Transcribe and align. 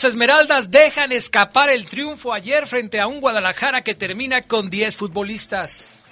Los 0.00 0.12
Esmeraldas 0.14 0.70
dejan 0.70 1.12
escapar 1.12 1.68
el 1.68 1.84
triunfo 1.84 2.32
ayer 2.32 2.66
frente 2.66 3.00
a 3.00 3.06
un 3.06 3.20
Guadalajara 3.20 3.82
que 3.82 3.94
termina 3.94 4.40
con 4.40 4.70
10 4.70 4.96
futbolistas. 4.96 6.02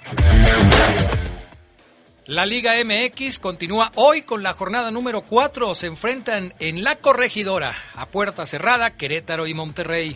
La 2.27 2.45
Liga 2.45 2.73
MX 2.85 3.39
continúa 3.39 3.91
hoy 3.95 4.21
con 4.21 4.43
la 4.43 4.53
jornada 4.53 4.91
número 4.91 5.21
4. 5.23 5.73
Se 5.73 5.87
enfrentan 5.87 6.53
en 6.59 6.83
la 6.83 6.97
corregidora 6.97 7.75
a 7.95 8.05
puerta 8.05 8.45
cerrada 8.45 8.95
Querétaro 8.95 9.47
y 9.47 9.55
Monterrey. 9.55 10.15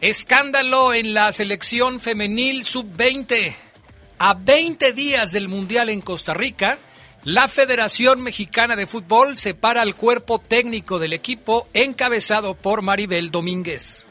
Escándalo 0.00 0.94
en 0.94 1.14
la 1.14 1.32
selección 1.32 1.98
femenil 1.98 2.64
sub-20. 2.64 3.56
A 4.20 4.34
20 4.34 4.92
días 4.92 5.32
del 5.32 5.48
Mundial 5.48 5.88
en 5.88 6.00
Costa 6.00 6.32
Rica, 6.32 6.78
la 7.26 7.48
Federación 7.48 8.22
Mexicana 8.22 8.76
de 8.76 8.86
Fútbol 8.86 9.36
separa 9.36 9.82
al 9.82 9.96
cuerpo 9.96 10.38
técnico 10.38 11.00
del 11.00 11.12
equipo 11.12 11.66
encabezado 11.74 12.54
por 12.54 12.82
Maribel 12.82 13.32
Domínguez. 13.32 14.06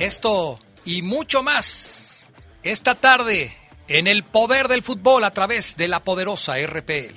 Esto 0.00 0.58
y 0.84 1.02
mucho 1.02 1.44
más 1.44 2.26
esta 2.64 2.96
tarde 2.96 3.56
en 3.86 4.08
el 4.08 4.24
poder 4.24 4.66
del 4.66 4.82
fútbol 4.82 5.22
a 5.22 5.30
través 5.30 5.76
de 5.76 5.86
la 5.86 6.02
poderosa 6.02 6.54
RPL. 6.58 7.14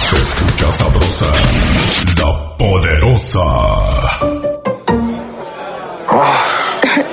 Se 0.00 0.16
escucha 0.16 0.70
sabrosa, 0.72 1.32
la 2.18 2.56
poderosa. 2.58 3.42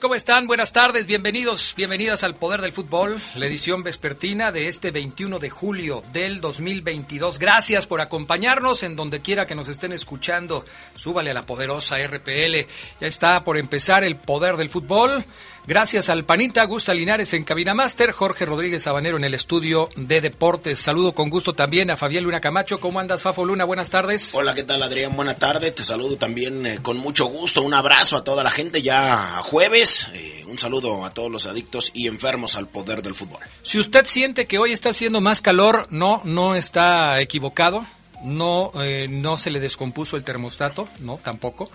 ¿Cómo 0.00 0.14
están? 0.14 0.46
Buenas 0.46 0.72
tardes, 0.72 1.04
bienvenidos, 1.04 1.74
bienvenidas 1.76 2.24
al 2.24 2.34
Poder 2.34 2.62
del 2.62 2.72
Fútbol, 2.72 3.20
la 3.34 3.44
edición 3.44 3.82
vespertina 3.82 4.50
de 4.50 4.66
este 4.66 4.92
21 4.92 5.38
de 5.38 5.50
julio 5.50 6.02
del 6.10 6.40
2022. 6.40 7.38
Gracias 7.38 7.86
por 7.86 8.00
acompañarnos 8.00 8.82
en 8.82 8.96
donde 8.96 9.20
quiera 9.20 9.44
que 9.44 9.54
nos 9.54 9.68
estén 9.68 9.92
escuchando. 9.92 10.64
Súbale 10.94 11.32
a 11.32 11.34
la 11.34 11.44
poderosa 11.44 11.98
RPL. 11.98 12.66
Ya 12.98 13.06
está 13.06 13.44
por 13.44 13.58
empezar 13.58 14.02
el 14.02 14.16
Poder 14.16 14.56
del 14.56 14.70
Fútbol. 14.70 15.22
Gracias 15.66 16.08
al 16.08 16.24
Panita, 16.24 16.64
Gusta 16.64 16.94
Linares 16.94 17.34
en 17.34 17.44
Cabina 17.44 17.74
Master, 17.74 18.12
Jorge 18.12 18.46
Rodríguez 18.46 18.84
Sabanero 18.84 19.18
en 19.18 19.24
el 19.24 19.34
estudio 19.34 19.88
de 19.94 20.20
deportes. 20.20 20.78
Saludo 20.78 21.14
con 21.14 21.30
gusto 21.30 21.52
también 21.52 21.90
a 21.90 21.96
Fabián 21.96 22.24
Luna 22.24 22.40
Camacho. 22.40 22.80
¿Cómo 22.80 22.98
andas, 22.98 23.22
Fafo 23.22 23.44
Luna? 23.44 23.64
Buenas 23.64 23.90
tardes. 23.90 24.34
Hola, 24.34 24.54
¿qué 24.54 24.64
tal, 24.64 24.82
Adrián? 24.82 25.14
Buena 25.14 25.34
tarde. 25.34 25.70
Te 25.70 25.84
saludo 25.84 26.16
también 26.16 26.66
eh, 26.66 26.78
con 26.80 26.96
mucho 26.96 27.26
gusto. 27.26 27.62
Un 27.62 27.74
abrazo 27.74 28.16
a 28.16 28.24
toda 28.24 28.42
la 28.42 28.50
gente 28.50 28.82
ya 28.82 29.42
jueves. 29.44 30.08
Eh, 30.14 30.44
un 30.48 30.58
saludo 30.58 31.04
a 31.04 31.10
todos 31.14 31.30
los 31.30 31.46
adictos 31.46 31.90
y 31.94 32.08
enfermos 32.08 32.56
al 32.56 32.66
poder 32.66 33.02
del 33.02 33.14
fútbol. 33.14 33.40
Si 33.62 33.78
usted 33.78 34.06
siente 34.06 34.46
que 34.46 34.58
hoy 34.58 34.72
está 34.72 34.88
haciendo 34.90 35.20
más 35.20 35.42
calor, 35.42 35.86
no, 35.90 36.22
no 36.24 36.56
está 36.56 37.20
equivocado. 37.20 37.84
No, 38.22 38.70
eh, 38.74 39.06
no 39.08 39.38
se 39.38 39.50
le 39.50 39.60
descompuso 39.60 40.16
el 40.16 40.24
termostato, 40.24 40.88
no, 40.98 41.16
tampoco. 41.16 41.70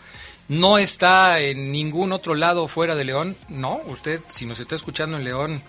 No 0.47 0.77
está 0.77 1.39
en 1.39 1.71
ningún 1.71 2.11
otro 2.11 2.35
lado 2.35 2.67
fuera 2.67 2.95
de 2.95 3.03
León, 3.03 3.35
no. 3.49 3.81
Usted, 3.87 4.21
si 4.27 4.45
nos 4.45 4.59
está 4.59 4.75
escuchando 4.75 5.17
en 5.17 5.23
León 5.23 5.61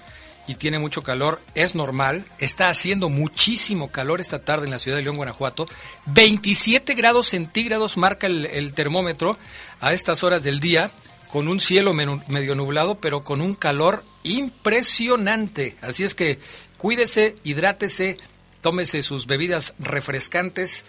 y 0.47 0.57
tiene 0.57 0.79
mucho 0.79 1.03
calor, 1.03 1.41
es 1.55 1.75
normal. 1.75 2.25
Está 2.39 2.69
haciendo 2.69 3.09
muchísimo 3.09 3.91
calor 3.91 4.21
esta 4.21 4.45
tarde 4.45 4.67
en 4.67 4.73
la 4.73 4.79
ciudad 4.79 4.99
de 4.99 5.03
León, 5.03 5.17
Guanajuato. 5.17 5.67
27 6.07 6.95
grados 6.95 7.29
centígrados 7.29 7.97
marca 7.97 8.27
el, 8.27 8.45
el 8.47 8.75
termómetro 8.75 9.39
a 9.81 9.95
estas 9.95 10.23
horas 10.23 10.45
del 10.45 10.61
día, 10.61 10.91
con 11.31 11.49
un 11.49 11.59
cielo 11.59 11.95
medio 11.95 12.55
nublado, 12.55 12.97
pero 12.97 13.25
con 13.25 13.41
un 13.41 13.55
calor 13.55 14.05
impresionante. 14.25 15.77
Así 15.81 16.05
es 16.05 16.15
que 16.15 16.39
cuídese, 16.77 17.37
hidrátese, 17.45 18.19
tómese 18.61 19.03
sus 19.03 19.27
bebidas 19.27 19.75
refrescantes 19.79 20.85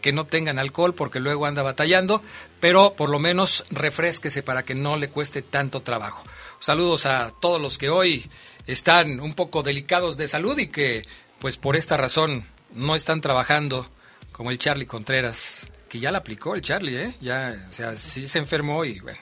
que 0.00 0.12
no 0.12 0.26
tengan 0.26 0.58
alcohol 0.58 0.94
porque 0.94 1.20
luego 1.20 1.46
anda 1.46 1.62
batallando, 1.62 2.22
pero 2.60 2.94
por 2.94 3.10
lo 3.10 3.18
menos 3.18 3.64
refresquese 3.70 4.42
para 4.42 4.64
que 4.64 4.74
no 4.74 4.96
le 4.96 5.08
cueste 5.08 5.42
tanto 5.42 5.82
trabajo. 5.82 6.24
Saludos 6.60 7.06
a 7.06 7.32
todos 7.40 7.60
los 7.60 7.78
que 7.78 7.88
hoy 7.88 8.28
están 8.66 9.20
un 9.20 9.34
poco 9.34 9.62
delicados 9.62 10.16
de 10.16 10.28
salud 10.28 10.58
y 10.58 10.68
que 10.68 11.02
pues 11.38 11.56
por 11.56 11.76
esta 11.76 11.96
razón 11.96 12.44
no 12.74 12.94
están 12.94 13.20
trabajando 13.20 13.88
como 14.32 14.50
el 14.50 14.58
Charlie 14.58 14.86
Contreras, 14.86 15.68
que 15.88 15.98
ya 15.98 16.12
la 16.12 16.18
aplicó 16.18 16.54
el 16.54 16.62
Charlie, 16.62 16.96
¿eh? 16.96 17.14
Ya, 17.20 17.66
o 17.70 17.72
sea, 17.72 17.96
sí 17.96 18.28
se 18.28 18.38
enfermó 18.38 18.84
y 18.84 19.00
bueno, 19.00 19.18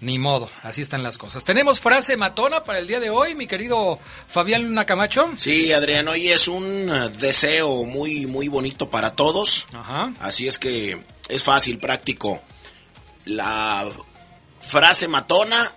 Ni 0.00 0.16
modo, 0.16 0.48
así 0.62 0.80
están 0.80 1.02
las 1.02 1.18
cosas. 1.18 1.44
¿Tenemos 1.44 1.80
frase 1.80 2.16
matona 2.16 2.62
para 2.62 2.78
el 2.78 2.86
día 2.86 3.00
de 3.00 3.10
hoy, 3.10 3.34
mi 3.34 3.48
querido 3.48 3.98
Fabián 4.28 4.62
Luna 4.62 4.86
Camacho? 4.86 5.28
Sí, 5.36 5.72
Adrián, 5.72 6.06
hoy 6.06 6.28
es 6.28 6.46
un 6.46 6.88
eh, 6.88 7.08
deseo 7.18 7.84
muy, 7.84 8.26
muy 8.26 8.46
bonito 8.46 8.90
para 8.90 9.10
todos. 9.10 9.66
Ajá. 9.72 10.12
Así 10.20 10.46
es 10.46 10.58
que 10.58 11.02
es 11.28 11.42
fácil, 11.42 11.78
práctico. 11.78 12.40
La 13.24 13.88
frase 14.60 15.08
matona 15.08 15.72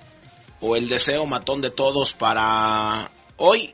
o 0.60 0.76
el 0.76 0.88
deseo 0.88 1.26
matón 1.26 1.62
de 1.62 1.72
todos 1.72 2.14
para 2.14 3.10
hoy 3.38 3.74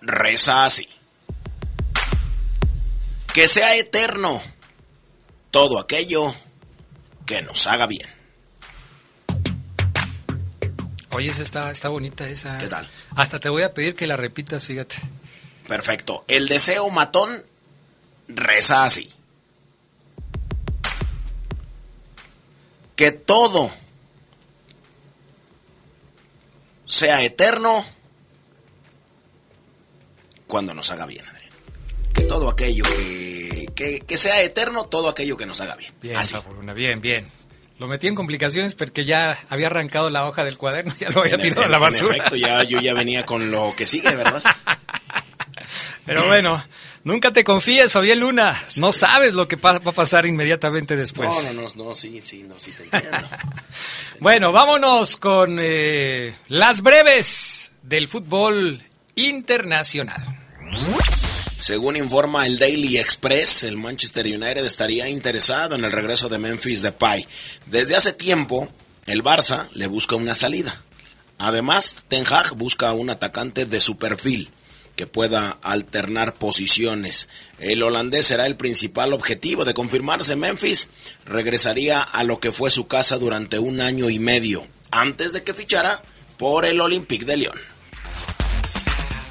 reza 0.00 0.64
así. 0.64 0.88
Que 3.32 3.46
sea 3.46 3.76
eterno 3.76 4.42
todo 5.52 5.78
aquello 5.78 6.34
que 7.24 7.42
nos 7.42 7.68
haga 7.68 7.86
bien. 7.86 8.21
Oye, 11.12 11.30
esa 11.30 11.42
está, 11.42 11.70
está 11.70 11.88
bonita 11.88 12.26
esa. 12.28 12.58
¿Qué 12.58 12.68
tal? 12.68 12.88
Hasta 13.14 13.38
te 13.38 13.48
voy 13.48 13.62
a 13.62 13.74
pedir 13.74 13.94
que 13.94 14.06
la 14.06 14.16
repitas, 14.16 14.66
fíjate. 14.66 14.96
Perfecto. 15.68 16.24
El 16.26 16.48
deseo 16.48 16.88
matón 16.90 17.44
reza 18.28 18.84
así. 18.84 19.10
Que 22.96 23.10
todo 23.12 23.70
sea 26.86 27.22
eterno 27.22 27.84
cuando 30.46 30.74
nos 30.74 30.90
haga 30.90 31.06
bien, 31.06 31.26
Adrián. 31.26 31.50
Que 32.14 32.22
todo 32.22 32.50
aquello 32.50 32.84
que, 32.84 33.68
que, 33.74 34.00
que 34.00 34.18
sea 34.18 34.42
eterno, 34.42 34.84
todo 34.84 35.08
aquello 35.08 35.36
que 35.36 35.46
nos 35.46 35.60
haga 35.60 35.76
bien. 35.76 35.92
Bien, 36.00 36.16
Así. 36.16 36.36
Bien, 36.74 37.00
bien. 37.00 37.26
Lo 37.82 37.88
metí 37.88 38.06
en 38.06 38.14
complicaciones 38.14 38.76
porque 38.76 39.04
ya 39.04 39.36
había 39.48 39.66
arrancado 39.66 40.08
la 40.08 40.24
hoja 40.28 40.44
del 40.44 40.56
cuaderno, 40.56 40.94
ya 41.00 41.10
lo 41.10 41.22
había 41.22 41.34
En- 41.34 41.40
tirado 41.42 41.62
a 41.62 41.64
en- 41.64 41.70
la 41.72 41.76
en 41.78 41.82
basura. 41.82 42.14
efecto, 42.16 42.36
ya, 42.36 42.62
yo 42.62 42.80
ya 42.80 42.94
venía 42.94 43.24
con 43.26 43.50
lo 43.50 43.74
que 43.76 43.86
sigue, 43.88 44.14
¿verdad? 44.14 44.40
Pero 46.06 46.24
bueno, 46.28 46.64
nunca 47.02 47.32
te 47.32 47.42
confíes, 47.42 47.90
Fabián 47.90 48.20
Luna. 48.20 48.62
No 48.76 48.92
sabes 48.92 49.34
lo 49.34 49.48
que 49.48 49.56
va 49.56 49.70
a 49.72 49.80
pasar 49.80 50.26
inmediatamente 50.26 50.94
después. 50.94 51.28
No, 51.54 51.62
no, 51.62 51.68
no, 51.74 51.84
no, 51.86 51.94
sí, 51.96 52.20
sí, 52.24 52.44
no, 52.44 52.56
sí 52.56 52.70
te 52.70 52.84
entiendo. 52.84 53.18
Bueno, 54.20 54.52
vámonos 54.52 55.16
con 55.16 55.58
eh, 55.60 56.32
las 56.46 56.82
breves 56.82 57.72
del 57.82 58.06
fútbol 58.06 58.80
internacional. 59.16 60.22
Según 61.62 61.96
informa 61.96 62.44
el 62.44 62.58
Daily 62.58 62.98
Express, 62.98 63.62
el 63.62 63.76
Manchester 63.76 64.26
United 64.26 64.66
estaría 64.66 65.08
interesado 65.08 65.76
en 65.76 65.84
el 65.84 65.92
regreso 65.92 66.28
de 66.28 66.40
Memphis 66.40 66.82
Depay. 66.82 67.24
Desde 67.66 67.94
hace 67.94 68.12
tiempo, 68.12 68.68
el 69.06 69.22
Barça 69.22 69.68
le 69.70 69.86
busca 69.86 70.16
una 70.16 70.34
salida. 70.34 70.82
Además, 71.38 71.94
Ten 72.08 72.26
Hag 72.26 72.56
busca 72.56 72.92
un 72.94 73.10
atacante 73.10 73.64
de 73.64 73.78
su 73.78 73.96
perfil 73.96 74.50
que 74.96 75.06
pueda 75.06 75.50
alternar 75.62 76.34
posiciones. 76.34 77.28
El 77.60 77.84
holandés 77.84 78.26
será 78.26 78.46
el 78.46 78.56
principal 78.56 79.12
objetivo 79.12 79.64
de 79.64 79.72
confirmarse. 79.72 80.34
Memphis 80.34 80.88
regresaría 81.26 82.02
a 82.02 82.24
lo 82.24 82.40
que 82.40 82.50
fue 82.50 82.70
su 82.70 82.88
casa 82.88 83.18
durante 83.18 83.60
un 83.60 83.80
año 83.80 84.10
y 84.10 84.18
medio, 84.18 84.66
antes 84.90 85.32
de 85.32 85.44
que 85.44 85.54
fichara 85.54 86.02
por 86.38 86.66
el 86.66 86.80
Olympique 86.80 87.24
de 87.24 87.36
Lyon. 87.36 87.71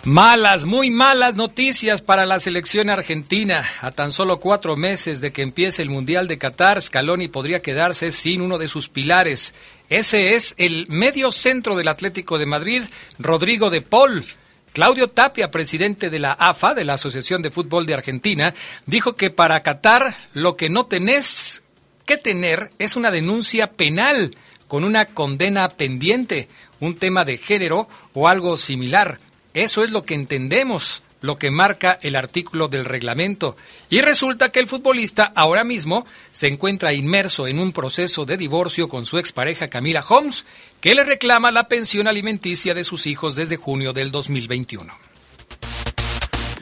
Malas, 0.03 0.65
muy 0.65 0.89
malas 0.89 1.35
noticias 1.35 2.01
para 2.01 2.25
la 2.25 2.39
selección 2.39 2.89
argentina. 2.89 3.63
A 3.81 3.91
tan 3.91 4.11
solo 4.11 4.39
cuatro 4.39 4.75
meses 4.75 5.21
de 5.21 5.31
que 5.31 5.43
empiece 5.43 5.83
el 5.83 5.91
Mundial 5.91 6.27
de 6.27 6.39
Qatar, 6.39 6.81
Scaloni 6.81 7.27
podría 7.27 7.61
quedarse 7.61 8.11
sin 8.11 8.41
uno 8.41 8.57
de 8.57 8.67
sus 8.67 8.89
pilares. 8.89 9.53
Ese 9.89 10.33
es 10.33 10.55
el 10.57 10.87
medio 10.89 11.31
centro 11.31 11.75
del 11.75 11.87
Atlético 11.87 12.39
de 12.39 12.47
Madrid, 12.47 12.81
Rodrigo 13.19 13.69
de 13.69 13.83
Paul. 13.83 14.25
Claudio 14.73 15.07
Tapia, 15.07 15.51
presidente 15.51 16.09
de 16.09 16.17
la 16.17 16.31
AFA, 16.31 16.73
de 16.73 16.83
la 16.83 16.93
Asociación 16.93 17.43
de 17.43 17.51
Fútbol 17.51 17.85
de 17.85 17.93
Argentina, 17.93 18.55
dijo 18.87 19.15
que 19.15 19.29
para 19.29 19.61
Qatar 19.61 20.15
lo 20.33 20.57
que 20.57 20.71
no 20.71 20.87
tenés 20.87 21.61
que 22.07 22.17
tener 22.17 22.71
es 22.79 22.95
una 22.95 23.11
denuncia 23.11 23.73
penal 23.73 24.31
con 24.67 24.83
una 24.83 25.05
condena 25.05 25.69
pendiente, 25.69 26.49
un 26.79 26.95
tema 26.95 27.23
de 27.23 27.37
género 27.37 27.87
o 28.13 28.27
algo 28.27 28.57
similar. 28.57 29.19
Eso 29.53 29.83
es 29.83 29.89
lo 29.89 30.01
que 30.01 30.13
entendemos, 30.13 31.03
lo 31.21 31.37
que 31.37 31.51
marca 31.51 31.99
el 32.01 32.15
artículo 32.15 32.67
del 32.67 32.85
reglamento. 32.85 33.55
Y 33.89 34.01
resulta 34.01 34.49
que 34.49 34.59
el 34.59 34.67
futbolista 34.67 35.31
ahora 35.35 35.63
mismo 35.63 36.05
se 36.31 36.47
encuentra 36.47 36.93
inmerso 36.93 37.47
en 37.47 37.59
un 37.59 37.73
proceso 37.73 38.25
de 38.25 38.37
divorcio 38.37 38.89
con 38.89 39.05
su 39.05 39.17
expareja 39.17 39.67
Camila 39.67 40.03
Holmes, 40.07 40.45
que 40.79 40.95
le 40.95 41.03
reclama 41.03 41.51
la 41.51 41.67
pensión 41.67 42.07
alimenticia 42.07 42.73
de 42.73 42.83
sus 42.83 43.07
hijos 43.07 43.35
desde 43.35 43.57
junio 43.57 43.93
del 43.93 44.11
2021. 44.11 44.93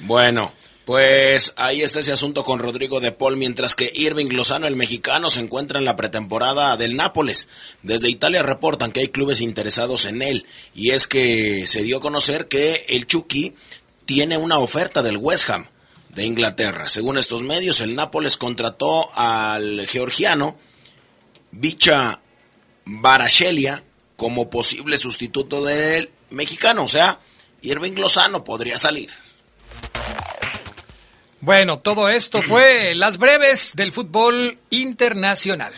Bueno, 0.01 0.53
pues 0.89 1.53
ahí 1.55 1.83
está 1.83 1.99
ese 1.99 2.13
asunto 2.13 2.43
con 2.43 2.57
Rodrigo 2.57 2.99
de 2.99 3.11
Paul, 3.11 3.37
mientras 3.37 3.75
que 3.75 3.91
Irving 3.93 4.29
Lozano, 4.31 4.65
el 4.65 4.75
mexicano, 4.75 5.29
se 5.29 5.39
encuentra 5.39 5.77
en 5.77 5.85
la 5.85 5.95
pretemporada 5.95 6.77
del 6.77 6.95
Nápoles. 6.95 7.47
Desde 7.83 8.09
Italia 8.09 8.41
reportan 8.41 8.91
que 8.91 9.01
hay 9.01 9.09
clubes 9.09 9.39
interesados 9.39 10.05
en 10.05 10.23
él, 10.23 10.47
y 10.73 10.89
es 10.89 11.05
que 11.05 11.67
se 11.67 11.83
dio 11.83 11.97
a 11.97 12.01
conocer 12.01 12.47
que 12.47 12.87
el 12.89 13.05
Chucky 13.05 13.53
tiene 14.05 14.39
una 14.39 14.57
oferta 14.57 15.03
del 15.03 15.17
West 15.17 15.51
Ham 15.51 15.67
de 16.09 16.25
Inglaterra. 16.25 16.89
Según 16.89 17.19
estos 17.19 17.43
medios, 17.43 17.81
el 17.81 17.93
Nápoles 17.93 18.37
contrató 18.37 19.11
al 19.13 19.85
georgiano 19.85 20.57
Bicha 21.51 22.19
Barashelia 22.85 23.83
como 24.15 24.49
posible 24.49 24.97
sustituto 24.97 25.63
del 25.63 26.09
mexicano, 26.31 26.85
o 26.85 26.87
sea, 26.87 27.19
Irving 27.61 27.93
Lozano 27.93 28.43
podría 28.43 28.79
salir. 28.79 29.11
Bueno, 31.41 31.79
todo 31.79 32.09
esto 32.09 32.41
fue 32.41 32.93
las 32.95 33.17
breves 33.17 33.73
del 33.75 33.93
fútbol 33.93 34.57
internacional. 34.71 35.73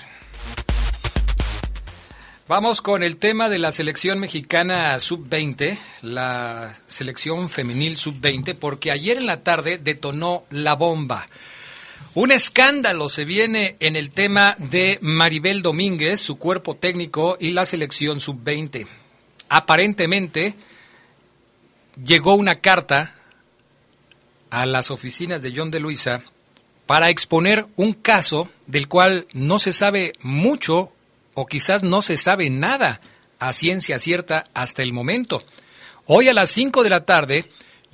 Vamos 2.48 2.81
con 2.81 3.04
el 3.04 3.18
tema 3.18 3.48
de 3.48 3.60
la 3.60 3.72
selección 3.72 4.19
mexicana 4.19 5.00
sub-20, 5.00 5.78
la 6.02 6.74
selección 6.88 7.48
femenil 7.48 7.98
sub-20, 7.98 8.56
porque 8.56 8.90
ayer 8.90 9.18
en 9.18 9.28
la 9.28 9.44
tarde 9.44 9.78
detonó 9.78 10.46
la 10.50 10.74
bomba. 10.74 11.28
Un 12.16 12.31
escándalo 12.31 13.07
se 13.07 13.24
viene 13.24 13.78
en 13.80 13.96
el 13.96 14.10
tema 14.10 14.56
de 14.57 14.98
Maribel 15.02 15.62
Domínguez, 15.62 16.19
su 16.22 16.40
cuerpo 16.40 16.75
técnico 16.75 17.38
y 17.40 17.52
la 17.52 17.68
selección 17.68 18.19
sub-20. 18.19 18.88
Aparentemente 19.48 20.56
llegó 22.04 22.34
una 22.34 22.56
carta 22.56 23.16
a 24.51 24.65
las 24.68 24.92
oficinas 24.92 25.42
de 25.42 25.54
John 25.56 25.71
de 25.71 25.80
Luisa 25.80 26.21
para 26.85 27.09
exponer 27.09 27.66
un 27.78 27.94
caso 27.94 28.49
del 28.68 28.87
cual 28.87 29.26
no 29.33 29.57
se 29.57 29.73
sabe 29.73 30.14
mucho 30.21 30.92
o 31.33 31.45
quizás 31.45 31.83
no 31.83 32.02
se 32.02 32.18
sabe 32.18 32.49
nada 32.49 33.02
a 33.40 33.54
ciencia 33.54 33.97
cierta 33.97 34.45
hasta 34.54 34.83
el 34.83 34.94
momento. 34.94 35.42
Hoy 36.06 36.28
a 36.28 36.33
las 36.33 36.52
5 36.52 36.83
de 36.83 36.90
la 36.90 37.06
tarde, 37.06 37.45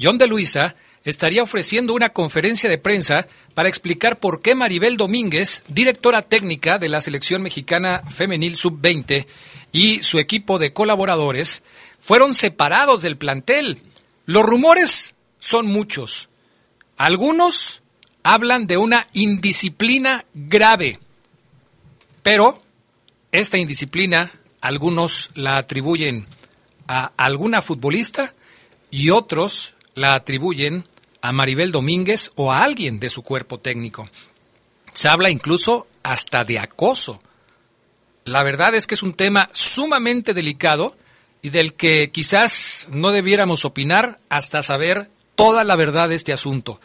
John 0.02 0.18
de 0.18 0.28
Luisa 0.28 0.76
estaría 1.04 1.44
ofreciendo 1.44 1.94
una 1.94 2.10
conferencia 2.10 2.70
de 2.70 2.80
prensa 2.80 3.28
para 3.54 3.70
explicar 3.70 4.20
por 4.20 4.42
qué 4.42 4.56
Maribel 4.56 4.98
Domínguez, 4.98 5.64
directora 5.68 6.22
técnica 6.22 6.80
de 6.80 6.90
la 6.90 7.00
selección 7.00 7.44
mexicana 7.44 8.04
femenil 8.10 8.58
sub-20 8.58 9.26
y 9.72 10.04
su 10.04 10.20
equipo 10.20 10.60
de 10.60 10.74
colaboradores, 10.74 11.64
fueron 12.00 12.34
separados 12.34 13.04
del 13.04 13.18
plantel. 13.18 13.78
Los 14.26 14.44
rumores 14.44 15.16
son 15.40 15.68
muchos. 15.68 16.30
Algunos 16.98 17.84
hablan 18.24 18.66
de 18.66 18.78
una 18.78 19.08
indisciplina 19.14 20.26
grave, 20.34 21.00
pero 22.24 22.62
esta 23.32 23.58
indisciplina 23.58 24.34
algunos 24.62 25.30
la 25.36 25.58
atribuyen 25.58 26.28
a 26.88 27.12
alguna 27.18 27.62
futbolista 27.62 28.34
y 28.90 29.12
otros 29.12 29.76
la 29.94 30.14
atribuyen 30.14 30.86
a 31.22 31.32
Maribel 31.32 31.72
Domínguez 31.72 32.32
o 32.36 32.52
a 32.52 32.64
alguien 32.64 33.00
de 33.00 33.10
su 33.10 33.22
cuerpo 33.22 33.60
técnico. 33.60 34.08
Se 34.94 35.08
habla 35.08 35.30
incluso 35.30 35.88
hasta 36.02 36.44
de 36.44 36.58
acoso. 36.58 37.22
La 38.26 38.42
verdad 38.42 38.74
es 38.74 38.88
que 38.88 38.96
es 38.96 39.04
un 39.04 39.14
tema 39.14 39.50
sumamente 39.52 40.34
delicado 40.34 40.96
y 41.42 41.50
del 41.50 41.76
que 41.76 42.12
quizás 42.12 42.88
no 42.92 43.12
debiéramos 43.12 43.66
opinar 43.66 44.18
hasta 44.30 44.64
saber 44.64 45.12
toda 45.38 45.64
la 45.64 45.78
verdad 45.78 46.10
de 46.10 46.16
este 46.16 46.34
asunto. 46.34 46.82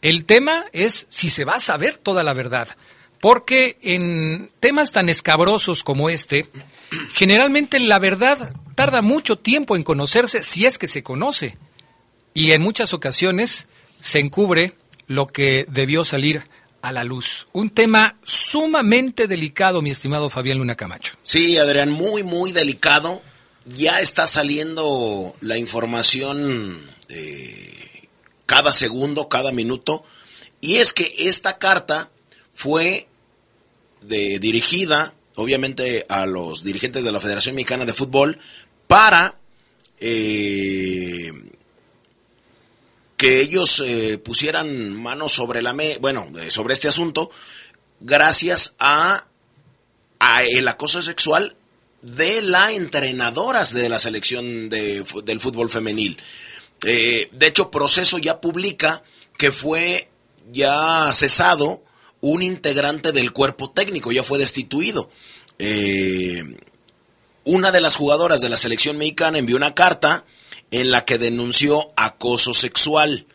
El 0.00 0.24
tema 0.24 0.64
es 0.72 1.06
si 1.10 1.28
se 1.28 1.44
va 1.44 1.56
a 1.56 1.60
saber 1.60 1.98
toda 1.98 2.22
la 2.22 2.32
verdad, 2.32 2.68
porque 3.20 3.76
en 3.82 4.50
temas 4.60 4.92
tan 4.92 5.10
escabrosos 5.10 5.84
como 5.84 6.08
este, 6.08 6.46
generalmente 7.12 7.78
la 7.78 7.98
verdad 7.98 8.54
tarda 8.74 9.02
mucho 9.02 9.36
tiempo 9.36 9.76
en 9.76 9.82
conocerse 9.82 10.42
si 10.42 10.64
es 10.64 10.78
que 10.78 10.86
se 10.86 11.02
conoce, 11.02 11.58
y 12.32 12.52
en 12.52 12.62
muchas 12.62 12.94
ocasiones 12.94 13.66
se 14.00 14.20
encubre 14.20 14.74
lo 15.06 15.26
que 15.26 15.66
debió 15.68 16.04
salir 16.04 16.42
a 16.80 16.92
la 16.92 17.04
luz. 17.04 17.48
Un 17.52 17.70
tema 17.70 18.16
sumamente 18.24 19.26
delicado, 19.26 19.82
mi 19.82 19.90
estimado 19.90 20.30
Fabián 20.30 20.58
Luna 20.58 20.76
Camacho. 20.76 21.14
Sí, 21.22 21.58
Adrián, 21.58 21.90
muy, 21.90 22.22
muy 22.22 22.52
delicado. 22.52 23.20
Ya 23.66 24.00
está 24.00 24.26
saliendo 24.26 25.34
la 25.40 25.58
información 25.58 26.80
eh, 27.08 27.79
cada 28.50 28.72
segundo, 28.72 29.28
cada 29.28 29.52
minuto. 29.52 30.02
Y 30.60 30.78
es 30.78 30.92
que 30.92 31.08
esta 31.18 31.58
carta 31.58 32.10
fue 32.52 33.06
de, 34.02 34.40
dirigida, 34.40 35.14
obviamente, 35.36 36.04
a 36.08 36.26
los 36.26 36.64
dirigentes 36.64 37.04
de 37.04 37.12
la 37.12 37.20
Federación 37.20 37.54
Mexicana 37.54 37.84
de 37.84 37.94
Fútbol 37.94 38.40
para 38.88 39.36
eh, 40.00 41.30
que 43.16 43.40
ellos 43.40 43.84
eh, 43.86 44.18
pusieran 44.18 45.00
manos 45.00 45.30
sobre 45.30 45.62
la 45.62 45.72
me 45.72 45.98
bueno, 45.98 46.32
eh, 46.36 46.50
sobre 46.50 46.74
este 46.74 46.88
asunto, 46.88 47.30
gracias 48.00 48.74
a, 48.80 49.28
a, 50.18 50.42
el 50.42 50.66
acoso 50.66 51.02
sexual 51.02 51.54
de 52.02 52.42
las 52.42 52.72
entrenadoras 52.72 53.72
de 53.72 53.88
la 53.88 54.00
selección 54.00 54.70
de, 54.70 55.04
del 55.22 55.38
fútbol 55.38 55.70
femenil. 55.70 56.20
Eh, 56.84 57.28
de 57.32 57.46
hecho, 57.46 57.70
Proceso 57.70 58.18
ya 58.18 58.40
publica 58.40 59.02
que 59.36 59.52
fue 59.52 60.08
ya 60.50 61.12
cesado 61.12 61.82
un 62.20 62.42
integrante 62.42 63.12
del 63.12 63.32
cuerpo 63.32 63.70
técnico, 63.70 64.12
ya 64.12 64.22
fue 64.22 64.38
destituido. 64.38 65.10
una 67.44 67.72
de 67.72 67.80
las 67.80 67.96
jugadoras 67.96 68.40
de 68.40 68.48
la 68.48 68.56
selección 68.56 68.96
mexicana 68.96 69.38
envió 69.38 69.56
una 69.56 69.74
carta 69.74 70.24
en 70.70 70.90
la 70.90 71.04
que 71.04 71.18
denunció 71.18 71.92
acoso 71.96 72.54
sexual. 72.54 73.26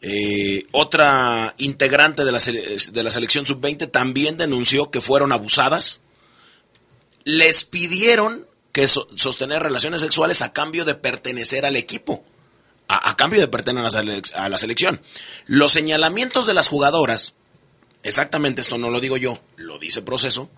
Eh, 0.00 0.64
otra 0.72 1.54
integrante 1.58 2.24
de 2.24 2.32
la, 2.32 2.40
de 2.40 3.02
la 3.02 3.10
selección 3.10 3.46
sub-20 3.46 3.90
también 3.90 4.36
denunció 4.36 4.90
que 4.90 5.00
fueron 5.00 5.32
abusadas. 5.32 6.00
Les 7.24 7.64
pidieron 7.64 8.46
que 8.72 8.88
sostener 8.88 9.62
relaciones 9.62 10.00
sexuales 10.00 10.42
a 10.42 10.52
cambio 10.52 10.84
de 10.84 10.94
pertenecer 10.94 11.66
al 11.66 11.76
equipo, 11.76 12.24
a, 12.92 13.16
cambio 13.16 13.40
de 13.40 13.48
pertenecer 13.48 14.22
a 14.34 14.48
la, 14.48 14.58
selección. 14.58 15.00
Los 15.46 15.72
señalamientos 15.72 16.46
de 16.46 16.54
las 16.54 16.68
jugadoras, 16.68 17.34
exactamente 18.02 18.60
esto 18.60 18.78
no 18.78 18.90
lo 18.90 19.00
digo 19.00 19.16
yo, 19.16 19.40
lo 19.56 19.78
dice 19.78 20.02
proceso, 20.02 20.50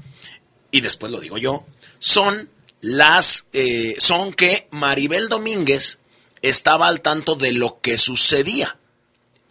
y 0.70 0.80
después 0.80 1.12
lo 1.12 1.20
digo 1.20 1.38
yo, 1.38 1.64
son 1.98 2.50
las, 2.80 3.46
eh, 3.52 3.94
son 3.98 4.32
que 4.32 4.68
Maribel 4.70 5.28
Domínguez 5.28 6.00
estaba 6.42 6.88
al 6.88 7.00
tanto 7.00 7.36
de 7.36 7.52
lo 7.52 7.80
que 7.80 7.98
sucedía 7.98 8.76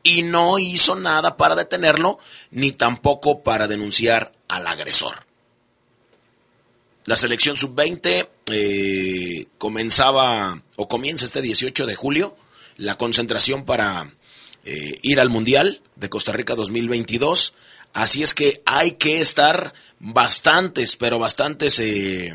y 0.03 0.23
no 0.23 0.59
hizo 0.59 0.95
nada 0.95 1.37
para 1.37 1.55
detenerlo 1.55 2.19
ni 2.51 2.73
tampoco 2.73 3.41
para 3.41 3.67
denunciar 3.67 4.33
al 4.49 4.67
agresor. 4.67 5.25
La 7.05 7.17
selección 7.17 7.57
sub-20 7.57 8.29
eh, 8.51 9.47
comenzaba 9.57 10.61
o 10.75 10.87
comienza 10.87 11.25
este 11.25 11.41
18 11.41 11.85
de 11.85 11.95
julio 11.95 12.37
la 12.77 12.97
concentración 12.97 13.65
para 13.65 14.11
eh, 14.65 14.99
ir 15.01 15.19
al 15.19 15.29
Mundial 15.29 15.81
de 15.95 16.09
Costa 16.09 16.31
Rica 16.31 16.55
2022. 16.55 17.55
Así 17.93 18.23
es 18.23 18.33
que 18.33 18.61
hay 18.65 18.93
que 18.93 19.19
estar 19.19 19.73
bastantes, 19.99 20.95
pero 20.95 21.19
bastantes, 21.19 21.79
eh, 21.79 22.33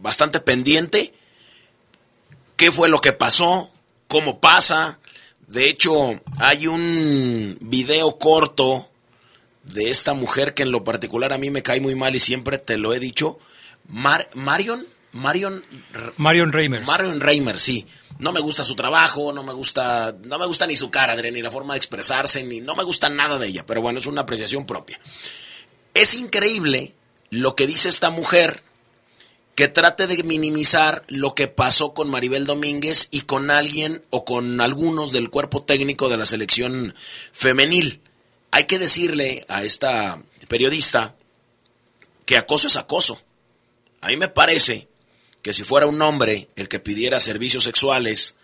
bastante 0.00 0.40
pendiente 0.40 1.12
qué 2.56 2.72
fue 2.72 2.88
lo 2.88 3.00
que 3.00 3.12
pasó, 3.12 3.70
cómo 4.08 4.40
pasa. 4.40 4.98
De 5.46 5.68
hecho, 5.68 6.20
hay 6.38 6.66
un 6.66 7.56
video 7.60 8.18
corto 8.18 8.88
de 9.62 9.90
esta 9.90 10.14
mujer 10.14 10.54
que 10.54 10.62
en 10.62 10.72
lo 10.72 10.82
particular 10.82 11.32
a 11.32 11.38
mí 11.38 11.50
me 11.50 11.62
cae 11.62 11.80
muy 11.80 11.94
mal 11.94 12.16
y 12.16 12.20
siempre 12.20 12.58
te 12.58 12.78
lo 12.78 12.94
he 12.94 12.98
dicho. 12.98 13.38
Marion, 13.88 14.84
Marion, 15.16 15.64
Marion 16.16 16.52
Reimers. 16.52 16.86
Marion 16.86 17.20
Reimers, 17.20 17.62
sí. 17.62 17.86
No 18.18 18.32
me 18.32 18.40
gusta 18.40 18.64
su 18.64 18.74
trabajo, 18.74 19.32
no 19.32 19.42
me 19.42 19.52
gusta, 19.52 20.16
no 20.24 20.38
me 20.38 20.46
gusta 20.46 20.66
ni 20.66 20.76
su 20.76 20.90
cara, 20.90 21.16
ni 21.16 21.42
la 21.42 21.50
forma 21.50 21.74
de 21.74 21.78
expresarse, 21.78 22.42
ni 22.42 22.60
no 22.60 22.74
me 22.74 22.84
gusta 22.84 23.08
nada 23.08 23.38
de 23.38 23.48
ella. 23.48 23.66
Pero 23.66 23.82
bueno, 23.82 23.98
es 23.98 24.06
una 24.06 24.22
apreciación 24.22 24.64
propia. 24.64 24.98
Es 25.92 26.14
increíble 26.14 26.94
lo 27.30 27.54
que 27.54 27.66
dice 27.66 27.88
esta 27.88 28.10
mujer 28.10 28.62
que 29.54 29.68
trate 29.68 30.06
de 30.06 30.22
minimizar 30.22 31.02
lo 31.08 31.34
que 31.34 31.48
pasó 31.48 31.94
con 31.94 32.10
Maribel 32.10 32.44
Domínguez 32.44 33.08
y 33.10 33.22
con 33.22 33.50
alguien 33.50 34.04
o 34.10 34.26
con 34.26 34.60
algunos 34.60 35.12
del 35.12 35.30
cuerpo 35.30 35.64
técnico 35.64 36.10
de 36.10 36.18
la 36.18 36.26
selección 36.26 36.94
femenil. 37.32 38.02
Hay 38.50 38.64
que 38.64 38.78
decirle 38.78 39.44
a 39.48 39.64
esta 39.64 40.22
periodista 40.48 41.16
que 42.26 42.36
acoso 42.36 42.68
es 42.68 42.76
acoso. 42.76 43.22
A 44.02 44.08
mí 44.08 44.18
me 44.18 44.28
parece 44.28 44.88
que 45.46 45.52
si 45.52 45.62
fuera 45.62 45.86
un 45.86 46.02
hombre 46.02 46.48
el 46.56 46.68
que 46.68 46.80
pidiera 46.80 47.20
servicios 47.20 47.62
sexuales 47.62 48.34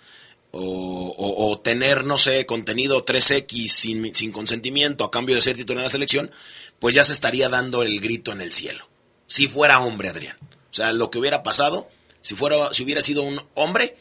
o, 0.53 1.61
tener, 1.65 2.05
no 2.05 2.17
sé, 2.17 2.47
contenido 2.47 3.05
3X 3.05 3.67
sin, 3.67 4.15
sin 4.15 4.31
consentimiento 4.31 5.03
a 5.03 5.11
cambio 5.11 5.35
de 5.35 5.43
ser 5.43 5.57
titular 5.57 5.81
en 5.81 5.87
la 5.87 5.91
selección, 5.91 6.31
pues 6.79 6.95
ya 6.95 7.03
se 7.03 7.13
estaría 7.13 7.49
dando 7.49 7.83
el 7.83 8.01
grito 8.01 8.31
en 8.31 8.41
el 8.41 8.53
cielo. 8.53 8.89
Si 9.27 9.49
fuera 9.49 9.81
hombre, 9.81 10.11
Adrián. 10.11 10.37
O 10.71 10.75
sea, 10.75 10.93
lo 10.93 11.11
que 11.11 11.19
hubiera 11.19 11.43
pasado, 11.43 11.89
si, 12.21 12.37
fuera, 12.37 12.73
si 12.73 12.85
hubiera 12.85 13.03
sido 13.03 13.25
un 13.25 13.45
hombre, 13.55 13.97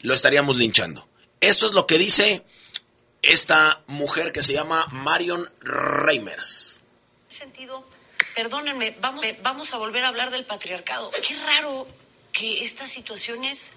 lo 0.00 0.12
estaríamos 0.12 0.56
linchando. 0.56 1.06
Esto 1.40 1.66
es 1.66 1.72
lo 1.72 1.86
que 1.86 1.98
dice 1.98 2.42
esta 3.22 3.84
mujer 3.86 4.32
que 4.32 4.42
se 4.42 4.54
llama 4.54 4.88
Marion 4.90 5.48
Reimers. 5.60 6.80
sentido, 7.28 7.86
perdónenme, 8.34 8.96
vamos, 9.00 9.24
vamos 9.40 9.72
a 9.72 9.76
volver 9.76 10.02
a 10.02 10.08
hablar 10.08 10.32
del 10.32 10.46
patriarcado. 10.46 11.12
Qué 11.12 11.36
raro 11.36 11.86
que 12.32 12.64
estas 12.64 12.90
situaciones 12.90 13.72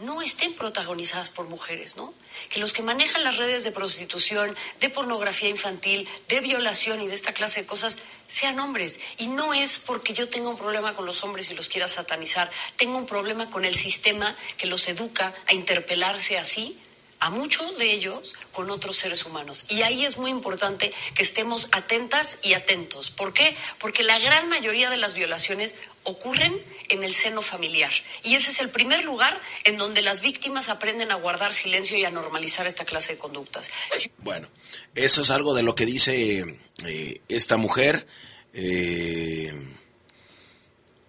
no 0.00 0.22
estén 0.22 0.54
protagonizadas 0.54 1.28
por 1.28 1.48
mujeres, 1.48 1.96
¿no? 1.96 2.14
Que 2.50 2.60
los 2.60 2.72
que 2.72 2.82
manejan 2.82 3.24
las 3.24 3.36
redes 3.36 3.64
de 3.64 3.72
prostitución, 3.72 4.56
de 4.80 4.90
pornografía 4.90 5.48
infantil, 5.48 6.08
de 6.28 6.40
violación 6.40 7.02
y 7.02 7.08
de 7.08 7.14
esta 7.14 7.32
clase 7.32 7.62
de 7.62 7.66
cosas 7.66 7.98
sean 8.28 8.60
hombres. 8.60 9.00
Y 9.16 9.26
no 9.26 9.54
es 9.54 9.78
porque 9.78 10.12
yo 10.12 10.28
tenga 10.28 10.50
un 10.50 10.58
problema 10.58 10.94
con 10.94 11.04
los 11.04 11.24
hombres 11.24 11.50
y 11.50 11.54
los 11.54 11.68
quiera 11.68 11.88
satanizar. 11.88 12.50
Tengo 12.76 12.96
un 12.96 13.06
problema 13.06 13.50
con 13.50 13.64
el 13.64 13.74
sistema 13.74 14.36
que 14.56 14.66
los 14.66 14.86
educa 14.88 15.34
a 15.46 15.54
interpelarse 15.54 16.38
así, 16.38 16.78
a 17.20 17.30
muchos 17.30 17.76
de 17.78 17.90
ellos, 17.90 18.34
con 18.52 18.70
otros 18.70 18.96
seres 18.96 19.24
humanos. 19.24 19.66
Y 19.68 19.82
ahí 19.82 20.04
es 20.04 20.18
muy 20.18 20.30
importante 20.30 20.92
que 21.14 21.24
estemos 21.24 21.66
atentas 21.72 22.38
y 22.42 22.52
atentos. 22.52 23.10
¿Por 23.10 23.32
qué? 23.32 23.56
Porque 23.80 24.04
la 24.04 24.20
gran 24.20 24.48
mayoría 24.48 24.88
de 24.90 24.98
las 24.98 25.14
violaciones 25.14 25.74
ocurren 26.08 26.58
en 26.88 27.04
el 27.04 27.14
seno 27.14 27.42
familiar. 27.42 27.92
Y 28.24 28.34
ese 28.34 28.50
es 28.50 28.60
el 28.60 28.70
primer 28.70 29.04
lugar 29.04 29.38
en 29.64 29.76
donde 29.76 30.00
las 30.00 30.20
víctimas 30.22 30.70
aprenden 30.70 31.12
a 31.12 31.16
guardar 31.16 31.52
silencio 31.52 31.98
y 31.98 32.04
a 32.04 32.10
normalizar 32.10 32.66
esta 32.66 32.86
clase 32.86 33.12
de 33.12 33.18
conductas. 33.18 33.70
Bueno, 34.18 34.48
eso 34.94 35.20
es 35.20 35.30
algo 35.30 35.54
de 35.54 35.62
lo 35.62 35.74
que 35.74 35.84
dice 35.84 36.44
eh, 36.86 37.20
esta 37.28 37.58
mujer. 37.58 38.06
Eh, 38.54 39.52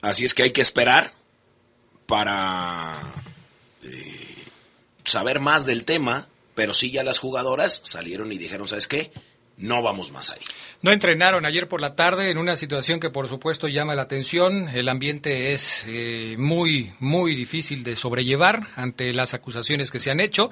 así 0.01 0.25
es 0.25 0.33
que 0.33 0.43
hay 0.43 0.51
que 0.51 0.61
esperar 0.61 1.13
para 2.05 3.23
eh, 3.83 4.35
saber 5.05 5.39
más 5.39 5.65
del 5.65 5.85
tema, 5.85 6.27
pero 6.55 6.73
sí 6.73 6.91
ya 6.91 7.05
las 7.05 7.19
jugadoras 7.19 7.81
salieron 7.85 8.33
y 8.33 8.37
dijeron, 8.37 8.67
¿sabes 8.67 8.89
qué? 8.89 9.11
No 9.59 9.81
vamos 9.81 10.13
más 10.13 10.31
ahí. 10.31 10.39
No 10.81 10.91
entrenaron 10.91 11.45
ayer 11.45 11.67
por 11.67 11.81
la 11.81 11.93
tarde 11.93 12.31
en 12.31 12.37
una 12.37 12.55
situación 12.55 13.01
que 13.01 13.09
por 13.09 13.27
supuesto 13.27 13.67
llama 13.67 13.93
la 13.93 14.03
atención. 14.03 14.69
El 14.69 14.87
ambiente 14.87 15.51
es 15.51 15.85
muy, 16.37 16.93
muy 16.99 17.35
difícil 17.35 17.83
de 17.83 17.97
sobrellevar 17.97 18.69
ante 18.77 19.13
las 19.13 19.33
acusaciones 19.33 19.91
que 19.91 19.99
se 19.99 20.11
han 20.11 20.21
hecho. 20.21 20.49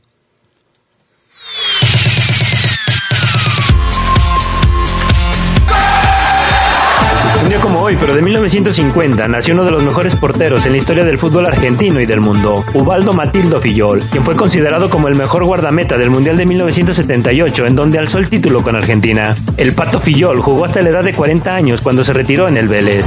Un 7.48 7.54
como 7.62 7.80
hoy, 7.80 7.96
pero 7.98 8.14
de 8.14 8.22
1950, 8.22 9.26
nació 9.30 9.54
uno 9.54 9.64
de 9.64 9.72
los 9.72 9.82
mejores 9.82 10.18
porteros 10.18 10.66
en 10.66 10.74
la 10.74 10.80
historia 10.80 11.06
del 11.06 11.18
fútbol 11.18 11.46
argentino 11.46 12.02
y 12.02 12.06
del 12.06 12.20
mundo, 12.20 12.62
Ubaldo 12.74 13.14
Matildo 13.14 13.62
Fillol, 13.62 14.02
quien 14.12 14.26
fue 14.26 14.36
considerado 14.36 14.90
como 14.90 15.08
el 15.08 15.16
mejor 15.16 15.46
guardameta 15.46 15.98
del 15.98 16.10
Mundial 16.10 16.36
de 16.36 16.46
1978, 16.46 17.68
en 17.68 17.76
donde 17.78 18.00
alzó 18.00 18.18
el 18.18 18.28
título 18.28 18.62
con 18.62 18.76
Argentina. 18.76 19.34
El 19.56 19.74
Pato 19.74 20.02
Fillol 20.02 20.42
jugó 20.42 20.66
hasta 20.66 20.82
la 20.82 20.90
edad 20.90 21.06
de 21.06 21.14
40 21.14 21.56
años 21.56 21.80
cuando 21.80 22.04
se 22.04 22.12
retiró 22.12 22.50
en 22.50 22.58
el 22.58 22.68
Vélez. 22.68 23.06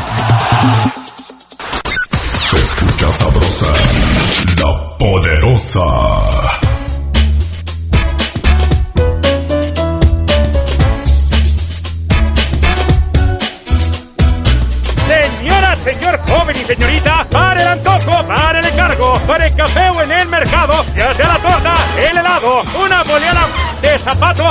Se 2.14 2.56
escucha 2.56 3.12
sabrosa, 3.12 3.66
la 4.56 4.96
poderosa. 4.96 6.49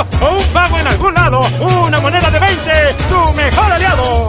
Zapato 0.04 0.26
o 0.26 0.36
un 0.36 0.44
pago 0.52 0.78
en 0.78 0.86
algún 0.86 1.14
lado, 1.14 1.40
una 1.86 2.00
moneda 2.00 2.30
de 2.30 2.38
20, 2.38 2.70
su 3.08 3.32
mejor 3.34 3.72
aliado. 3.72 4.28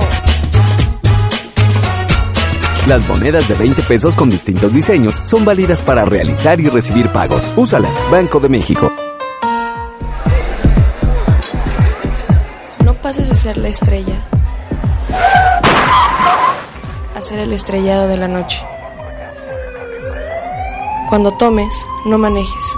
Las 2.87 3.07
monedas 3.07 3.47
de 3.47 3.53
20 3.55 3.81
pesos 3.83 4.15
con 4.15 4.29
distintos 4.29 4.73
diseños 4.73 5.21
son 5.23 5.45
válidas 5.45 5.81
para 5.81 6.03
realizar 6.03 6.59
y 6.59 6.67
recibir 6.67 7.09
pagos. 7.09 7.53
Úsalas, 7.55 7.93
Banco 8.09 8.39
de 8.39 8.49
México. 8.49 8.91
No 12.83 12.93
pases 12.95 13.29
de 13.29 13.35
ser 13.35 13.57
la 13.57 13.69
estrella 13.69 14.25
a 17.15 17.21
ser 17.21 17.39
el 17.39 17.53
estrellado 17.53 18.07
de 18.07 18.17
la 18.17 18.27
noche. 18.27 18.65
Cuando 21.07 21.31
tomes, 21.31 21.85
no 22.05 22.17
manejes. 22.17 22.77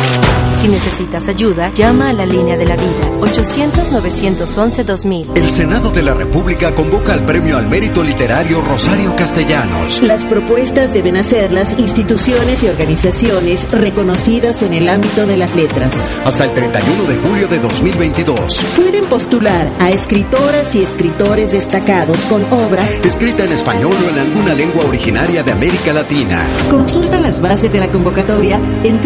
Si 0.61 0.67
necesitas 0.67 1.27
ayuda, 1.27 1.73
llama 1.73 2.11
a 2.11 2.13
la 2.13 2.23
línea 2.23 2.55
de 2.55 2.67
la 2.67 2.75
vida 2.75 2.91
800-911-2000. 3.21 5.35
El 5.35 5.49
Senado 5.49 5.89
de 5.89 6.03
la 6.03 6.13
República 6.13 6.75
convoca 6.75 7.13
al 7.13 7.25
Premio 7.25 7.57
al 7.57 7.67
Mérito 7.67 8.03
Literario 8.03 8.61
Rosario 8.61 9.15
Castellanos. 9.15 10.03
Las 10.03 10.23
propuestas 10.23 10.93
deben 10.93 11.17
hacerlas 11.17 11.79
instituciones 11.79 12.61
y 12.61 12.67
organizaciones 12.67 13.71
reconocidas 13.71 14.61
en 14.61 14.73
el 14.73 14.87
ámbito 14.87 15.25
de 15.25 15.37
las 15.37 15.55
letras. 15.55 16.19
Hasta 16.25 16.45
el 16.45 16.53
31 16.53 17.05
de 17.05 17.15
julio 17.27 17.47
de 17.47 17.57
2022. 17.57 18.63
Pueden 18.75 19.05
postular 19.05 19.67
a 19.79 19.89
escritoras 19.89 20.75
y 20.75 20.83
escritores 20.83 21.53
destacados 21.53 22.23
con 22.25 22.43
obra 22.53 22.87
Escrita 23.03 23.45
en 23.45 23.53
español 23.53 23.93
o 23.93 24.09
en 24.09 24.19
alguna 24.19 24.53
lengua 24.53 24.85
originaria 24.85 25.41
de 25.41 25.53
América 25.53 25.91
Latina. 25.91 26.45
Consulta 26.69 27.19
las 27.19 27.41
bases 27.41 27.73
de 27.73 27.79
la 27.79 27.87
convocatoria 27.87 28.59
en 28.83 29.01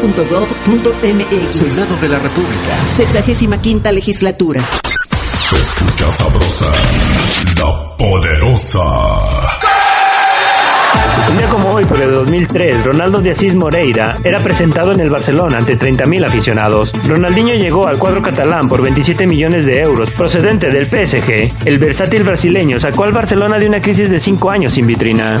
www.senado.gov.mx. 0.00 1.54
Senado 1.54 1.96
de 2.00 2.08
la 2.08 2.18
República. 2.18 2.92
Sexagésima 2.92 3.60
quinta 3.60 3.92
legislatura. 3.92 4.60
Se 5.12 5.56
escucha 5.56 6.10
sabrosa, 6.10 6.72
la 7.58 7.96
poderosa. 7.96 8.78
Un 11.30 11.38
día 11.38 11.48
como 11.48 11.70
hoy, 11.70 11.86
pero 11.88 12.08
de 12.08 12.12
2003, 12.12 12.84
Ronaldo 12.84 13.20
de 13.20 13.30
Asís 13.30 13.54
Moreira 13.54 14.16
era 14.24 14.40
presentado 14.40 14.90
en 14.92 15.00
el 15.00 15.10
Barcelona 15.10 15.58
ante 15.58 15.78
30.000 15.78 16.26
aficionados. 16.26 16.92
Ronaldinho 17.06 17.54
llegó 17.54 17.86
al 17.86 17.98
cuadro 17.98 18.20
catalán 18.20 18.68
por 18.68 18.82
27 18.82 19.26
millones 19.26 19.64
de 19.64 19.80
euros, 19.80 20.10
procedente 20.10 20.70
del 20.70 20.86
PSG. 20.86 21.66
El 21.66 21.78
versátil 21.78 22.24
brasileño 22.24 22.80
sacó 22.80 23.04
al 23.04 23.12
Barcelona 23.12 23.58
de 23.58 23.68
una 23.68 23.80
crisis 23.80 24.10
de 24.10 24.18
5 24.18 24.50
años 24.50 24.72
sin 24.72 24.86
vitrina. 24.86 25.40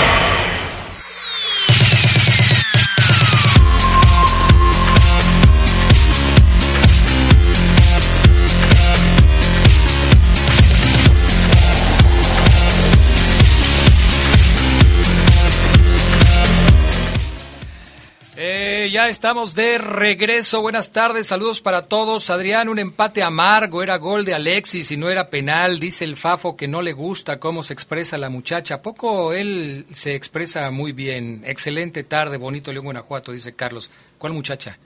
Estamos 19.11 19.55
de 19.55 19.77
regreso. 19.77 20.61
Buenas 20.61 20.93
tardes, 20.93 21.27
saludos 21.27 21.59
para 21.59 21.87
todos. 21.87 22.29
Adrián, 22.29 22.69
un 22.69 22.79
empate 22.79 23.21
amargo, 23.21 23.83
era 23.83 23.97
gol 23.97 24.23
de 24.23 24.33
Alexis 24.33 24.89
y 24.89 24.95
no 24.95 25.09
era 25.09 25.29
penal. 25.29 25.81
Dice 25.81 26.05
el 26.05 26.15
Fafo 26.15 26.55
que 26.55 26.69
no 26.69 26.81
le 26.81 26.93
gusta 26.93 27.37
cómo 27.37 27.61
se 27.61 27.73
expresa 27.73 28.17
la 28.17 28.29
muchacha. 28.29 28.75
¿A 28.75 28.81
poco 28.81 29.33
él 29.33 29.85
se 29.91 30.15
expresa 30.15 30.71
muy 30.71 30.93
bien? 30.93 31.43
Excelente 31.45 32.03
tarde, 32.03 32.37
bonito 32.37 32.71
León 32.71 32.85
Guanajuato, 32.85 33.33
dice 33.33 33.53
Carlos. 33.53 33.91
¿Cuál 34.17 34.31
muchacha? 34.31 34.79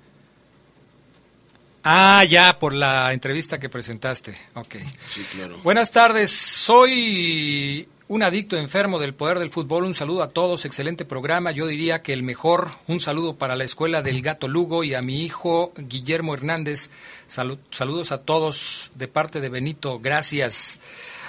Ah, 1.84 2.24
ya, 2.24 2.58
por 2.58 2.74
la 2.74 3.14
entrevista 3.14 3.60
que 3.60 3.70
presentaste. 3.70 4.36
Ok. 4.56 4.78
Sí, 5.14 5.24
claro. 5.36 5.60
Buenas 5.60 5.92
tardes, 5.92 6.32
soy 6.32 7.88
un 8.08 8.22
adicto 8.22 8.56
enfermo 8.58 9.00
del 9.00 9.16
poder 9.16 9.40
del 9.40 9.50
fútbol. 9.50 9.84
Un 9.84 9.96
saludo 9.96 10.22
a 10.22 10.30
todos, 10.30 10.66
excelente 10.66 11.06
programa. 11.06 11.52
Yo 11.52 11.66
diría 11.66 12.02
que 12.04 12.14
el 12.14 12.22
mejor. 12.24 12.70
Un 12.88 13.00
saludo 13.02 13.36
para 13.36 13.56
la 13.56 13.64
escuela 13.64 14.02
del 14.04 14.22
Gato 14.22 14.48
Lugo 14.48 14.84
y 14.84 14.94
a 14.94 15.02
mi 15.02 15.24
hijo 15.24 15.74
Guillermo 15.76 16.34
Hernández. 16.36 16.92
Salu- 17.30 17.58
saludos 17.72 18.12
a 18.12 18.20
todos 18.22 18.92
de 18.96 19.08
parte 19.08 19.42
de 19.42 19.50
Benito, 19.50 20.00
gracias. 20.00 20.80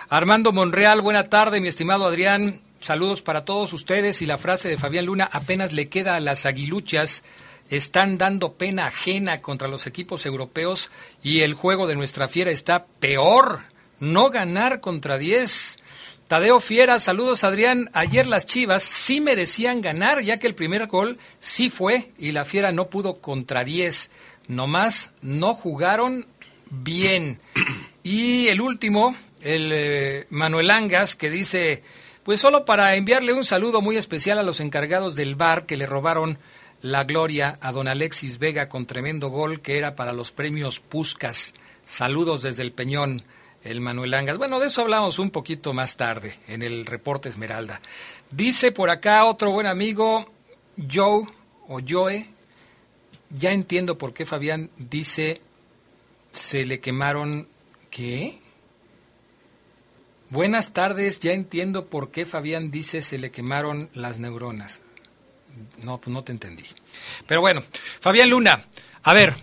Armando 0.08 0.52
Monreal, 0.52 1.00
buena 1.00 1.24
tarde, 1.24 1.60
mi 1.60 1.68
estimado 1.68 2.04
Adrián. 2.04 2.60
Saludos 2.78 3.22
para 3.22 3.44
todos 3.46 3.72
ustedes 3.72 4.20
y 4.20 4.26
la 4.26 4.36
frase 4.36 4.68
de 4.68 4.76
Fabián 4.76 5.06
Luna 5.06 5.28
apenas 5.32 5.72
le 5.72 5.88
queda 5.88 6.14
a 6.16 6.20
las 6.20 6.44
aguiluchas 6.46 7.22
están 7.68 8.16
dando 8.16 8.52
pena 8.52 8.86
ajena 8.86 9.40
contra 9.42 9.66
los 9.66 9.88
equipos 9.88 10.24
europeos 10.24 10.90
y 11.24 11.40
el 11.40 11.54
juego 11.54 11.88
de 11.88 11.96
nuestra 11.96 12.28
fiera 12.28 12.52
está 12.52 12.86
peor. 13.00 13.62
No 13.98 14.30
ganar 14.30 14.80
contra 14.80 15.18
10. 15.18 15.78
Tadeo 16.28 16.58
Fiera, 16.58 16.98
saludos 16.98 17.44
Adrián. 17.44 17.88
Ayer 17.92 18.26
las 18.26 18.46
Chivas 18.46 18.82
sí 18.82 19.20
merecían 19.20 19.80
ganar, 19.80 20.22
ya 20.22 20.40
que 20.40 20.48
el 20.48 20.56
primer 20.56 20.88
gol 20.88 21.18
sí 21.38 21.70
fue 21.70 22.10
y 22.18 22.32
la 22.32 22.44
Fiera 22.44 22.72
no 22.72 22.90
pudo 22.90 23.20
contra 23.20 23.62
10. 23.62 24.10
Nomás 24.48 25.12
no 25.22 25.54
jugaron 25.54 26.26
bien. 26.68 27.40
Y 28.02 28.48
el 28.48 28.60
último, 28.60 29.14
el 29.40 29.70
eh, 29.72 30.26
Manuel 30.30 30.72
Angas, 30.72 31.14
que 31.14 31.30
dice, 31.30 31.84
pues 32.24 32.40
solo 32.40 32.64
para 32.64 32.96
enviarle 32.96 33.32
un 33.32 33.44
saludo 33.44 33.80
muy 33.80 33.96
especial 33.96 34.38
a 34.38 34.42
los 34.42 34.58
encargados 34.58 35.14
del 35.14 35.36
bar 35.36 35.64
que 35.64 35.76
le 35.76 35.86
robaron 35.86 36.40
la 36.82 37.04
gloria 37.04 37.56
a 37.60 37.70
don 37.70 37.86
Alexis 37.86 38.38
Vega 38.38 38.68
con 38.68 38.86
tremendo 38.86 39.28
gol 39.28 39.60
que 39.60 39.78
era 39.78 39.94
para 39.94 40.12
los 40.12 40.32
premios 40.32 40.80
Puscas. 40.80 41.54
Saludos 41.84 42.42
desde 42.42 42.64
el 42.64 42.72
Peñón, 42.72 43.22
el 43.66 43.80
Manuel 43.80 44.14
Angas. 44.14 44.38
Bueno, 44.38 44.60
de 44.60 44.68
eso 44.68 44.82
hablamos 44.82 45.18
un 45.18 45.30
poquito 45.30 45.72
más 45.72 45.96
tarde 45.96 46.34
en 46.48 46.62
el 46.62 46.86
reporte 46.86 47.28
Esmeralda. 47.28 47.80
Dice 48.30 48.72
por 48.72 48.90
acá 48.90 49.24
otro 49.24 49.50
buen 49.50 49.66
amigo, 49.66 50.32
Joe 50.90 51.26
o 51.68 51.80
Joe. 51.86 52.26
Ya 53.30 53.52
entiendo 53.52 53.98
por 53.98 54.14
qué 54.14 54.24
Fabián 54.24 54.70
dice 54.76 55.40
se 56.30 56.64
le 56.64 56.80
quemaron. 56.80 57.48
¿Qué? 57.90 58.38
Buenas 60.28 60.72
tardes, 60.72 61.20
ya 61.20 61.32
entiendo 61.32 61.86
por 61.86 62.10
qué 62.10 62.26
Fabián 62.26 62.70
dice 62.70 63.02
se 63.02 63.18
le 63.18 63.30
quemaron 63.30 63.90
las 63.94 64.18
neuronas. 64.18 64.82
No, 65.82 65.98
pues 65.98 66.12
no 66.12 66.22
te 66.22 66.32
entendí. 66.32 66.64
Pero 67.26 67.40
bueno, 67.40 67.62
Fabián 68.00 68.30
Luna, 68.30 68.62
a 69.02 69.14
ver, 69.14 69.34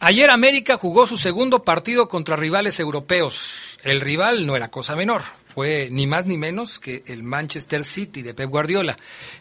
ayer 0.00 0.30
América 0.30 0.76
jugó 0.76 1.06
su 1.06 1.16
segundo 1.16 1.64
partido 1.64 2.08
contra 2.08 2.36
rivales 2.36 2.80
europeos. 2.80 3.78
El 3.82 4.00
rival 4.00 4.46
no 4.46 4.56
era 4.56 4.68
cosa 4.68 4.96
menor. 4.96 5.22
fue 5.46 5.88
ni 5.90 6.06
más 6.06 6.26
ni 6.26 6.36
menos 6.36 6.78
que 6.78 7.02
el 7.06 7.22
Manchester 7.22 7.84
City 7.84 8.22
de 8.22 8.34
Pep 8.34 8.50
Guardiola, 8.50 8.96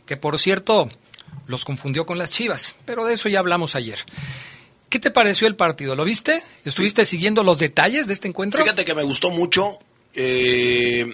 que 0.06 0.16
por 0.16 0.40
cierto 0.40 0.90
los 1.48 1.66
confundió 1.66 2.06
con 2.06 2.18
las 2.18 2.32
Chivas, 2.32 2.76
pero 2.86 3.06
de 3.06 3.14
eso 3.14 3.28
ya 3.28 3.40
hablamos 3.40 3.76
ayer. 3.76 4.00
¿Qué 4.90 5.00
te 5.00 5.12
pareció 5.12 5.48
el 5.48 5.58
partido? 5.58 5.96
¿Lo 5.96 6.06
viste? 6.06 6.42
¿Estuviste 6.64 7.04
siguiendo 7.04 7.44
los 7.44 7.60
detalles 7.60 8.08
de 8.08 8.14
este 8.14 8.30
encuentro? 8.30 8.62
Fíjate 8.62 8.86
que 8.86 8.96
me 8.96 9.04
gustó 9.04 9.32
mucho. 9.32 9.78
eh, 10.14 11.14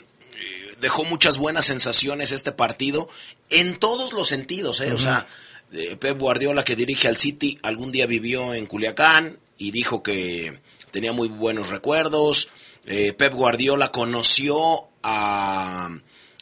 dejó 0.82 1.06
muchas 1.06 1.38
buenas 1.38 1.66
sensaciones 1.66 2.32
este 2.32 2.52
partido 2.52 3.08
en 3.50 3.78
todos 3.80 4.12
los 4.14 4.28
sentidos. 4.28 4.82
¿eh? 4.82 4.92
O 4.92 4.98
sea, 4.98 5.28
eh, 5.74 5.96
Pep 5.98 6.18
Guardiola 6.18 6.64
que 6.64 6.76
dirige 6.76 7.08
al 7.08 7.18
City 7.18 7.58
algún 7.64 7.92
día 7.92 8.06
vivió 8.06 8.54
en 8.54 8.66
Culiacán 8.66 9.38
y 9.58 9.72
dijo 9.72 10.04
que 10.04 10.60
tenía 10.92 11.14
muy 11.14 11.28
buenos 11.28 11.70
recuerdos. 11.70 12.50
Eh, 12.86 13.14
Pep 13.14 13.34
Guardiola 13.34 13.92
conoció 13.92 14.90
a 15.04 15.90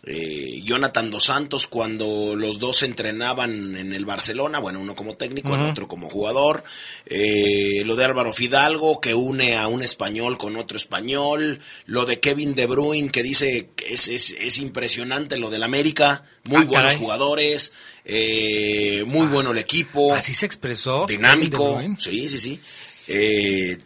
eh, 0.04 0.62
Jonathan 0.64 1.10
Dos 1.12 1.26
Santos 1.26 1.68
cuando 1.68 2.36
los 2.36 2.58
dos 2.60 2.84
entrenaban 2.84 3.76
en 3.76 3.94
el 3.94 4.06
Barcelona, 4.06 4.60
bueno, 4.60 4.80
uno 4.80 4.96
como 4.96 5.16
técnico, 5.18 5.56
el 5.56 5.64
otro 5.64 5.88
como 5.88 6.10
jugador. 6.10 6.64
Eh, 7.06 7.84
lo 7.86 7.96
de 7.96 8.06
Álvaro 8.06 8.32
Fidalgo, 8.34 9.02
que 9.02 9.14
une 9.14 9.56
a 9.58 9.68
un 9.68 9.84
español 9.84 10.38
con 10.38 10.56
otro 10.56 10.78
español. 10.78 11.60
Lo 11.86 12.06
de 12.06 12.20
Kevin 12.20 12.56
De 12.56 12.66
Bruyne, 12.66 13.10
que 13.12 13.24
dice 13.24 13.70
que 13.76 13.94
es, 13.94 14.08
es, 14.08 14.36
es 14.40 14.58
impresionante 14.60 15.38
lo 15.38 15.50
del 15.50 15.64
América. 15.64 16.24
Muy 16.46 16.64
Ah, 16.64 16.66
buenos 16.66 16.94
caray. 16.94 16.98
jugadores, 16.98 17.74
eh, 18.06 19.04
muy 19.06 19.28
bueno 19.28 19.52
el 19.52 19.58
equipo. 19.58 20.16
Así 20.16 20.34
se 20.34 20.46
expresó. 20.46 21.06
Dinámico. 21.08 21.82
Sí, 22.00 22.30
sí, 22.30 22.40
sí. 22.58 23.14
Eh, 23.14 23.78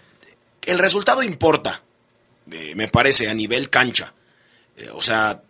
el 0.65 0.77
resultado 0.79 1.23
importa, 1.23 1.83
me 2.45 2.87
parece, 2.87 3.27
a 3.29 3.33
nivel 3.33 3.69
cancha. 3.69 4.13
O 4.93 5.01
sea, 5.01 5.41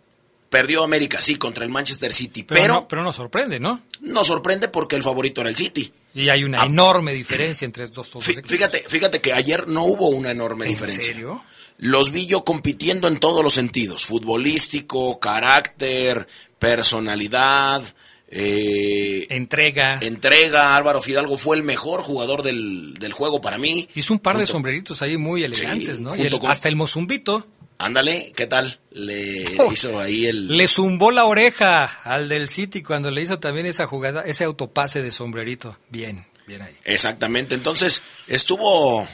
perdió 0.54 0.84
América, 0.84 1.20
sí, 1.20 1.34
contra 1.34 1.64
el 1.64 1.70
Manchester 1.70 2.12
City, 2.12 2.44
Pero, 2.44 2.60
pero, 2.62 2.74
no, 2.74 2.88
pero 2.88 3.12
sorprende, 3.12 3.58
¿no? 3.58 3.82
nos 4.02 4.28
sorprende 4.28 4.68
porque 4.68 4.94
el 4.94 5.02
favorito 5.02 5.40
era 5.40 5.50
el 5.50 5.56
City. 5.56 5.92
Y 6.14 6.28
hay 6.28 6.44
una 6.44 6.64
enorme 6.64 7.12
diferencia 7.12 7.64
entre 7.66 7.82
estos 7.82 8.08
dos. 8.12 8.24
Fí- 8.24 8.40
Fíjate, 8.46 8.84
fíjate 8.88 9.20
que 9.20 9.32
ayer 9.32 9.66
no 9.66 9.82
hubo 9.82 10.10
una 10.10 10.30
enorme 10.30 10.66
¿En 10.66 10.70
diferencia. 10.70 11.02
serio? 11.12 11.42
Los 11.78 12.12
vi 12.12 12.26
yo 12.26 12.44
compitiendo 12.44 13.08
en 13.08 13.18
todos 13.18 13.42
los 13.42 13.52
sentidos, 13.54 14.04
futbolístico, 14.04 15.18
carácter, 15.18 16.28
personalidad, 16.60 17.82
eh, 18.28 19.26
Entrega. 19.30 19.98
entrega. 20.02 20.76
Álvaro 20.76 21.00
Fidalgo 21.02 21.36
fue 21.36 21.56
el 21.56 21.62
mejor 21.64 22.02
jugador 22.02 22.42
del, 22.42 22.94
del 23.00 23.12
juego 23.12 23.40
para 23.40 23.58
mí. 23.58 23.88
Hizo 23.96 24.12
un 24.14 24.20
par 24.20 24.38
de 24.38 24.46
sombreritos 24.46 25.02
ahí 25.02 25.16
muy 25.16 25.42
elegantes, 25.42 26.00
¿no? 26.00 26.14
Y 26.14 26.18
junto 26.20 26.36
el- 26.36 26.40
con- 26.40 26.50
hasta 26.50 26.68
el 26.68 26.76
mozumbito 26.76 27.46
Ándale, 27.84 28.32
¿qué 28.34 28.46
tal? 28.46 28.80
Le 28.92 29.44
Oh, 29.58 29.70
hizo 29.72 30.00
ahí 30.00 30.26
el... 30.26 30.48
le 30.56 30.66
zumbó 30.68 31.10
la 31.10 31.24
oreja 31.26 31.84
al 32.04 32.28
del 32.28 32.48
City 32.48 32.82
cuando 32.82 33.10
le 33.10 33.20
hizo 33.22 33.38
también 33.38 33.66
esa 33.66 33.86
jugada, 33.86 34.22
ese 34.22 34.44
autopase 34.44 35.02
de 35.02 35.12
sombrerito. 35.12 35.76
Bien, 35.90 36.26
bien 36.46 36.62
ahí. 36.62 36.74
Exactamente, 36.84 37.54
entonces 37.54 38.02
estuvo, 38.26 39.06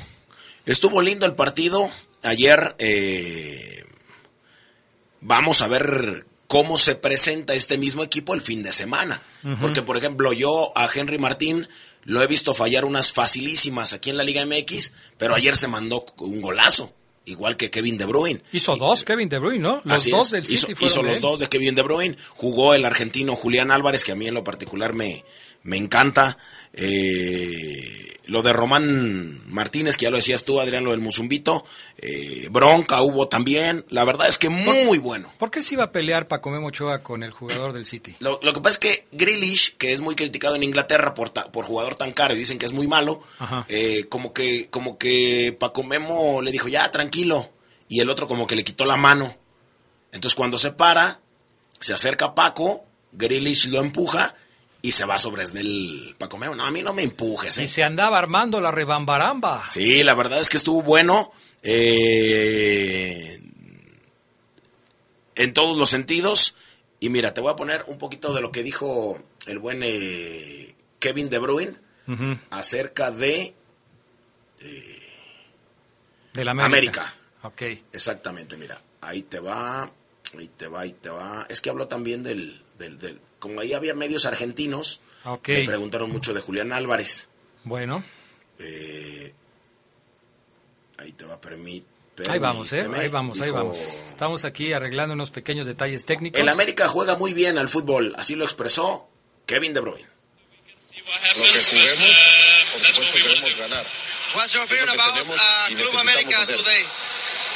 estuvo 0.66 1.02
lindo 1.02 1.26
el 1.26 1.34
partido. 1.34 1.90
Ayer 2.22 2.76
eh, 2.78 3.84
vamos 5.20 5.62
a 5.62 5.68
ver 5.68 6.26
cómo 6.46 6.78
se 6.78 6.94
presenta 6.94 7.54
este 7.54 7.78
mismo 7.78 8.02
equipo 8.04 8.34
el 8.34 8.40
fin 8.40 8.62
de 8.62 8.72
semana. 8.72 9.22
Porque, 9.60 9.82
por 9.82 9.96
ejemplo, 9.96 10.32
yo 10.32 10.72
a 10.76 10.88
Henry 10.92 11.18
Martín 11.18 11.66
lo 12.04 12.22
he 12.22 12.26
visto 12.26 12.54
fallar 12.54 12.84
unas 12.84 13.12
facilísimas 13.12 13.92
aquí 13.92 14.10
en 14.10 14.16
la 14.16 14.24
Liga 14.24 14.44
MX, 14.46 14.92
pero 15.18 15.34
ayer 15.34 15.56
se 15.56 15.68
mandó 15.68 16.04
un 16.18 16.40
golazo, 16.40 16.92
igual 17.30 17.56
que 17.56 17.70
Kevin 17.70 17.96
De 17.98 18.04
Bruyne. 18.06 18.42
Hizo 18.52 18.76
dos 18.76 19.04
Kevin 19.04 19.28
De 19.28 19.38
Bruyne, 19.38 19.62
¿no? 19.62 19.80
Los 19.84 19.96
Así 19.98 20.10
dos 20.10 20.26
es, 20.26 20.32
del 20.32 20.44
hizo, 20.54 20.66
City 20.66 20.84
hizo 20.86 21.00
de 21.02 21.08
los 21.08 21.16
él. 21.16 21.22
dos 21.22 21.38
de 21.38 21.48
Kevin 21.48 21.74
De 21.74 21.82
Bruyne. 21.82 22.16
Jugó 22.30 22.74
el 22.74 22.84
argentino 22.84 23.34
Julián 23.36 23.70
Álvarez, 23.70 24.04
que 24.04 24.12
a 24.12 24.16
mí 24.16 24.26
en 24.26 24.34
lo 24.34 24.44
particular 24.44 24.94
me, 24.94 25.24
me 25.62 25.76
encanta. 25.76 26.36
Eh, 26.72 28.06
lo 28.26 28.42
de 28.42 28.52
Román 28.52 29.40
Martínez, 29.48 29.96
que 29.96 30.04
ya 30.04 30.10
lo 30.10 30.16
decías 30.16 30.44
tú, 30.44 30.60
Adrián, 30.60 30.84
lo 30.84 30.92
del 30.92 31.00
Musumbito. 31.00 31.64
Eh, 31.98 32.46
bronca 32.50 33.02
hubo 33.02 33.26
también. 33.26 33.84
La 33.88 34.04
verdad 34.04 34.28
es 34.28 34.38
que 34.38 34.48
muy 34.48 34.98
bueno. 34.98 35.32
¿Por 35.38 35.50
qué 35.50 35.62
se 35.64 35.74
iba 35.74 35.84
a 35.84 35.92
pelear 35.92 36.28
Paco 36.28 36.50
Memo 36.50 36.68
Ochoa 36.68 37.02
con 37.02 37.24
el 37.24 37.32
jugador 37.32 37.72
del 37.72 37.86
City? 37.86 38.14
Lo, 38.20 38.38
lo 38.42 38.52
que 38.52 38.60
pasa 38.60 38.74
es 38.74 38.78
que 38.78 39.06
Grealish, 39.10 39.76
que 39.78 39.92
es 39.92 40.00
muy 40.00 40.14
criticado 40.14 40.54
en 40.54 40.62
Inglaterra 40.62 41.12
por, 41.14 41.30
ta- 41.30 41.50
por 41.50 41.64
jugador 41.64 41.96
tan 41.96 42.12
caro 42.12 42.34
y 42.34 42.38
dicen 42.38 42.58
que 42.58 42.66
es 42.66 42.72
muy 42.72 42.86
malo, 42.86 43.20
eh, 43.68 44.04
como 44.08 44.32
que 44.32 44.68
como 44.70 44.96
que 44.96 45.56
Paco 45.58 45.82
Memo 45.82 46.40
le 46.40 46.52
dijo, 46.52 46.68
ya, 46.68 46.88
tranquilo. 46.92 47.50
Y 47.88 47.98
el 47.98 48.10
otro 48.10 48.28
como 48.28 48.46
que 48.46 48.54
le 48.54 48.62
quitó 48.62 48.84
la 48.84 48.96
mano. 48.96 49.36
Entonces 50.12 50.36
cuando 50.36 50.56
se 50.56 50.70
para, 50.70 51.20
se 51.80 51.94
acerca 51.94 52.34
Paco, 52.36 52.84
Grealish 53.10 53.66
lo 53.70 53.80
empuja 53.80 54.36
y 54.82 54.92
se 54.92 55.04
va 55.04 55.18
sobre 55.18 55.42
el 55.44 56.14
Paco 56.18 56.38
Memo. 56.38 56.54
No, 56.54 56.64
a 56.64 56.70
mí 56.70 56.82
no 56.82 56.92
me 56.94 57.02
empujes. 57.02 57.58
¿eh? 57.58 57.64
Y 57.64 57.68
se 57.68 57.84
andaba 57.84 58.18
armando 58.18 58.60
la 58.60 58.70
rebambaramba. 58.70 59.68
Sí, 59.70 60.02
la 60.02 60.14
verdad 60.14 60.40
es 60.40 60.48
que 60.48 60.56
estuvo 60.56 60.82
bueno. 60.82 61.32
eh, 61.62 63.40
en 65.34 65.54
todos 65.54 65.76
los 65.76 65.88
sentidos. 65.90 66.56
Y 67.00 67.08
mira, 67.08 67.32
te 67.34 67.40
voy 67.40 67.52
a 67.52 67.56
poner 67.56 67.84
un 67.88 67.98
poquito 67.98 68.32
de 68.34 68.40
lo 68.42 68.52
que 68.52 68.62
dijo 68.62 69.22
el 69.46 69.58
buen 69.58 69.80
eh, 69.82 70.74
Kevin 70.98 71.30
De 71.30 71.38
Bruyne 71.38 71.76
acerca 72.50 73.10
de 73.10 73.54
De 76.34 76.44
la 76.44 76.50
América. 76.52 76.66
América. 76.66 77.14
Ok. 77.42 77.62
Exactamente, 77.92 78.56
mira, 78.56 78.78
ahí 79.00 79.22
te 79.22 79.40
va, 79.40 79.90
ahí 80.38 80.48
te 80.56 80.68
va, 80.68 80.80
ahí 80.80 80.92
te 80.92 81.08
va. 81.08 81.46
Es 81.48 81.60
que 81.60 81.70
habló 81.70 81.88
también 81.88 82.22
del, 82.22 82.60
del, 82.78 82.98
del- 82.98 83.20
como 83.40 83.60
ahí 83.60 83.72
había 83.72 83.94
medios 83.94 84.24
argentinos, 84.26 85.00
Ok. 85.24 85.48
me 85.48 85.64
preguntaron 85.64 86.10
mucho 86.12 86.32
de 86.32 86.40
Julián 86.40 86.72
Álvarez. 86.72 87.28
Bueno, 87.64 88.04
Eh, 88.60 89.32
ahí 90.98 91.12
te 91.12 91.24
va, 91.24 91.40
permit, 91.40 91.84
ahí 92.28 92.38
vamos, 92.38 92.72
¿eh? 92.74 92.86
Ahí 92.94 93.08
vamos, 93.08 93.40
ahí 93.40 93.46
Dijo, 93.46 93.56
vamos. 93.56 93.78
Estamos 94.08 94.44
aquí 94.44 94.72
arreglando 94.72 95.14
unos 95.14 95.30
pequeños 95.30 95.66
detalles 95.66 96.04
técnicos. 96.04 96.40
El 96.40 96.48
América 96.48 96.86
juega 96.88 97.16
muy 97.16 97.32
bien 97.34 97.56
al 97.58 97.68
fútbol, 97.68 98.14
así 98.18 98.36
lo 98.36 98.44
expresó 98.44 99.08
Kevin 99.46 99.72
De 99.74 99.80
Bruyne. 99.80 100.06
Lo 101.36 101.44
que 101.44 101.60
juguemos, 101.60 102.16
por 102.72 102.84
supuesto 102.84 103.16
queremos 103.16 103.56
ganar. 103.56 103.86
What's 104.34 104.52
your 104.52 104.62
opinion 104.62 104.88
about 104.90 105.16
uh, 105.20 105.24
Club 105.74 105.94
hacer. 105.96 106.56
today? 106.56 106.84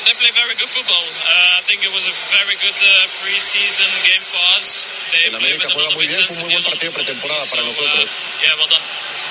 They 0.07 0.15
play 0.19 0.33
very 0.33 0.55
good 0.57 0.69
football. 0.69 1.05
Uh, 1.07 1.61
I 1.61 1.63
think 1.65 1.83
it 1.85 1.93
was 1.95 2.05
a 2.07 2.13
very 2.35 2.57
good 2.57 2.75
uh, 2.77 3.07
preseason 3.23 3.89
game 4.05 4.25
for 4.25 4.41
us. 4.59 4.87
El 5.27 5.35
América 5.35 5.69
juega 5.73 5.91
muy 5.91 6.07
bien, 6.07 6.21
fue 6.27 6.37
un 6.37 6.43
muy 6.43 6.53
buen 6.53 6.65
partido 6.65 6.93
pretemporada 6.93 7.41
para 7.51 7.63
so, 7.63 7.69
nosotros. 7.69 8.11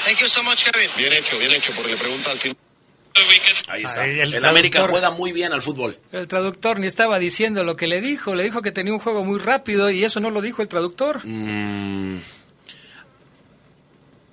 Thank 0.05 0.19
you 0.19 0.27
so 0.27 0.43
much, 0.43 0.63
Kevin. 0.63 0.89
Bien 0.97 1.13
hecho, 1.13 1.37
bien 1.37 1.51
hecho, 1.51 1.71
porque 1.75 1.91
le 1.91 1.97
pregunta 1.97 2.31
al 2.31 2.37
final. 2.37 2.57
Ahí 3.67 3.83
está. 3.83 4.01
Ahí 4.01 4.19
el 4.19 4.33
el 4.33 4.45
América 4.45 4.87
juega 4.89 5.11
muy 5.11 5.31
bien 5.31 5.53
al 5.53 5.61
fútbol. 5.61 5.99
El 6.11 6.27
traductor 6.27 6.79
ni 6.79 6.87
estaba 6.87 7.19
diciendo 7.19 7.63
lo 7.63 7.75
que 7.75 7.87
le 7.87 8.01
dijo. 8.01 8.33
Le 8.33 8.43
dijo 8.43 8.61
que 8.61 8.71
tenía 8.71 8.93
un 8.93 8.99
juego 8.99 9.23
muy 9.23 9.39
rápido 9.39 9.91
y 9.91 10.03
eso 10.03 10.19
no 10.19 10.31
lo 10.31 10.41
dijo 10.41 10.61
el 10.61 10.67
traductor. 10.67 11.21
Mm, 11.23 12.17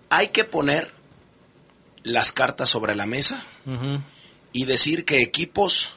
hay 0.08 0.28
que 0.28 0.44
poner 0.44 0.90
las 2.02 2.32
cartas 2.32 2.70
sobre 2.70 2.94
la 2.94 3.06
mesa 3.06 3.44
y 4.52 4.64
decir 4.64 5.04
que 5.04 5.20
equipos 5.20 5.92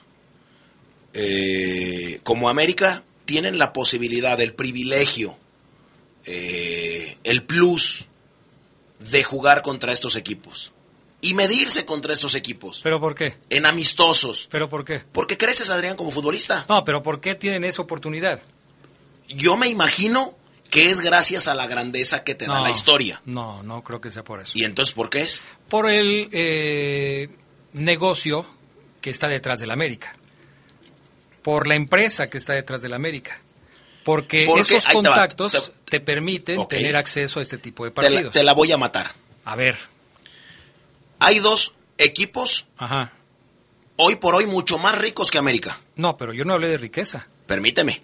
eh, 1.14 2.20
como 2.24 2.50
América 2.50 3.04
tienen 3.26 3.58
la 3.58 3.72
posibilidad, 3.72 4.40
el 4.42 4.54
privilegio, 4.54 5.38
eh, 6.26 7.18
el 7.24 7.44
plus 7.44 8.08
de 9.00 9.24
jugar 9.24 9.62
contra 9.62 9.92
estos 9.92 10.16
equipos 10.16 10.72
y 11.22 11.34
medirse 11.34 11.86
contra 11.86 12.14
estos 12.14 12.36
equipos 12.36 12.82
¿Pero 12.84 13.00
por 13.00 13.16
qué? 13.16 13.36
en 13.50 13.66
amistosos. 13.66 14.48
¿Pero 14.52 14.70
por 14.70 14.86
qué? 14.86 15.02
Porque 15.12 15.38
creces, 15.38 15.70
Adrián, 15.70 15.96
como 15.96 16.12
futbolista. 16.12 16.66
No, 16.68 16.84
pero 16.84 17.02
¿por 17.02 17.22
qué 17.22 17.36
tienen 17.36 17.64
esa 17.64 17.82
oportunidad? 17.82 18.42
Yo 19.30 19.56
me 19.56 19.68
imagino 19.68 20.36
que 20.70 20.90
es 20.90 21.02
gracias 21.02 21.48
a 21.48 21.56
la 21.56 21.68
grandeza 21.68 22.24
que 22.24 22.36
te 22.36 22.46
da 22.46 22.60
la 22.60 22.72
historia. 22.72 23.22
No, 23.26 23.64
no 23.64 23.84
creo 23.84 24.02
que 24.02 24.12
sea 24.12 24.24
por 24.24 24.42
eso. 24.42 24.58
¿Y 24.58 24.64
entonces 24.64 24.94
por 24.94 25.10
qué 25.10 25.22
es? 25.22 25.46
Por 25.70 25.90
el 25.90 26.30
eh, 26.32 27.30
negocio 27.74 28.46
que 29.00 29.10
está 29.10 29.28
detrás 29.28 29.60
del 29.60 29.72
América. 29.72 30.16
Por 31.42 31.68
la 31.68 31.76
empresa 31.76 32.30
que 32.30 32.38
está 32.38 32.54
detrás 32.54 32.82
del 32.82 32.94
América. 32.94 33.40
Porque, 34.04 34.46
Porque, 34.48 34.62
esos 34.62 34.86
ahí 34.88 35.02
te 35.02 35.08
va, 35.10 35.16
contactos 35.16 35.72
te- 35.86 35.92
te, 35.92 36.00
permiten 36.00 36.68
tener 36.68 36.96
acceso 36.96 37.40
a 37.40 37.42
este 37.42 37.58
tipo 37.58 37.86
de 37.86 37.92
Te 37.92 38.02
la, 38.02 38.10
partidos. 38.10 38.34
te 38.34 38.44
la 38.44 38.54
voy 38.54 38.72
a 38.72 38.78
matar. 38.78 39.14
A 39.46 39.56
ver. 39.56 39.78
Hay 41.20 41.40
dos 41.40 41.76
equipos 41.98 42.66
Ajá. 42.78 43.14
hoy 43.96 44.16
por 44.18 44.36
hoy 44.36 44.46
mucho 44.46 44.78
más 44.78 44.98
ricos 44.98 45.32
que 45.32 45.38
América. 45.38 45.80
No, 45.96 46.18
pero 46.18 46.34
yo 46.34 46.44
no 46.44 46.54
hablé 46.54 46.70
de 46.70 46.78
riqueza. 46.78 47.28
Permíteme. 47.48 48.04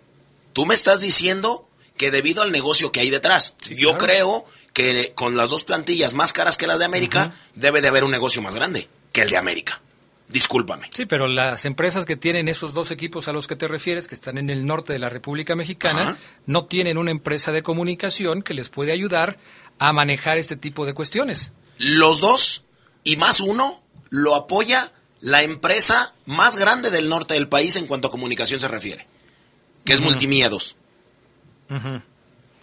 Tú 0.53 0.65
me 0.65 0.73
estás 0.73 1.01
diciendo 1.01 1.67
que 1.97 2.11
debido 2.11 2.41
al 2.41 2.51
negocio 2.51 2.91
que 2.91 3.01
hay 3.01 3.09
detrás, 3.09 3.55
yo 3.69 3.97
claro. 3.97 3.97
creo 3.97 4.45
que 4.73 5.11
con 5.15 5.35
las 5.35 5.49
dos 5.49 5.63
plantillas 5.65 6.13
más 6.13 6.31
caras 6.31 6.55
que 6.57 6.67
las 6.67 6.79
de 6.79 6.85
América, 6.85 7.33
debe 7.55 7.81
de 7.81 7.89
haber 7.89 8.03
un 8.05 8.11
negocio 8.11 8.41
más 8.41 8.55
grande 8.55 8.87
que 9.11 9.21
el 9.23 9.29
de 9.29 9.37
América. 9.37 9.81
Discúlpame. 10.29 10.89
Sí, 10.93 11.07
pero 11.07 11.27
las 11.27 11.65
empresas 11.65 12.05
que 12.05 12.15
tienen 12.15 12.47
esos 12.47 12.73
dos 12.75 12.91
equipos 12.91 13.27
a 13.27 13.33
los 13.33 13.47
que 13.47 13.55
te 13.55 13.67
refieres, 13.67 14.07
que 14.07 14.13
están 14.13 14.37
en 14.37 14.51
el 14.51 14.67
norte 14.67 14.93
de 14.93 14.99
la 14.99 15.09
República 15.09 15.55
Mexicana, 15.55 16.01
Ajá. 16.01 16.17
no 16.45 16.65
tienen 16.65 16.99
una 16.99 17.09
empresa 17.09 17.51
de 17.51 17.63
comunicación 17.63 18.43
que 18.43 18.53
les 18.53 18.69
puede 18.69 18.91
ayudar 18.91 19.37
a 19.79 19.91
manejar 19.91 20.37
este 20.37 20.55
tipo 20.55 20.85
de 20.85 20.93
cuestiones. 20.93 21.51
Los 21.79 22.21
dos 22.21 22.65
y 23.03 23.17
más 23.17 23.39
uno 23.39 23.81
lo 24.09 24.35
apoya 24.35 24.91
la 25.19 25.41
empresa 25.41 26.13
más 26.25 26.55
grande 26.57 26.91
del 26.91 27.09
norte 27.09 27.33
del 27.33 27.49
país 27.49 27.75
en 27.75 27.87
cuanto 27.87 28.09
a 28.09 28.11
comunicación 28.11 28.59
se 28.59 28.67
refiere, 28.67 29.07
que 29.83 29.93
es. 29.93 30.01
Multimiedos. 30.01 30.75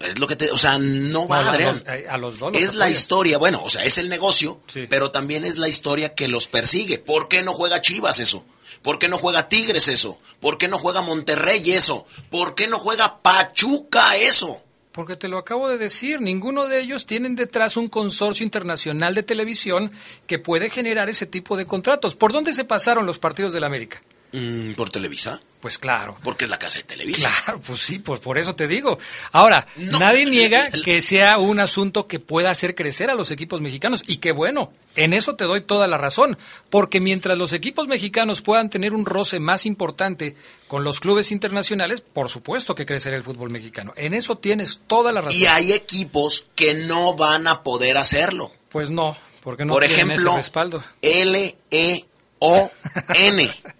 Es 0.00 0.18
lo 0.18 0.26
que 0.26 0.36
te, 0.36 0.50
o 0.50 0.58
sea, 0.58 0.78
no 0.78 1.26
va 1.26 1.42
No, 1.42 1.50
a 1.52 1.58
los- 1.58 1.82
a- 1.86 2.12
a 2.14 2.18
los 2.18 2.38
dos 2.38 2.52
los 2.52 2.62
es 2.62 2.74
la 2.74 2.90
historia, 2.90 3.38
bueno, 3.38 3.62
o 3.64 3.70
sea, 3.70 3.84
es 3.84 3.96
el 3.98 4.08
negocio, 4.10 4.60
Sí. 4.66 4.86
pero 4.90 5.10
también 5.10 5.44
es 5.44 5.56
la 5.58 5.68
historia 5.68 6.14
que 6.14 6.28
los 6.28 6.46
persigue. 6.46 6.98
¿Por 6.98 7.28
qué 7.28 7.42
no 7.42 7.52
juega 7.54 7.80
Chivas 7.80 8.20
eso? 8.20 8.44
¿Por 8.82 8.98
qué 8.98 9.08
no 9.08 9.16
juega 9.18 9.48
Tigres 9.48 9.88
eso? 9.88 10.18
¿Por 10.38 10.58
qué 10.58 10.68
no 10.68 10.78
juega 10.78 11.00
Monterrey 11.02 11.70
eso? 11.72 12.06
¿Por 12.30 12.54
qué 12.54 12.68
no 12.68 12.78
juega 12.78 13.20
Pachuca 13.22 14.16
eso? 14.16 14.62
Porque 14.92 15.16
te 15.16 15.28
lo 15.28 15.38
acabo 15.38 15.68
de 15.68 15.76
decir, 15.78 16.20
ninguno 16.20 16.66
de 16.66 16.80
ellos 16.80 17.04
tienen 17.06 17.34
detrás 17.36 17.76
un 17.76 17.88
consorcio 17.88 18.44
internacional 18.44 19.14
de 19.14 19.22
televisión 19.22 19.92
que 20.26 20.38
puede 20.38 20.70
generar 20.70 21.08
ese 21.10 21.26
tipo 21.26 21.56
de 21.56 21.66
contratos. 21.66 22.16
¿Por 22.16 22.32
dónde 22.32 22.54
se 22.54 22.64
pasaron 22.64 23.06
los 23.06 23.18
partidos 23.18 23.52
del 23.52 23.64
América? 23.64 24.00
Mm, 24.36 24.74
¿Por 24.74 24.90
Televisa? 24.90 25.40
Pues 25.60 25.78
claro. 25.78 26.14
Porque 26.22 26.44
es 26.44 26.50
la 26.50 26.58
casa 26.58 26.80
de 26.80 26.84
Televisa. 26.84 27.30
Claro, 27.44 27.58
pues 27.62 27.80
sí, 27.80 27.98
pues 27.98 28.20
por 28.20 28.36
eso 28.36 28.54
te 28.54 28.68
digo. 28.68 28.98
Ahora, 29.32 29.66
nadie 29.76 30.26
niega 30.26 30.70
que 30.70 31.00
sea 31.00 31.38
un 31.38 31.58
asunto 31.58 32.06
que 32.06 32.20
pueda 32.20 32.50
hacer 32.50 32.74
crecer 32.74 33.08
a 33.08 33.14
los 33.14 33.30
equipos 33.30 33.62
mexicanos 33.62 34.04
y 34.06 34.18
que 34.18 34.32
bueno, 34.32 34.74
en 34.94 35.14
eso 35.14 35.36
te 35.36 35.44
doy 35.44 35.62
toda 35.62 35.88
la 35.88 35.96
razón, 35.96 36.36
porque 36.68 37.00
mientras 37.00 37.38
los 37.38 37.54
equipos 37.54 37.88
mexicanos 37.88 38.42
puedan 38.42 38.68
tener 38.68 38.92
un 38.92 39.06
roce 39.06 39.40
más 39.40 39.64
importante 39.64 40.36
con 40.68 40.84
los 40.84 41.00
clubes 41.00 41.32
internacionales, 41.32 42.02
por 42.02 42.28
supuesto 42.28 42.74
que 42.74 42.84
crecerá 42.84 43.16
el 43.16 43.22
fútbol 43.22 43.48
mexicano. 43.48 43.94
En 43.96 44.12
eso 44.12 44.36
tienes 44.36 44.82
toda 44.86 45.12
la 45.12 45.22
razón. 45.22 45.40
Y 45.40 45.46
hay 45.46 45.72
equipos 45.72 46.48
que 46.54 46.74
no 46.74 47.14
van 47.14 47.46
a 47.48 47.62
poder 47.62 47.96
hacerlo. 47.96 48.52
Pues 48.68 48.90
no, 48.90 49.16
porque 49.42 49.64
no 49.64 49.72
Por 49.72 49.86
tienen 49.86 50.10
ejemplo, 50.10 50.32
ese 50.32 50.36
respaldo. 50.36 50.84
L-E-O-N. 51.00 52.06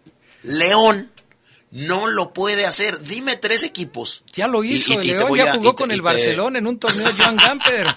León 0.46 1.10
no 1.72 2.06
lo 2.06 2.32
puede 2.32 2.64
hacer. 2.64 3.02
Dime 3.02 3.36
tres 3.36 3.62
equipos. 3.64 4.22
Ya 4.32 4.46
lo 4.48 4.64
hizo, 4.64 5.02
Y- 5.02 5.08
y- 5.08 5.12
León 5.12 5.34
ya 5.36 5.54
jugó 5.54 5.70
te- 5.70 5.76
con 5.76 5.90
el 5.90 5.98
te- 5.98 6.02
Barcelona 6.02 6.58
en 6.58 6.66
un 6.66 6.78
torneo 6.78 7.08
Joan 7.18 7.36
Gamper. 7.36 7.86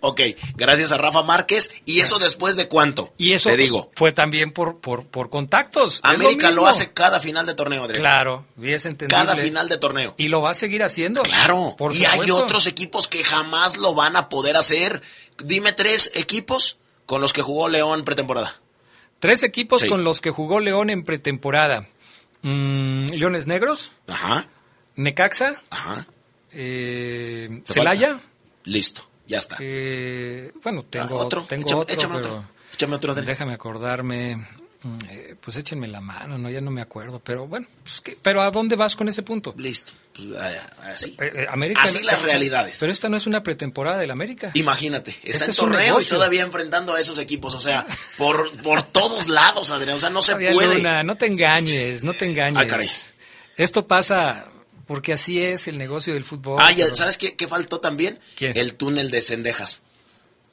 Ok, 0.00 0.20
gracias 0.56 0.90
a 0.90 0.96
Rafa 0.98 1.22
Márquez. 1.22 1.70
¿Y 1.84 2.00
eso 2.00 2.18
después 2.18 2.56
de 2.56 2.66
cuánto? 2.66 3.14
Y 3.16 3.34
eso 3.34 3.48
Te 3.48 3.56
digo. 3.56 3.92
fue 3.94 4.10
también 4.10 4.50
por, 4.50 4.80
por, 4.80 5.06
por 5.06 5.30
contactos. 5.30 6.00
América 6.02 6.50
lo, 6.50 6.66
hace 6.66 6.92
cada 6.92 7.20
final 7.20 7.46
de 7.46 7.54
torneo, 7.54 7.84
Adrián. 7.84 8.00
Claro, 8.00 8.44
es 8.60 8.86
entendible. 8.86 9.24
Cada 9.24 9.36
final 9.36 9.68
de 9.68 9.78
torneo. 9.78 10.14
Y 10.18 10.28
lo 10.28 10.42
va 10.42 10.50
a 10.50 10.54
seguir 10.54 10.82
haciendo. 10.82 11.22
Claro. 11.22 11.76
Por 11.78 11.94
y 11.94 12.04
hay 12.06 12.28
otros 12.32 12.66
equipos 12.66 13.06
que 13.06 13.22
jamás 13.22 13.76
lo 13.76 13.94
van 13.94 14.16
a 14.16 14.28
poder 14.28 14.56
hacer. 14.56 15.00
Dime 15.44 15.72
tres 15.72 16.10
equipos 16.14 16.78
con 17.06 17.20
los 17.20 17.32
que 17.32 17.42
jugó 17.42 17.68
León 17.68 18.04
pretemporada. 18.04 18.60
Tres 19.18 19.42
equipos 19.42 19.80
Sí. 19.82 19.88
con 19.88 20.04
los 20.04 20.20
que 20.20 20.30
jugó 20.30 20.60
León 20.60 20.90
en 20.90 21.02
pretemporada. 21.04 21.86
Mm, 22.42 23.06
Leones 23.06 23.46
Negros, 23.48 23.92
Ajá, 24.06 24.46
Necaxa, 24.94 25.60
ajá. 25.70 26.06
eh, 26.52 27.62
¿Te 27.66 27.72
Celaya. 27.72 28.20
Listo, 28.64 29.08
ya 29.26 29.38
está. 29.38 29.56
eh, 29.60 30.52
bueno, 30.62 30.84
tengo 30.84 31.20
Ah, 31.20 31.24
otro. 31.24 31.44
Tengo 31.46 31.64
Échame- 31.66 31.80
otro, 31.80 31.94
échame 31.94 32.14
pero 32.16 32.34
otro. 32.36 32.50
Échame 32.74 32.94
otro, 32.94 33.14
déjame 33.14 33.52
acordarme. 33.54 34.44
Mm, 34.82 34.98
eh, 35.10 35.34
pues 35.40 35.56
échenme 35.56 35.88
la 35.88 36.00
mano, 36.00 36.38
no, 36.38 36.48
ya 36.48 36.60
no 36.60 36.70
me 36.70 36.80
acuerdo. 36.80 37.20
Pero 37.20 37.48
bueno, 37.48 37.66
pues, 37.82 38.00
¿qué? 38.00 38.16
pero 38.22 38.42
¿a 38.42 38.50
dónde 38.52 38.76
vas 38.76 38.94
con 38.94 39.08
ese 39.08 39.22
punto? 39.22 39.52
Listo. 39.56 39.92
Pues, 40.14 40.28
ah, 40.38 40.92
así. 40.94 41.16
Eh, 41.18 41.32
eh, 41.34 41.46
América, 41.50 41.82
Así 41.82 42.02
las 42.04 42.22
realidades. 42.22 42.76
Pero 42.78 42.92
esta 42.92 43.08
no 43.08 43.16
es 43.16 43.26
una 43.26 43.42
pretemporada 43.42 43.98
del 43.98 44.12
América. 44.12 44.52
Imagínate, 44.54 45.10
está 45.24 45.46
Este 45.46 45.50
en 45.50 45.56
torneo 45.56 46.00
y 46.00 46.04
todavía 46.04 46.42
enfrentando 46.42 46.94
a 46.94 47.00
esos 47.00 47.18
equipos. 47.18 47.54
O 47.54 47.60
sea, 47.60 47.84
por, 48.16 48.50
por 48.62 48.84
todos 48.84 49.28
lados, 49.28 49.72
Adrián. 49.72 49.96
O 49.96 50.00
sea, 50.00 50.10
no 50.10 50.22
se 50.22 50.36
puede. 50.36 50.76
Luna, 50.76 51.02
no 51.02 51.16
te 51.16 51.26
engañes, 51.26 52.04
no 52.04 52.14
te 52.14 52.26
engañes. 52.26 52.66
Caray. 52.66 52.88
Esto 53.56 53.88
pasa 53.88 54.46
porque 54.86 55.12
así 55.12 55.42
es 55.42 55.66
el 55.66 55.76
negocio 55.76 56.14
del 56.14 56.22
fútbol. 56.24 56.56
Ah, 56.60 56.70
ya, 56.70 56.84
pero- 56.84 56.96
¿sabes 56.96 57.16
qué, 57.18 57.34
qué 57.34 57.48
faltó 57.48 57.80
también? 57.80 58.20
¿Quién? 58.36 58.56
El 58.56 58.74
túnel 58.74 59.10
de 59.10 59.22
Cendejas. 59.22 59.82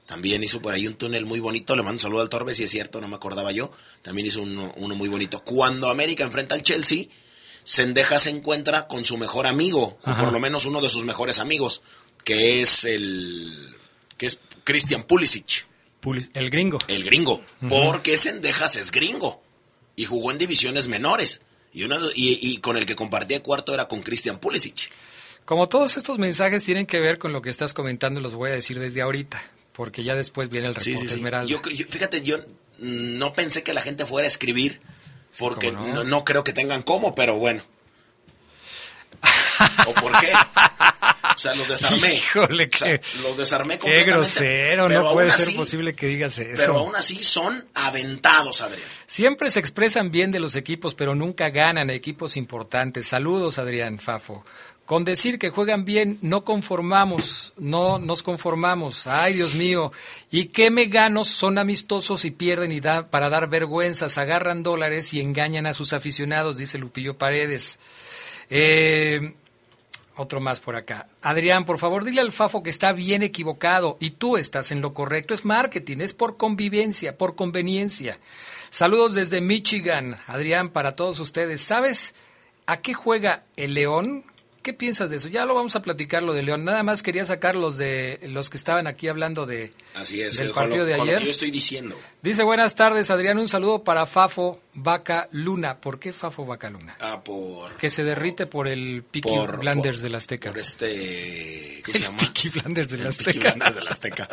También 0.06 0.44
hizo 0.44 0.62
por 0.62 0.74
ahí 0.74 0.86
un 0.88 0.96
túnel 0.96 1.26
muy 1.26 1.40
bonito. 1.40 1.76
Le 1.76 1.82
mando 1.82 1.96
un 1.96 2.00
saludo 2.00 2.22
al 2.22 2.30
Torbe, 2.30 2.54
si 2.54 2.64
es 2.64 2.72
cierto, 2.72 3.02
no 3.02 3.08
me 3.08 3.16
acordaba 3.16 3.52
yo. 3.52 3.72
También 4.04 4.28
hizo 4.28 4.42
uno, 4.42 4.72
uno 4.78 4.96
muy 4.96 5.10
bonito. 5.10 5.44
Cuando 5.44 5.90
América 5.90 6.24
enfrenta 6.24 6.54
al 6.56 6.62
Chelsea, 6.64 7.06
Cendejas 7.64 8.24
se 8.24 8.30
encuentra 8.30 8.88
con 8.88 9.04
su 9.04 9.18
mejor 9.18 9.48
amigo, 9.48 9.98
o 10.04 10.16
por 10.16 10.32
lo 10.32 10.40
menos 10.40 10.66
uno 10.66 10.80
de 10.82 10.90
sus 10.90 11.06
mejores 11.06 11.40
amigos, 11.40 11.82
que 12.24 12.62
es 12.62 12.86
el. 12.86 13.76
que 14.18 14.28
es 14.28 14.40
Christian 14.64 15.04
Pulisic, 15.04 15.66
Pulis- 16.02 16.30
El 16.36 16.50
gringo. 16.52 16.78
el 16.88 17.04
gringo. 17.04 17.42
Porque 17.68 18.18
Cendejas 18.18 18.76
es 18.78 18.92
gringo. 18.92 19.42
Y 19.96 20.06
jugó 20.06 20.32
en 20.32 20.38
divisiones 20.38 20.88
menores. 20.88 21.42
Y, 21.74 21.84
uno, 21.84 21.98
y, 22.14 22.38
y 22.42 22.58
con 22.58 22.78
el 22.78 22.86
que 22.86 22.96
compartía 22.96 23.42
cuarto 23.42 23.74
era 23.74 23.88
con 23.88 24.02
Christian 24.04 24.40
Pulisic. 24.40 24.92
Como 25.46 25.68
todos 25.68 25.98
estos 25.98 26.20
mensajes 26.20 26.64
tienen 26.64 26.86
que 26.86 27.00
ver 27.00 27.18
con 27.18 27.34
lo 27.34 27.42
que 27.42 27.50
estás 27.50 27.74
comentando, 27.74 28.20
los 28.22 28.34
voy 28.36 28.52
a 28.52 28.54
decir 28.54 28.80
desde 28.80 29.02
ahorita, 29.02 29.42
porque 29.76 30.04
ya 30.04 30.16
después 30.16 30.50
viene 30.50 30.68
el 30.68 30.76
reporte 30.76 30.98
sí, 30.98 31.08
sí. 31.08 31.14
Esmeralda. 31.16 31.50
Yo, 31.50 31.62
yo- 31.70 31.86
fíjate, 31.90 32.22
yo 32.22 32.38
no 32.80 33.34
pensé 33.34 33.64
que 33.64 33.74
la 33.74 33.82
gente 33.82 34.06
fuera 34.06 34.26
a 34.26 34.28
escribir, 34.30 34.80
porque 35.38 35.72
no. 35.72 35.88
no. 35.88 36.04
No, 36.04 36.24
creo 36.26 36.44
que 36.44 36.54
tengan 36.54 36.84
cómo, 36.84 37.14
pero 37.16 37.36
bueno. 37.38 37.64
¿O 39.88 39.94
por 39.94 40.12
qué? 40.20 40.32
O 41.36 41.38
sea, 41.38 41.54
los 41.56 41.68
desarmé. 41.68 42.14
Híjole, 42.16 42.70
O 42.74 42.78
sea, 42.78 43.00
qué- 43.00 43.20
los 43.22 43.38
desarmé 43.38 43.74
Qué 43.76 43.80
completamente. 43.80 44.14
grosero, 44.14 44.88
Pero 44.88 45.04
no 45.04 45.14
puede 45.14 45.32
ser 45.32 45.56
posible 45.56 45.94
que 45.94 46.08
digas 46.08 46.40
eso. 46.40 46.62
Pero 46.62 46.80
aún 46.80 46.96
así 46.96 47.22
son 47.24 47.68
aventados, 47.74 48.62
Adrián. 48.62 48.88
Siempre 49.06 49.50
se 49.52 49.60
expresan 49.60 50.12
bien 50.12 50.32
de 50.32 50.40
los 50.40 50.56
equipos, 50.56 50.96
pero 50.96 51.14
nunca 51.16 51.50
ganan 51.50 51.90
equipos 51.90 52.38
importantes. 52.38 53.08
Saludos, 53.08 53.60
Adrián 53.60 54.00
Fafo. 54.00 54.46
Con 54.86 55.04
decir 55.04 55.40
que 55.40 55.50
juegan 55.50 55.84
bien, 55.84 56.20
no 56.22 56.46
conformamos, 56.46 57.54
no 57.58 57.98
nos 57.98 58.22
conformamos. 58.22 59.08
Ay, 59.08 59.34
Dios 59.34 59.56
mío. 59.56 59.92
¿Y 60.30 60.46
qué 60.46 60.70
meganos 60.70 61.28
son 61.28 61.58
amistosos 61.58 62.24
y 62.24 62.30
pierden 62.30 62.72
y 62.72 62.82
para 62.82 63.30
dar 63.30 63.50
vergüenzas? 63.50 64.20
Agarran 64.20 64.62
dólares 64.62 65.12
y 65.16 65.22
engañan 65.22 65.66
a 65.66 65.74
sus 65.74 65.92
aficionados, 65.94 66.58
dice 66.58 66.78
Lupillo 66.78 67.18
Paredes. 67.18 67.80
Eh, 68.52 69.34
otro 70.18 70.40
más 70.40 70.60
por 70.60 70.76
acá. 70.76 71.08
Adrián, 71.22 71.66
por 71.66 71.80
favor, 71.80 72.06
dile 72.06 72.22
al 72.22 72.32
Fafo 72.32 72.62
que 72.62 72.70
está 72.70 72.94
bien 72.94 73.24
equivocado 73.24 73.98
y 74.00 74.12
tú 74.12 74.38
estás 74.38 74.72
en 74.72 74.82
lo 74.82 74.94
correcto. 74.94 75.34
Es 75.34 75.46
marketing, 75.46 75.98
es 76.02 76.14
por 76.14 76.38
convivencia, 76.38 77.18
por 77.18 77.36
conveniencia. 77.36 78.20
Saludos 78.70 79.16
desde 79.16 79.42
Michigan, 79.42 80.22
Adrián, 80.28 80.70
para 80.70 80.96
todos 80.96 81.20
ustedes. 81.20 81.62
¿Sabes 81.62 82.14
a 82.68 82.78
qué 82.78 82.94
juega 82.94 83.44
el 83.58 83.74
León? 83.74 84.24
¿Qué 84.66 84.74
piensas 84.74 85.12
de 85.12 85.18
eso? 85.18 85.28
Ya 85.28 85.46
lo 85.46 85.54
vamos 85.54 85.76
a 85.76 85.84
platicar 85.84 86.24
lo 86.24 86.34
de 86.34 86.42
León. 86.42 86.66
Nada 86.66 86.82
más 86.82 87.04
quería 87.04 87.24
sacar 87.24 87.56
los 87.56 87.78
de 87.78 88.20
los 88.30 88.50
que 88.50 88.58
estaban 88.58 88.88
aquí 88.88 89.08
hablando 89.08 89.46
de 89.46 89.72
Así 89.94 90.22
es, 90.22 90.38
del 90.38 90.54
partido 90.54 90.80
lo- 90.80 90.86
de 90.86 90.92
con 90.98 91.06
lo 91.06 91.12
ayer. 91.12 91.20
que 91.20 91.26
yo 91.26 91.30
estoy 91.30 91.52
diciendo. 91.52 91.96
Dice 92.24 92.42
buenas 92.42 92.74
tardes, 92.74 93.12
Adrián. 93.12 93.38
Un 93.38 93.48
saludo 93.48 93.84
para 93.84 94.08
Fafo 94.08 94.60
Vaca 94.74 95.30
Luna. 95.32 95.78
¿Por 95.80 96.00
qué 96.00 96.12
Fafo 96.12 96.48
Vaca 96.48 96.72
Luna? 96.72 96.98
Ah, 97.00 97.22
por, 97.24 97.78
Que 97.78 97.92
se 97.92 98.04
derrite 98.04 98.48
por 98.48 98.68
el 98.68 99.04
Peaky 99.04 99.30
Por- 99.30 99.60
Blinders 99.60 99.98
por- 99.98 100.04
del 100.04 100.16
Azteca. 100.16 100.50
por 100.50 100.60
este. 100.60 101.84
¿Cómo 101.86 101.98
se 102.00 102.04
llama? 102.04 102.18
Peaky 102.18 102.50
Blinders 102.50 102.90
del 102.90 103.02
El 103.02 103.14
Peaky 103.16 103.30
Azteca. 103.30 103.50
Blinders 103.52 103.76
del 103.76 103.88
Azteca. 103.88 104.30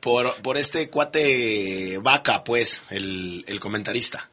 Por, 0.00 0.34
por 0.42 0.58
este 0.58 0.88
cuate 0.88 1.98
Vaca, 2.02 2.42
pues, 2.42 2.82
el, 2.90 3.44
el 3.46 3.60
comentarista. 3.60 4.28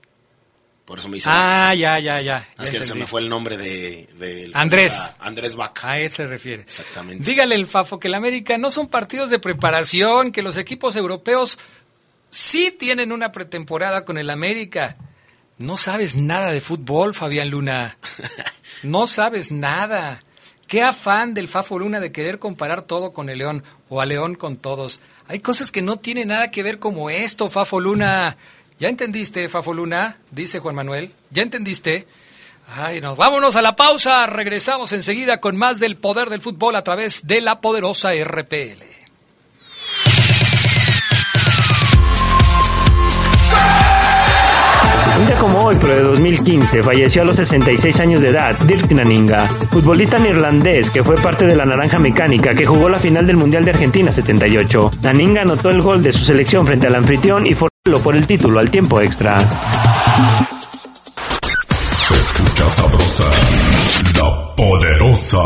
Por 0.86 1.00
eso 1.00 1.10
me 1.10 1.18
hizo. 1.18 1.30
Ah, 1.32 1.74
ya, 1.74 1.98
ya, 1.98 2.22
ya. 2.22 2.48
ya 2.58 2.64
es 2.64 2.70
que 2.70 2.84
se 2.84 2.94
me 2.94 3.08
fue 3.08 3.22
el 3.22 3.30
nombre 3.30 3.58
de. 3.58 4.52
Andrés. 4.54 5.16
Andrés 5.20 5.56
Vaca. 5.56 5.92
A 5.92 6.00
él 6.00 6.10
se 6.10 6.26
refiere. 6.28 6.62
Exactamente. 6.62 7.24
Dígale 7.24 7.56
el 7.56 7.66
Fafo 7.66 7.98
que 7.98 8.08
el 8.08 8.14
América 8.14 8.58
no 8.60 8.70
son 8.70 8.88
partidos 8.88 9.32
de 9.32 9.40
preparación, 9.40 10.32
que 10.32 10.44
los 10.44 10.58
equipos 10.58 10.96
europeos 10.96 11.58
sí 12.30 12.72
tienen 12.72 13.12
una 13.12 13.32
pretemporada 13.32 14.06
con 14.06 14.20
el 14.20 14.30
América. 14.30 14.96
No 15.58 15.78
sabes 15.78 16.16
nada 16.18 16.52
de 16.52 16.62
fútbol, 16.62 17.14
Fabián 17.14 17.50
Luna. 17.50 17.98
No 18.84 19.08
sabes 19.08 19.52
nada. 19.52 20.22
Qué 20.68 20.84
afán 20.84 21.34
del 21.34 21.48
Fafo 21.48 21.80
Luna 21.80 22.00
de 22.00 22.12
querer 22.12 22.40
comparar 22.40 22.82
todo 22.82 23.14
con 23.14 23.30
el 23.30 23.38
León 23.38 23.64
o 23.90 24.02
a 24.02 24.06
León 24.06 24.36
con 24.36 24.58
todos. 24.58 25.02
Hay 25.28 25.40
cosas 25.40 25.72
que 25.72 25.82
no 25.82 25.98
tienen 25.98 26.28
nada 26.28 26.52
que 26.52 26.62
ver 26.62 26.78
como 26.78 27.10
esto, 27.10 27.50
Fafo 27.50 27.80
Luna. 27.80 28.38
¿Ya 28.78 28.90
entendiste, 28.90 29.48
Fafo 29.48 29.74
Luna? 29.74 30.18
Dice 30.32 30.60
Juan 30.60 30.76
Manuel. 30.76 31.14
¿Ya 31.32 31.44
entendiste? 31.44 32.06
Ay, 32.78 33.00
no. 33.00 33.16
Vámonos 33.16 33.56
a 33.56 33.62
la 33.62 33.76
pausa. 33.76 34.26
Regresamos 34.28 34.92
enseguida 34.92 35.40
con 35.40 35.56
más 35.56 35.80
del 35.80 35.96
poder 35.96 36.30
del 36.30 36.42
fútbol 36.42 36.76
a 36.76 36.84
través 36.84 37.26
de 37.26 37.42
la 37.42 37.62
poderosa 37.62 38.12
RPL. 38.14 38.84
Un 45.18 45.28
día 45.28 45.38
como 45.38 45.60
hoy, 45.60 45.78
pero 45.80 45.96
de 45.96 46.02
2015, 46.02 46.84
falleció 46.84 47.22
a 47.22 47.26
los 47.26 47.38
66 47.38 48.00
años 48.02 48.20
de 48.20 48.30
edad 48.30 48.60
Dirk 48.60 48.92
Naninga, 48.92 49.48
futbolista 49.48 50.20
neerlandés 50.20 50.90
que 50.90 51.06
fue 51.06 51.16
parte 51.16 51.46
de 51.46 51.56
la 51.56 51.66
Naranja 51.66 52.00
Mecánica 52.00 52.50
que 52.50 52.66
jugó 52.66 52.90
la 52.90 52.98
final 52.98 53.26
del 53.26 53.38
Mundial 53.38 53.64
de 53.64 53.72
Argentina 53.72 54.12
78. 54.12 54.92
Naninga 55.02 55.44
anotó 55.44 55.70
el 55.70 55.82
gol 55.82 56.04
de 56.04 56.12
su 56.12 56.26
selección 56.26 56.66
frente 56.66 56.88
al 56.88 56.96
anfitrión 56.96 57.48
y 57.48 57.56
por 57.94 58.16
el 58.16 58.26
título 58.26 58.60
al 58.60 58.72
tiempo 58.72 59.00
extra. 59.00 59.40
Se 61.70 62.16
escucha 62.16 62.68
sabrosa, 62.72 63.24
la 64.16 64.56
poderosa. 64.56 65.44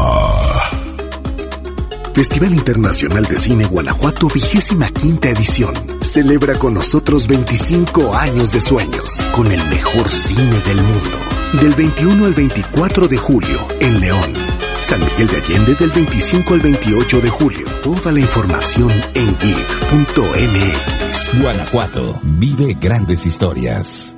Festival 2.14 2.54
Internacional 2.54 3.26
de 3.26 3.36
Cine 3.36 3.66
Guanajuato, 3.66 4.30
vigésima 4.34 4.88
quinta 4.88 5.28
edición. 5.30 5.74
Celebra 6.02 6.58
con 6.58 6.76
nosotros 6.76 7.28
25 7.28 8.16
años 8.16 8.54
de 8.54 8.62
sueños 8.62 9.22
con 9.34 9.52
el 9.52 9.62
mejor 9.66 10.08
cine 10.08 10.62
del 10.62 10.82
mundo. 10.82 11.18
Del 11.62 11.76
21 11.76 12.26
al 12.26 12.34
24 12.36 13.08
de 13.10 13.18
julio 13.18 13.68
en 13.82 14.00
León. 14.00 14.69
San 14.90 15.02
Miguel 15.02 15.28
de 15.28 15.38
Allende 15.38 15.76
del 15.76 15.92
25 15.92 16.56
al 16.56 16.62
28 16.62 17.22
de 17.22 17.30
julio. 17.30 17.68
Toda 17.84 18.12
la 18.12 18.22
información 18.22 18.90
en 19.14 19.38
geek.mx. 19.38 21.40
Guanajuato 21.40 22.20
vive 22.24 22.76
grandes 22.82 23.28
historias. 23.28 24.18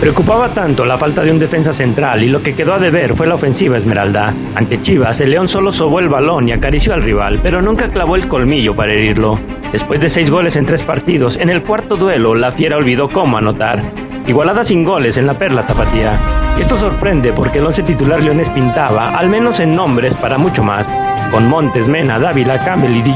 Preocupaba 0.00 0.52
tanto 0.52 0.84
la 0.84 0.98
falta 0.98 1.22
de 1.22 1.30
un 1.30 1.38
defensa 1.38 1.72
central 1.72 2.22
y 2.22 2.28
lo 2.28 2.42
que 2.42 2.54
quedó 2.54 2.74
a 2.74 2.78
deber 2.78 3.14
fue 3.14 3.26
la 3.26 3.34
ofensiva 3.34 3.78
Esmeralda. 3.78 4.34
Ante 4.54 4.80
Chivas, 4.82 5.20
el 5.22 5.30
León 5.30 5.48
solo 5.48 5.72
sobó 5.72 6.00
el 6.00 6.10
balón 6.10 6.48
y 6.48 6.52
acarició 6.52 6.92
al 6.92 7.02
rival, 7.02 7.40
pero 7.42 7.62
nunca 7.62 7.88
clavó 7.88 8.14
el 8.14 8.28
colmillo 8.28 8.74
para 8.74 8.92
herirlo. 8.92 9.40
Después 9.72 9.98
de 10.00 10.10
seis 10.10 10.30
goles 10.30 10.56
en 10.56 10.66
tres 10.66 10.82
partidos, 10.82 11.36
en 11.36 11.48
el 11.48 11.62
cuarto 11.62 11.96
duelo, 11.96 12.34
la 12.34 12.50
Fiera 12.50 12.76
olvidó 12.76 13.08
cómo 13.08 13.38
anotar. 13.38 13.82
Igualada 14.26 14.64
sin 14.64 14.84
goles 14.84 15.16
en 15.16 15.26
la 15.26 15.38
Perla 15.38 15.66
Tapatía. 15.66 16.18
Esto 16.58 16.76
sorprende 16.76 17.32
porque 17.32 17.58
el 17.58 17.66
once 17.66 17.82
titular 17.82 18.22
leones 18.22 18.50
pintaba, 18.50 19.16
al 19.16 19.30
menos 19.30 19.60
en 19.60 19.70
nombres, 19.70 20.14
para 20.14 20.36
mucho 20.36 20.62
más. 20.62 20.94
Con 21.30 21.48
Montes, 21.48 21.88
Mena, 21.88 22.18
Dávila, 22.18 22.58
Campbell 22.58 22.96
y 22.96 23.02
Di 23.02 23.14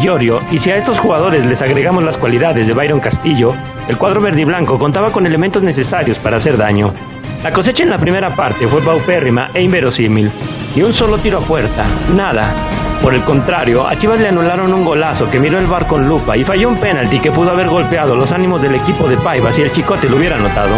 y 0.51 0.59
si 0.59 0.71
a 0.71 0.77
estos 0.77 0.99
jugadores 0.99 1.47
les 1.47 1.63
agregamos 1.63 2.05
las 2.05 2.19
cualidades 2.19 2.67
de 2.67 2.75
Byron 2.75 3.01
Castillo, 3.01 3.55
el 3.89 3.97
cuadro 3.97 4.21
verde 4.21 4.43
y 4.43 4.45
blanco 4.45 4.79
contaba 4.79 5.11
con 5.11 5.27
elementos 5.27 5.63
necesarios 5.63 6.19
para 6.19 6.37
hacer 6.37 6.57
daño. 6.57 6.93
La 7.43 7.53
cosecha 7.53 7.83
en 7.83 7.91
la 7.91 7.99
primera 7.99 8.35
parte 8.35 8.69
fue 8.69 8.83
paupérrima 8.83 9.51
e 9.55 9.63
inverosímil. 9.63 10.31
Ni 10.77 10.83
un 10.83 10.93
solo 10.93 11.19
tiro 11.19 11.39
a 11.39 11.41
puerta, 11.41 11.85
nada. 12.15 12.53
Por 13.03 13.15
el 13.15 13.23
contrario, 13.23 13.87
a 13.87 13.97
Chivas 13.97 14.21
le 14.21 14.29
anularon 14.29 14.75
un 14.75 14.85
golazo 14.85 15.31
que 15.31 15.41
miró 15.41 15.59
el 15.59 15.67
bar 15.67 15.87
con 15.87 16.07
lupa 16.07 16.37
y 16.37 16.45
falló 16.45 16.69
un 16.69 16.77
penalti 16.77 17.19
que 17.19 17.31
pudo 17.31 17.51
haber 17.51 17.69
golpeado 17.69 18.15
los 18.15 18.31
ánimos 18.31 18.61
del 18.61 18.75
equipo 18.75 19.09
de 19.09 19.17
Paiva 19.17 19.53
si 19.53 19.63
el 19.63 19.73
chicote 19.73 20.09
lo 20.09 20.17
hubiera 20.17 20.37
notado. 20.37 20.75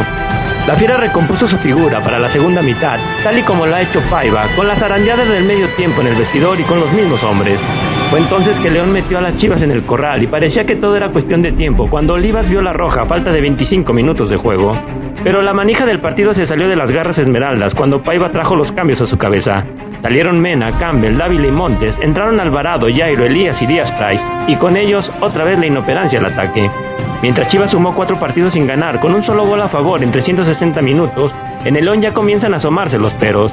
La 0.66 0.74
Fiera 0.76 0.96
recompuso 0.96 1.48
su 1.48 1.58
figura 1.58 2.00
para 2.00 2.20
la 2.20 2.28
segunda 2.28 2.62
mitad, 2.62 2.96
tal 3.24 3.36
y 3.36 3.42
como 3.42 3.66
la 3.66 3.78
ha 3.78 3.82
hecho 3.82 4.00
Paiva, 4.08 4.46
con 4.54 4.68
las 4.68 4.80
arandeadas 4.80 5.28
del 5.28 5.44
medio 5.44 5.68
tiempo 5.70 6.00
en 6.00 6.06
el 6.06 6.14
vestidor 6.14 6.60
y 6.60 6.62
con 6.62 6.78
los 6.78 6.92
mismos 6.92 7.22
hombres. 7.24 7.60
Fue 8.10 8.20
entonces 8.20 8.56
que 8.60 8.70
León 8.70 8.92
metió 8.92 9.18
a 9.18 9.22
las 9.22 9.36
Chivas 9.36 9.62
en 9.62 9.72
el 9.72 9.82
corral 9.82 10.22
y 10.22 10.28
parecía 10.28 10.64
que 10.64 10.76
todo 10.76 10.96
era 10.96 11.08
cuestión 11.08 11.42
de 11.42 11.50
tiempo 11.50 11.90
cuando 11.90 12.14
Olivas 12.14 12.48
vio 12.48 12.62
la 12.62 12.72
roja 12.72 13.04
falta 13.06 13.32
de 13.32 13.40
25 13.40 13.92
minutos 13.92 14.30
de 14.30 14.36
juego. 14.36 14.78
Pero 15.24 15.42
la 15.42 15.52
manija 15.52 15.84
del 15.84 15.98
partido 15.98 16.32
se 16.32 16.46
salió 16.46 16.68
de 16.68 16.76
las 16.76 16.92
garras 16.92 17.18
esmeraldas 17.18 17.74
cuando 17.74 18.02
Paiva 18.02 18.30
trajo 18.30 18.54
los 18.54 18.70
cambios 18.70 19.00
a 19.00 19.06
su 19.06 19.18
cabeza. 19.18 19.64
Salieron 20.00 20.40
Mena, 20.40 20.70
Campbell, 20.78 21.16
Dávila 21.16 21.48
y 21.48 21.52
Montes, 21.52 21.98
entraron 22.00 22.38
Alvarado, 22.38 22.86
Jairo, 22.92 23.24
Elías 23.24 23.62
y 23.62 23.66
Díaz 23.66 23.90
Price, 23.92 24.26
y 24.46 24.56
con 24.56 24.76
ellos 24.76 25.12
otra 25.20 25.44
vez 25.44 25.58
la 25.58 25.66
inoperancia 25.66 26.20
al 26.20 26.26
ataque. 26.26 26.70
Mientras 27.22 27.46
Chivas 27.46 27.70
sumó 27.70 27.94
cuatro 27.94 28.18
partidos 28.18 28.54
sin 28.54 28.66
ganar, 28.66 28.98
con 28.98 29.14
un 29.14 29.22
solo 29.22 29.46
gol 29.46 29.62
a 29.62 29.68
favor 29.68 30.02
en 30.02 30.10
360 30.10 30.82
minutos, 30.82 31.32
en 31.64 31.76
el 31.76 31.88
ON 31.88 32.02
ya 32.02 32.12
comienzan 32.12 32.52
a 32.52 32.56
asomarse 32.56 32.98
los 32.98 33.14
peros. 33.14 33.52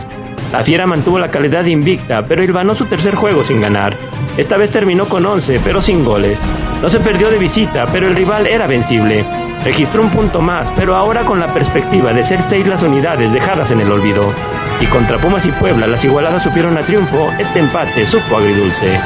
La 0.52 0.64
Fiera 0.64 0.88
mantuvo 0.88 1.20
la 1.20 1.30
calidad 1.30 1.66
invicta, 1.66 2.24
pero 2.24 2.44
hilvanó 2.44 2.74
su 2.74 2.86
tercer 2.86 3.14
juego 3.14 3.44
sin 3.44 3.62
ganar. 3.62 3.94
Esta 4.38 4.58
vez 4.58 4.72
terminó 4.72 5.06
con 5.06 5.24
11, 5.24 5.62
pero 5.64 5.84
sin 5.84 6.04
goles. 6.04 6.40
No 6.82 6.90
se 6.90 7.00
perdió 7.00 7.30
de 7.30 7.38
visita, 7.38 7.86
pero 7.92 8.08
el 8.08 8.16
rival 8.16 8.48
era 8.48 8.66
vencible. 8.66 9.24
Registró 9.64 10.02
un 10.02 10.10
punto 10.10 10.42
más, 10.42 10.72
pero 10.76 10.96
ahora 10.96 11.22
con 11.22 11.40
la 11.40 11.54
perspectiva 11.54 12.12
de 12.12 12.24
ser 12.24 12.42
seis 12.42 12.66
las 12.66 12.82
unidades 12.82 13.32
dejadas 13.32 13.70
en 13.70 13.82
el 13.82 13.92
olvido. 13.92 14.34
Y 14.80 14.86
contra 14.86 15.20
Pumas 15.20 15.46
y 15.46 15.52
Puebla, 15.52 15.86
las 15.86 16.04
igualadas 16.04 16.42
supieron 16.42 16.78
a 16.78 16.82
triunfo, 16.82 17.30
este 17.38 17.60
empate 17.60 18.08
supo 18.08 18.38
agridulce. 18.38 18.98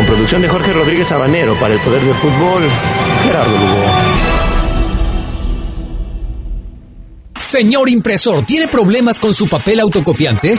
Con 0.00 0.06
producción 0.06 0.40
de 0.40 0.48
Jorge 0.48 0.72
Rodríguez 0.72 1.08
Sabanero 1.08 1.60
para 1.60 1.74
el 1.74 1.80
Poder 1.80 2.02
del 2.02 2.14
Fútbol, 2.14 2.62
Gerardo 3.22 3.52
Lugo. 3.52 3.84
Señor 7.36 7.86
impresor, 7.90 8.42
¿tiene 8.44 8.66
problemas 8.66 9.18
con 9.18 9.34
su 9.34 9.46
papel 9.46 9.78
autocopiante? 9.78 10.58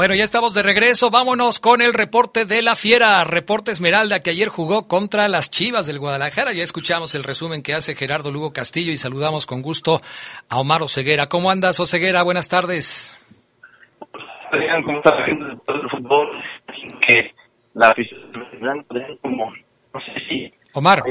Bueno, 0.00 0.14
ya 0.14 0.24
estamos 0.24 0.54
de 0.54 0.62
regreso. 0.62 1.10
Vámonos 1.10 1.60
con 1.60 1.82
el 1.82 1.92
reporte 1.92 2.46
de 2.46 2.62
la 2.62 2.74
Fiera, 2.74 3.22
reporte 3.24 3.70
Esmeralda 3.70 4.20
que 4.20 4.30
ayer 4.30 4.48
jugó 4.48 4.88
contra 4.88 5.28
las 5.28 5.50
Chivas 5.50 5.86
del 5.86 5.98
Guadalajara. 5.98 6.54
Ya 6.54 6.62
escuchamos 6.62 7.14
el 7.14 7.22
resumen 7.22 7.62
que 7.62 7.74
hace 7.74 7.94
Gerardo 7.94 8.32
Lugo 8.32 8.54
Castillo 8.54 8.92
y 8.92 8.96
saludamos 8.96 9.44
con 9.44 9.60
gusto 9.60 10.00
a 10.48 10.58
Omar 10.58 10.80
Oseguera. 10.80 11.28
¿Cómo 11.28 11.50
andas, 11.50 11.80
Oseguera? 11.80 12.22
Buenas 12.22 12.48
tardes. 12.48 13.14
Adrián, 14.50 14.82
¿cómo 14.84 14.96
estás 15.00 15.12
el 15.28 15.90
fútbol? 15.90 16.28
Que 17.06 17.34
la 17.74 17.94
como, 19.20 19.52
no 19.92 20.00
sé 20.00 20.12
si... 20.30 20.54
Omar, 20.72 21.02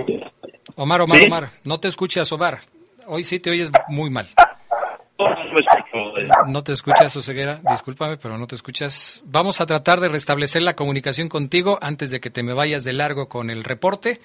Omar, 0.78 1.02
Omar, 1.02 1.22
Omar, 1.28 1.50
no 1.64 1.80
te 1.80 1.90
escuchas, 1.90 2.32
Omar. 2.32 2.58
Hoy 3.06 3.24
sí 3.24 3.40
te 3.40 3.52
oyes 3.52 3.70
muy 3.88 4.10
mal. 4.10 4.26
No 6.48 6.64
te 6.64 6.72
escuchas, 6.74 7.16
Oseguera, 7.16 7.62
discúlpame, 7.70 8.18
pero 8.18 8.38
no 8.38 8.48
te 8.48 8.56
escuchas. 8.56 9.22
Vamos 9.26 9.62
a 9.62 9.66
tratar 9.66 10.00
de 10.00 10.10
restablecer 10.10 10.62
la 10.62 10.76
comunicación 10.76 11.30
contigo 11.30 11.78
antes 11.82 12.10
de 12.12 12.20
que 12.20 12.30
te 12.30 12.44
me 12.44 12.54
vayas 12.54 12.84
de 12.84 12.94
largo 12.94 13.28
con 13.30 13.50
el 13.50 13.64
reporte. 13.64 14.22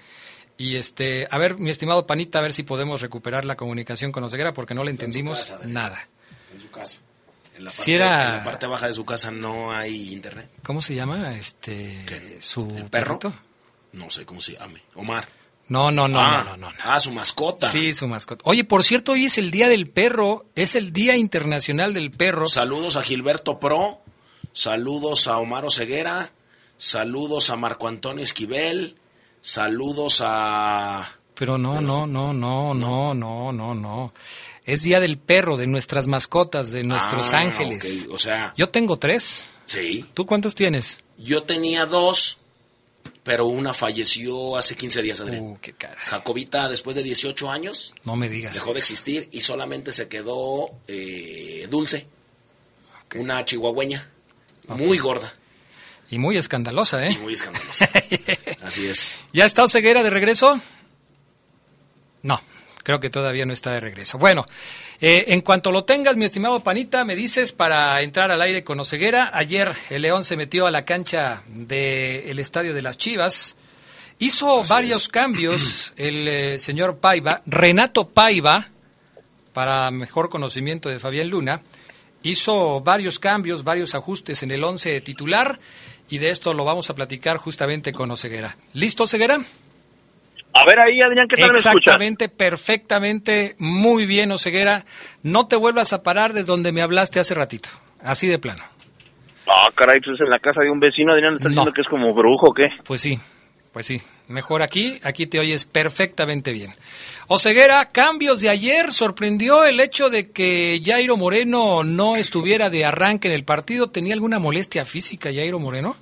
Y 0.56 0.76
este, 0.76 1.26
a 1.30 1.38
ver, 1.38 1.58
mi 1.58 1.70
estimado 1.70 2.06
Panita, 2.06 2.38
a 2.38 2.42
ver 2.42 2.52
si 2.52 2.62
podemos 2.62 3.00
recuperar 3.02 3.44
la 3.44 3.56
comunicación 3.56 4.12
con 4.12 4.22
Oseguera 4.24 4.52
porque 4.52 4.74
no 4.74 4.84
le 4.84 4.92
entendimos 4.92 5.38
casa, 5.50 5.60
nada. 5.66 6.08
En 6.54 6.60
su 6.60 6.70
casa. 6.70 7.00
En 7.56 7.64
la, 7.64 7.70
Si 7.70 7.92
parte, 7.92 7.94
era- 8.04 8.24
en 8.26 8.38
la 8.38 8.44
parte 8.44 8.66
baja 8.66 8.86
de 8.88 8.94
su 8.94 9.04
casa 9.04 9.30
no 9.32 9.72
hay 9.72 10.12
internet. 10.12 10.48
¿Cómo 10.62 10.80
se 10.80 10.94
llama? 10.94 11.34
Este, 11.36 12.40
su 12.40 12.68
perro? 12.90 13.18
perrito? 13.18 13.32
No 13.92 14.10
sé 14.10 14.24
cómo 14.24 14.40
se 14.40 14.52
llame. 14.52 14.80
Omar. 14.94 15.26
No, 15.68 15.90
no, 15.90 16.08
no, 16.08 16.20
ah, 16.20 16.42
no, 16.44 16.56
no, 16.58 16.70
no. 16.70 16.76
Ah, 16.84 17.00
su 17.00 17.10
mascota. 17.10 17.68
Sí, 17.70 17.92
su 17.94 18.06
mascota. 18.06 18.42
Oye, 18.46 18.64
por 18.64 18.84
cierto, 18.84 19.12
hoy 19.12 19.24
es 19.26 19.38
el 19.38 19.50
Día 19.50 19.68
del 19.68 19.88
Perro, 19.88 20.44
es 20.54 20.74
el 20.74 20.92
Día 20.92 21.16
Internacional 21.16 21.94
del 21.94 22.10
Perro. 22.10 22.46
Saludos 22.48 22.96
a 22.96 23.02
Gilberto 23.02 23.58
Pro, 23.58 24.00
saludos 24.52 25.26
a 25.26 25.38
Omar 25.38 25.64
Ceguera, 25.70 26.32
saludos 26.76 27.50
a 27.50 27.56
Marco 27.56 27.88
Antonio 27.88 28.22
Esquivel, 28.24 28.96
saludos 29.40 30.20
a... 30.24 31.10
Pero 31.34 31.58
no, 31.58 31.80
no, 31.80 32.06
no, 32.06 32.32
no, 32.32 32.74
no, 32.74 33.14
no, 33.14 33.52
no, 33.52 33.74
no. 33.74 34.12
Es 34.64 34.82
Día 34.82 35.00
del 35.00 35.18
Perro, 35.18 35.56
de 35.56 35.66
nuestras 35.66 36.06
mascotas, 36.06 36.70
de 36.72 36.84
nuestros 36.84 37.32
Ah, 37.32 37.38
ángeles. 37.40 38.08
O 38.12 38.18
sea, 38.18 38.54
Yo 38.56 38.68
tengo 38.70 38.96
tres. 38.98 39.56
sí. 39.66 40.04
¿Tú 40.14 40.26
cuántos 40.26 40.54
tienes? 40.54 40.98
Yo 41.18 41.42
tenía 41.42 41.86
dos, 41.86 42.38
pero 43.24 43.46
una 43.46 43.74
falleció 43.74 44.56
hace 44.56 44.76
15 44.76 45.02
días, 45.02 45.20
Adrián. 45.20 45.42
Uh, 45.42 45.58
qué. 45.60 45.74
Jacobita, 45.96 46.68
después 46.68 46.94
de 46.94 47.02
18 47.02 47.50
años, 47.50 47.94
No 48.04 48.14
me 48.14 48.28
digas. 48.28 48.54
dejó 48.54 48.72
de 48.74 48.78
existir 48.78 49.28
y 49.32 49.40
solamente 49.40 49.90
se 49.92 50.06
quedó 50.08 50.70
eh, 50.86 51.66
Dulce, 51.70 52.06
una 53.16 53.44
chihuahueña, 53.44 54.10
muy 54.68 54.98
gorda 54.98 55.32
Y 56.10 56.18
muy 56.18 56.36
escandalosa, 56.36 57.04
y 57.08 57.12
¿eh? 57.14 57.18
muy 57.18 57.32
escandalosa. 57.34 57.88
Así 58.62 58.86
es. 58.86 59.20
¿Ya 59.32 59.44
está 59.46 59.64
Oseguera 59.64 60.02
de 60.02 60.10
regreso? 60.10 60.60
No, 62.22 62.40
creo 62.82 63.00
que 63.00 63.10
todavía 63.10 63.46
no 63.46 63.52
está 63.52 63.72
de 63.72 63.80
regreso. 63.80 64.18
Bueno, 64.18 64.44
eh, 65.00 65.24
en 65.28 65.40
cuanto 65.40 65.72
lo 65.72 65.84
tengas, 65.84 66.16
mi 66.16 66.24
estimado 66.24 66.60
Panita, 66.60 67.04
me 67.04 67.16
dices 67.16 67.52
para 67.52 68.00
entrar 68.02 68.30
al 68.30 68.40
aire 68.40 68.64
con 68.64 68.78
Oseguera. 68.80 69.30
Ayer 69.34 69.74
el 69.90 70.02
León 70.02 70.24
se 70.24 70.36
metió 70.36 70.66
a 70.66 70.70
la 70.70 70.84
cancha 70.84 71.42
del 71.48 72.38
Estadio 72.38 72.74
de 72.74 72.82
las 72.82 72.98
Chivas. 72.98 73.56
Hizo 74.18 74.62
varios 74.64 75.08
cambios 75.08 75.92
el 75.96 76.28
eh, 76.28 76.60
señor 76.60 76.98
Paiva, 76.98 77.42
Renato 77.46 78.08
Paiva, 78.08 78.68
para 79.52 79.90
mejor 79.90 80.30
conocimiento 80.30 80.88
de 80.88 80.98
Fabián 80.98 81.28
Luna, 81.28 81.62
hizo 82.22 82.80
varios 82.80 83.18
cambios, 83.18 83.64
varios 83.64 83.94
ajustes 83.94 84.42
en 84.42 84.50
el 84.50 84.64
once 84.64 85.00
titular 85.00 85.60
y 86.08 86.18
de 86.18 86.30
esto 86.30 86.54
lo 86.54 86.64
vamos 86.64 86.90
a 86.90 86.94
platicar 86.94 87.36
justamente 87.36 87.92
con 87.92 88.10
Oseguera. 88.10 88.56
¿Listo, 88.72 89.04
Oseguera? 89.04 89.40
A 90.54 90.64
ver 90.66 90.78
ahí, 90.78 91.00
Adrián, 91.00 91.26
¿qué 91.28 91.36
tal 91.36 91.50
me? 91.50 91.56
Exactamente, 91.56 92.28
perfectamente, 92.28 93.56
muy 93.58 94.06
bien, 94.06 94.30
Oseguera. 94.32 94.84
No 95.22 95.48
te 95.48 95.56
vuelvas 95.56 95.92
a 95.92 96.02
parar 96.02 96.32
de 96.32 96.44
donde 96.44 96.70
me 96.72 96.80
hablaste 96.82 97.18
hace 97.20 97.34
ratito, 97.34 97.68
así 98.02 98.26
de 98.28 98.38
plano. 98.38 98.62
Ah, 99.48 99.68
caray, 99.74 100.00
pues 100.00 100.20
en 100.20 100.30
la 100.30 100.38
casa 100.38 100.60
de 100.62 100.70
un 100.70 100.80
vecino, 100.80 101.12
Adrián, 101.12 101.34
¿estás 101.34 101.44
No. 101.46 101.50
diciendo 101.50 101.72
que 101.72 101.80
es 101.82 101.88
como 101.88 102.14
brujo 102.14 102.46
o 102.50 102.54
qué? 102.54 102.68
Pues 102.86 103.00
sí, 103.00 103.18
pues 103.72 103.86
sí. 103.86 104.00
Mejor 104.26 104.62
aquí, 104.62 104.98
aquí 105.02 105.26
te 105.26 105.38
oyes 105.38 105.66
perfectamente 105.66 106.50
bien. 106.52 106.70
Oseguera, 107.26 107.90
cambios 107.92 108.40
de 108.40 108.48
ayer, 108.48 108.90
sorprendió 108.90 109.64
el 109.64 109.80
hecho 109.80 110.08
de 110.08 110.30
que 110.30 110.80
Jairo 110.82 111.18
Moreno 111.18 111.84
no 111.84 112.16
estuviera 112.16 112.70
de 112.70 112.86
arranque 112.86 113.28
en 113.28 113.34
el 113.34 113.44
partido. 113.44 113.90
¿Tenía 113.90 114.14
alguna 114.14 114.38
molestia 114.38 114.86
física 114.86 115.28
Jairo 115.30 115.58
Moreno? 115.58 115.94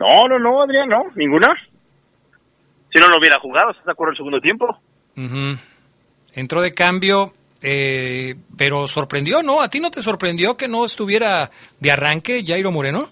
No, 0.00 0.26
no, 0.28 0.38
no, 0.38 0.62
Adrián, 0.62 0.88
no, 0.88 1.04
ninguna. 1.16 1.48
Si 2.96 3.02
no 3.02 3.08
lo 3.08 3.18
hubiera 3.18 3.38
jugado, 3.38 3.72
¿estás 3.72 3.84
de 3.84 3.92
acuerdo 3.92 4.12
el 4.12 4.16
segundo 4.16 4.40
tiempo? 4.40 4.78
Entró 6.34 6.62
de 6.62 6.72
cambio, 6.72 7.32
eh, 7.62 8.36
pero 8.56 8.88
sorprendió, 8.88 9.42
¿no? 9.42 9.60
¿A 9.60 9.68
ti 9.68 9.80
no 9.80 9.90
te 9.90 10.00
sorprendió 10.00 10.54
que 10.54 10.66
no 10.66 10.82
estuviera 10.86 11.50
de 11.78 11.90
arranque 11.90 12.42
Jairo 12.42 12.72
Moreno? 12.72 13.04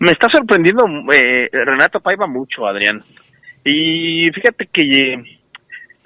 Me 0.00 0.10
está 0.10 0.26
sorprendiendo 0.30 0.84
eh, 1.14 1.48
Renato 1.50 2.00
Paiva 2.00 2.26
mucho, 2.26 2.66
Adrián. 2.66 2.98
Y 3.64 4.28
fíjate 4.32 4.68
que 4.70 4.82
eh, 4.82 5.38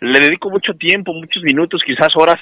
le 0.00 0.20
dedico 0.20 0.48
mucho 0.48 0.72
tiempo, 0.74 1.12
muchos 1.14 1.42
minutos, 1.42 1.82
quizás 1.84 2.10
horas, 2.14 2.38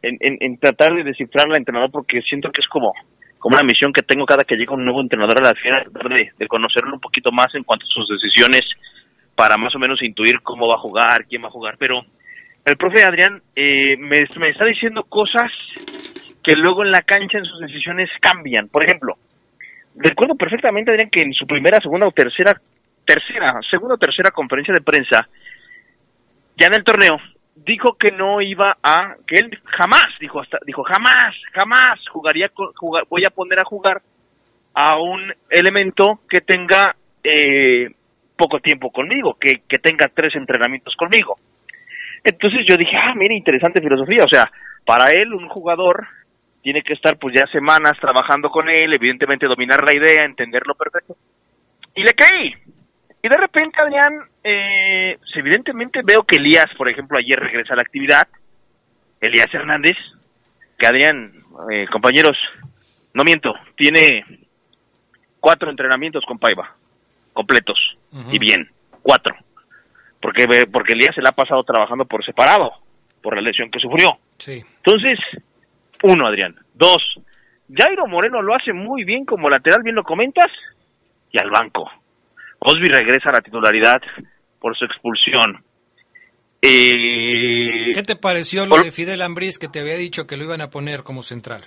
en, 0.00 0.16
en- 0.20 0.38
en 0.40 0.56
tratar 0.58 0.94
de 0.94 1.04
descifrar 1.04 1.46
al 1.50 1.58
entrenador 1.58 1.90
porque 1.90 2.22
siento 2.22 2.50
que 2.50 2.62
es 2.62 2.68
como, 2.68 2.94
como 3.38 3.56
una 3.56 3.64
misión 3.66 3.92
que 3.92 4.00
tengo 4.02 4.24
cada 4.24 4.44
que 4.44 4.56
llega 4.56 4.72
un 4.74 4.84
nuevo 4.86 5.02
entrenador 5.02 5.44
a 5.44 5.48
la 5.48 5.54
fiera, 5.60 5.84
tratar 5.84 6.08
de, 6.10 6.30
de 6.38 6.46
conocerlo 6.48 6.94
un 6.94 7.00
poquito 7.00 7.30
más 7.30 7.54
en 7.54 7.64
cuanto 7.64 7.84
a 7.84 7.88
sus 7.92 8.08
decisiones 8.08 8.62
para 9.34 9.56
más 9.56 9.74
o 9.74 9.78
menos 9.78 10.02
intuir 10.02 10.40
cómo 10.42 10.68
va 10.68 10.74
a 10.76 10.80
jugar, 10.80 11.26
quién 11.26 11.42
va 11.42 11.48
a 11.48 11.52
jugar. 11.52 11.76
Pero 11.78 12.02
el 12.64 12.76
profe 12.76 13.02
Adrián 13.02 13.42
eh, 13.56 13.96
me, 13.96 14.18
está 14.22 14.64
diciendo 14.64 15.04
cosas 15.04 15.50
que 16.42 16.54
luego 16.54 16.84
en 16.84 16.90
la 16.90 17.02
cancha 17.02 17.38
en 17.38 17.44
sus 17.44 17.60
decisiones 17.60 18.08
cambian. 18.20 18.68
Por 18.68 18.84
ejemplo, 18.84 19.16
recuerdo 19.96 20.34
perfectamente, 20.34 20.90
Adrián, 20.90 21.10
que 21.10 21.22
en 21.22 21.32
su 21.32 21.46
primera, 21.46 21.78
segunda 21.78 22.06
o 22.06 22.12
tercera, 22.12 22.54
tercera, 23.04 23.60
segunda 23.70 23.94
o 23.94 23.98
tercera 23.98 24.30
conferencia 24.30 24.74
de 24.74 24.80
prensa, 24.80 25.28
ya 26.56 26.66
en 26.66 26.74
el 26.74 26.84
torneo, 26.84 27.16
dijo 27.54 27.94
que 27.94 28.10
no 28.10 28.40
iba 28.40 28.76
a, 28.82 29.14
que 29.26 29.36
él 29.36 29.58
jamás, 29.64 30.06
dijo 30.20 30.40
hasta, 30.40 30.58
dijo 30.66 30.82
jamás, 30.82 31.34
jamás 31.52 32.00
jugaría, 32.10 32.50
jugar- 32.76 33.04
voy 33.08 33.24
a 33.26 33.30
poner 33.30 33.60
a 33.60 33.64
jugar 33.64 34.02
a 34.74 34.96
un 34.98 35.32
elemento 35.50 36.20
que 36.28 36.40
tenga 36.40 36.96
eh, 37.22 37.90
poco 38.42 38.58
tiempo 38.58 38.90
conmigo, 38.90 39.36
que, 39.38 39.62
que 39.68 39.78
tenga 39.78 40.08
tres 40.12 40.34
entrenamientos 40.34 40.96
conmigo. 40.96 41.36
Entonces 42.24 42.66
yo 42.68 42.76
dije, 42.76 42.96
ah, 43.00 43.14
mira, 43.14 43.34
interesante 43.34 43.80
filosofía, 43.80 44.24
o 44.24 44.28
sea, 44.28 44.50
para 44.84 45.12
él 45.12 45.32
un 45.32 45.48
jugador 45.48 46.08
tiene 46.60 46.82
que 46.82 46.94
estar 46.94 47.16
pues 47.18 47.34
ya 47.36 47.46
semanas 47.52 47.92
trabajando 48.00 48.50
con 48.50 48.68
él, 48.68 48.92
evidentemente 48.94 49.46
dominar 49.46 49.78
la 49.84 49.96
idea, 49.96 50.24
entenderlo 50.24 50.74
perfecto. 50.74 51.16
Y 51.94 52.02
le 52.02 52.14
caí. 52.14 52.52
Y 53.22 53.28
de 53.28 53.36
repente, 53.36 53.80
Adrián, 53.80 54.12
eh, 54.42 55.18
evidentemente 55.36 56.00
veo 56.04 56.24
que 56.24 56.36
Elías, 56.36 56.66
por 56.76 56.88
ejemplo, 56.88 57.18
ayer 57.18 57.38
regresa 57.38 57.74
a 57.74 57.76
la 57.76 57.82
actividad. 57.82 58.26
Elías 59.20 59.52
Hernández, 59.54 59.96
que 60.76 60.86
Adrián, 60.88 61.32
eh, 61.70 61.86
compañeros, 61.92 62.36
no 63.14 63.22
miento, 63.22 63.54
tiene 63.76 64.24
cuatro 65.38 65.70
entrenamientos 65.70 66.24
con 66.26 66.38
Paiva, 66.38 66.76
completos 67.32 67.78
y 68.30 68.38
bien, 68.38 68.68
cuatro. 69.02 69.34
Porque, 70.20 70.44
porque 70.70 70.92
Elías 70.92 71.14
se 71.14 71.22
la 71.22 71.30
ha 71.30 71.34
pasado 71.34 71.62
trabajando 71.64 72.04
por 72.04 72.24
separado, 72.24 72.70
por 73.22 73.34
la 73.34 73.42
lesión 73.42 73.70
que 73.70 73.80
sufrió. 73.80 74.18
Sí. 74.38 74.62
Entonces, 74.84 75.18
uno, 76.02 76.26
Adrián. 76.26 76.54
Dos, 76.74 77.18
Jairo 77.74 78.06
Moreno 78.06 78.42
lo 78.42 78.54
hace 78.54 78.72
muy 78.72 79.04
bien 79.04 79.24
como 79.24 79.48
lateral, 79.48 79.82
bien 79.82 79.96
lo 79.96 80.04
comentas, 80.04 80.50
y 81.30 81.38
al 81.38 81.50
banco. 81.50 81.90
Osby 82.58 82.86
regresa 82.86 83.30
a 83.30 83.32
la 83.32 83.40
titularidad 83.40 84.00
por 84.60 84.76
su 84.76 84.84
expulsión. 84.84 85.64
Eh, 86.60 87.90
¿Qué 87.92 88.02
te 88.02 88.14
pareció 88.14 88.66
lo 88.66 88.76
de 88.76 88.92
Fidel 88.92 89.22
Ambriz 89.22 89.58
que 89.58 89.66
te 89.66 89.80
había 89.80 89.96
dicho 89.96 90.26
que 90.28 90.36
lo 90.36 90.44
iban 90.44 90.60
a 90.60 90.70
poner 90.70 91.02
como 91.02 91.22
central? 91.22 91.62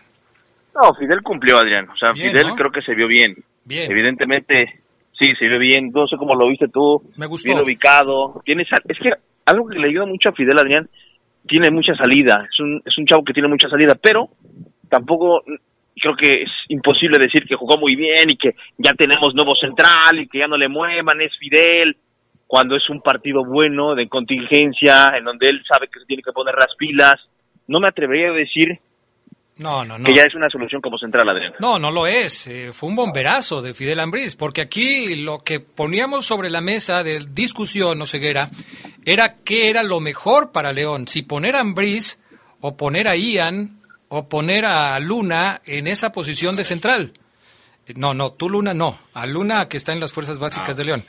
no, 0.73 0.93
Fidel 0.97 1.21
cumplió, 1.21 1.57
Adrián. 1.57 1.89
O 1.89 1.97
sea, 1.97 2.11
Bien, 2.13 2.31
Fidel 2.31 2.47
¿no? 2.47 2.55
creo 2.55 2.71
que 2.71 2.81
se 2.81 2.95
vio 2.95 3.07
bien. 3.07 3.35
Bien. 3.65 3.91
Evidentemente, 3.91 4.81
sí, 5.19 5.33
se 5.37 5.47
vio 5.47 5.59
bien. 5.59 5.91
No 5.93 6.07
sé 6.07 6.17
cómo 6.17 6.35
lo 6.35 6.47
viste 6.47 6.67
tú. 6.67 7.01
Me 7.17 7.25
gustó. 7.25 7.49
Bien 7.49 7.63
ubicado. 7.63 8.41
Tiene 8.43 8.63
es 8.63 8.99
que 8.99 9.11
algo 9.45 9.67
que 9.67 9.79
le 9.79 9.87
ayuda 9.87 10.05
mucho 10.05 10.29
a 10.29 10.33
Fidel, 10.33 10.57
Adrián, 10.57 10.89
tiene 11.47 11.69
mucha 11.71 11.95
salida. 11.95 12.47
Es 12.51 12.59
un, 12.59 12.81
es 12.85 12.97
un 12.97 13.05
chavo 13.05 13.23
que 13.23 13.33
tiene 13.33 13.47
mucha 13.47 13.69
salida, 13.69 13.95
pero 14.01 14.29
tampoco 14.89 15.43
mm, 15.45 15.55
creo 15.99 16.15
que 16.15 16.43
es 16.43 16.51
imposible 16.69 17.17
decir 17.17 17.45
que 17.47 17.55
jugó 17.55 17.77
muy 17.77 17.95
bien 17.95 18.29
y 18.29 18.37
que 18.37 18.55
ya 18.77 18.93
tenemos 18.93 19.33
nuevo 19.33 19.55
central 19.55 20.19
y 20.19 20.27
que 20.27 20.39
ya 20.39 20.47
no 20.47 20.57
le 20.57 20.67
muevan, 20.67 21.21
es 21.21 21.31
Fidel, 21.37 21.97
cuando 22.47 22.75
es 22.75 22.89
un 22.89 23.01
partido 23.01 23.43
bueno 23.43 23.95
de 23.95 24.07
contingencia, 24.07 25.13
en 25.17 25.23
donde 25.23 25.49
él 25.49 25.61
sabe 25.69 25.87
que 25.87 25.99
se 25.99 26.05
tiene 26.05 26.23
que 26.23 26.31
poner 26.31 26.55
las 26.55 26.75
pilas. 26.77 27.15
No 27.67 27.79
me 27.79 27.87
atrevería 27.87 28.29
a 28.29 28.33
decir 28.33 28.79
No, 29.57 29.85
no, 29.85 29.97
no. 29.97 30.05
que 30.05 30.15
ya 30.15 30.23
es 30.23 30.35
una 30.35 30.49
solución 30.49 30.81
como 30.81 30.97
central, 30.97 31.29
Adrián. 31.29 31.53
No, 31.59 31.79
no 31.79 31.89
lo 31.89 32.07
es. 32.07 32.47
Eh, 32.47 32.71
fue 32.73 32.89
un 32.89 32.95
bomberazo 32.97 33.61
de 33.61 33.73
Fidel 33.73 34.01
Ambriz, 34.01 34.35
porque 34.35 34.61
aquí 34.61 35.15
lo 35.15 35.39
que 35.39 35.61
poníamos 35.61 36.25
sobre 36.25 36.49
la 36.49 36.59
mesa 36.59 37.03
de 37.03 37.19
discusión, 37.31 37.97
no 37.97 38.05
ceguera, 38.05 38.49
era 39.05 39.37
qué 39.43 39.69
era 39.69 39.83
lo 39.83 40.01
mejor 40.01 40.51
para 40.51 40.73
León, 40.73 41.07
si 41.07 41.21
poner 41.21 41.55
a 41.55 41.61
Ambriz 41.61 42.19
o 42.59 42.75
poner 42.75 43.07
a 43.07 43.15
Ian 43.15 43.79
o 44.09 44.27
poner 44.27 44.65
a 44.65 44.99
Luna 44.99 45.61
en 45.65 45.87
esa 45.87 46.11
posición 46.11 46.55
de 46.55 46.63
central. 46.65 47.13
No, 47.95 48.13
no, 48.13 48.31
tú 48.33 48.49
Luna 48.49 48.73
no, 48.73 48.97
a 49.13 49.25
Luna 49.25 49.69
que 49.69 49.77
está 49.77 49.93
en 49.93 49.99
las 49.99 50.11
fuerzas 50.11 50.39
básicas 50.39 50.75
de 50.75 50.83
León. 50.83 51.05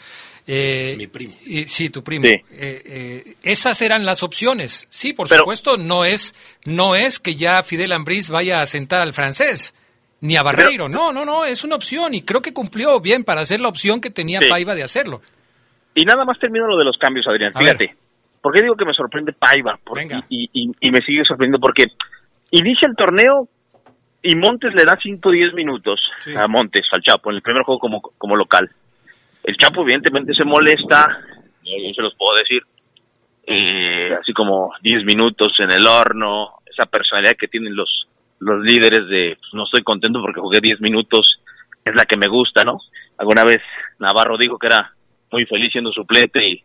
Eh, 0.47 0.95
Mi 0.97 1.07
primo. 1.09 1.35
y- 1.45 1.67
sí, 1.67 1.91
tu 1.91 2.05
primo. 2.05 2.25
Sí. 2.27 2.35
Eh, 2.53 2.83
eh, 2.87 3.35
esas 3.43 3.83
eran 3.83 4.05
las 4.05 4.23
opciones. 4.23 4.87
Sí, 4.91 5.13
por 5.13 5.29
Pero- 5.29 5.41
supuesto, 5.41 5.77
no 5.77 6.05
es, 6.05 6.35
no 6.65 6.95
es 6.95 7.19
que 7.19 7.35
ya 7.35 7.63
Fidel 7.65 7.93
Ambriz 7.93 8.31
vaya 8.31 8.61
a 8.63 8.67
sentar 8.67 9.03
al 9.03 9.13
francés, 9.13 9.75
ni 10.21 10.37
a 10.37 10.43
Barreiro. 10.45 10.89
no, 10.89 11.13
no, 11.13 11.25
no, 11.25 11.45
es 11.45 11.65
una 11.65 11.75
opción 11.75 12.15
y 12.15 12.23
creo 12.23 12.43
que 12.43 12.53
cumplió 12.55 13.01
bien 13.01 13.25
para 13.25 13.41
hacer 13.41 13.61
la 13.61 13.69
opción 13.69 14.01
que 14.01 14.11
tenía 14.11 14.41
Sí. 14.41 14.49
Paiva 14.49 14.75
de 14.77 14.85
hacerlo. 14.85 15.21
Y 15.95 16.05
nada 16.05 16.25
más 16.25 16.39
termino 16.39 16.67
lo 16.69 16.77
de 16.77 16.85
los 16.85 16.97
cambios, 16.99 17.27
Adrián. 17.27 17.53
A 17.55 17.59
Fíjate. 17.59 17.97
¿Por 18.41 18.55
qué 18.55 18.63
digo 18.63 18.77
que 18.77 18.85
me 18.85 18.93
sorprende 18.95 19.33
Paiva? 19.33 19.79
Por- 19.83 19.99
Venga. 19.99 20.25
Y, 20.29 20.49
y- 20.53 20.71
y 20.81 20.91
me 20.93 21.01
sigue 21.01 21.25
sorprendiendo 21.25 21.59
porque 21.59 21.87
inicia 22.53 22.87
el 22.89 22.95
torneo 22.95 23.49
y 24.23 24.37
Montes 24.37 24.73
le 24.75 24.85
da 24.85 24.97
5 25.03 25.29
o 25.31 25.33
10 25.33 25.53
minutos 25.55 25.99
Sí. 26.21 26.33
a 26.37 26.47
Montes, 26.47 26.85
al 26.93 27.03
Chapo, 27.03 27.31
en 27.31 27.37
el 27.37 27.43
primer 27.43 27.63
juego 27.65 27.81
como, 27.81 28.01
como 28.01 28.37
local. 28.37 28.71
El 29.47 29.57
Chapo 29.57 29.83
evidentemente 29.83 30.35
se 30.35 30.45
molesta, 30.45 31.07
yo 31.63 31.95
se 31.95 32.03
los 32.03 32.15
puedo 32.17 32.37
decir. 32.39 32.63
Eh, 33.47 34.11
así 34.21 34.33
como 34.33 34.73
10 34.83 35.05
minutos 35.05 35.53
en 35.61 35.71
el 35.71 35.87
horno, 35.87 36.55
esa 36.67 36.85
personalidad 36.87 37.37
que 37.39 37.47
tienen 37.47 37.77
los, 37.77 38.09
los 38.41 38.61
líderes 38.65 39.07
de 39.09 39.37
pues, 39.39 39.55
no 39.55 39.65
estoy 39.65 39.83
contento 39.83 40.21
porque 40.21 40.41
jugué 40.41 40.59
10 40.61 40.81
minutos, 40.81 41.41
es 41.85 41.95
la 41.95 42.05
que 42.05 42.17
me 42.17 42.27
gusta, 42.27 42.65
¿no? 42.65 42.79
Alguna 43.19 43.45
vez 43.45 43.61
Navarro 44.01 44.37
dijo 44.37 44.59
que 44.59 44.67
era 44.67 44.93
muy 45.31 45.47
feliz 45.47 45.71
siendo 45.71 45.93
suplente 45.93 46.45
y, 46.45 46.63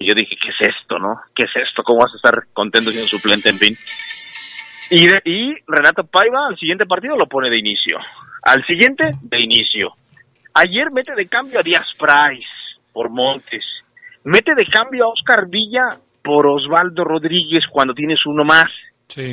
yo 0.00 0.14
dije, 0.14 0.34
¿qué 0.42 0.48
es 0.48 0.74
esto, 0.74 0.98
no? 0.98 1.20
¿Qué 1.34 1.44
es 1.44 1.50
esto? 1.68 1.82
¿Cómo 1.82 2.00
vas 2.00 2.12
a 2.12 2.16
estar 2.16 2.46
contento 2.54 2.90
siendo 2.90 3.08
suplente? 3.08 3.50
En 3.50 3.58
fin. 3.58 3.76
Y, 4.90 5.06
de- 5.06 5.22
y 5.24 5.54
Renato 5.66 6.04
Paiva 6.04 6.48
al 6.48 6.58
siguiente 6.58 6.86
partido 6.86 7.16
lo 7.16 7.26
pone 7.26 7.48
de 7.50 7.58
inicio. 7.58 7.98
Al 8.42 8.64
siguiente, 8.66 9.12
de 9.22 9.40
inicio. 9.40 9.92
Ayer 10.54 10.90
mete 10.92 11.14
de 11.14 11.26
cambio 11.26 11.58
a 11.58 11.62
Díaz 11.62 11.94
Price 11.98 12.48
por 12.92 13.10
Montes. 13.10 13.64
Mete 14.24 14.54
de 14.54 14.64
cambio 14.66 15.04
a 15.04 15.08
Oscar 15.08 15.48
Villa 15.48 15.88
por 16.22 16.46
Osvaldo 16.46 17.04
Rodríguez 17.04 17.64
cuando 17.70 17.92
tienes 17.92 18.24
uno 18.26 18.44
más. 18.44 18.66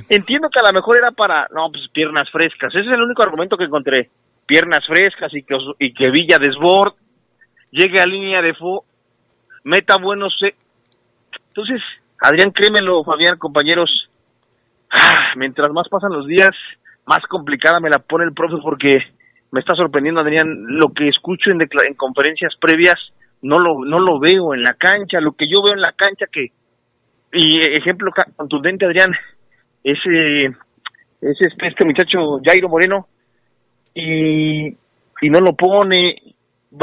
Entiendo 0.09 0.49
que 0.49 0.59
a 0.59 0.63
lo 0.67 0.73
mejor 0.73 0.97
era 0.97 1.11
para, 1.11 1.47
no, 1.53 1.69
pues 1.71 1.87
piernas 1.93 2.29
frescas. 2.31 2.73
Ese 2.75 2.89
es 2.89 2.95
el 2.95 3.01
único 3.03 3.23
argumento 3.23 3.55
que 3.55 3.65
encontré. 3.65 4.09
Piernas 4.45 4.85
frescas 4.85 5.31
y 5.33 5.43
que, 5.43 5.55
y 5.79 5.93
que 5.93 6.11
Villa 6.11 6.37
desbord, 6.39 6.93
llegue 7.71 8.01
a 8.01 8.05
línea 8.05 8.41
de 8.41 8.53
fo, 8.55 8.83
meta 9.63 9.97
buenos. 9.97 10.35
se- 10.39 10.55
Entonces, 11.49 11.81
Adrián, 12.19 12.51
créemelo, 12.51 13.03
Fabián, 13.03 13.37
compañeros, 13.37 13.89
ah, 14.91 15.33
mientras 15.37 15.71
más 15.71 15.87
pasan 15.87 16.11
los 16.11 16.27
días, 16.27 16.49
más 17.05 17.21
complicada 17.29 17.79
me 17.79 17.89
la 17.89 17.99
pone 17.99 18.25
el 18.25 18.33
profe 18.33 18.55
porque 18.61 18.97
me 19.51 19.59
está 19.59 19.75
sorprendiendo, 19.75 20.21
Adrián, 20.21 20.47
lo 20.67 20.89
que 20.89 21.09
escucho 21.09 21.51
en, 21.51 21.61
en 21.61 21.93
conferencias 21.95 22.53
previas, 22.59 22.95
no 23.41 23.59
lo, 23.59 23.83
no 23.85 23.99
lo 23.99 24.19
veo 24.19 24.53
en 24.53 24.63
la 24.63 24.73
cancha, 24.75 25.19
lo 25.19 25.33
que 25.33 25.47
yo 25.47 25.61
veo 25.63 25.73
en 25.73 25.81
la 25.81 25.93
cancha 25.93 26.25
que, 26.31 26.51
y 27.33 27.57
eh, 27.57 27.75
ejemplo 27.77 28.11
contundente, 28.35 28.85
Adrián, 28.85 29.11
ese, 29.83 30.45
ese 30.45 31.47
este, 31.47 31.67
este 31.67 31.85
muchacho 31.85 32.39
Jairo 32.45 32.69
Moreno, 32.69 33.07
y, 33.93 34.67
y 34.67 35.29
no 35.29 35.39
lo 35.39 35.53
pone, 35.53 36.15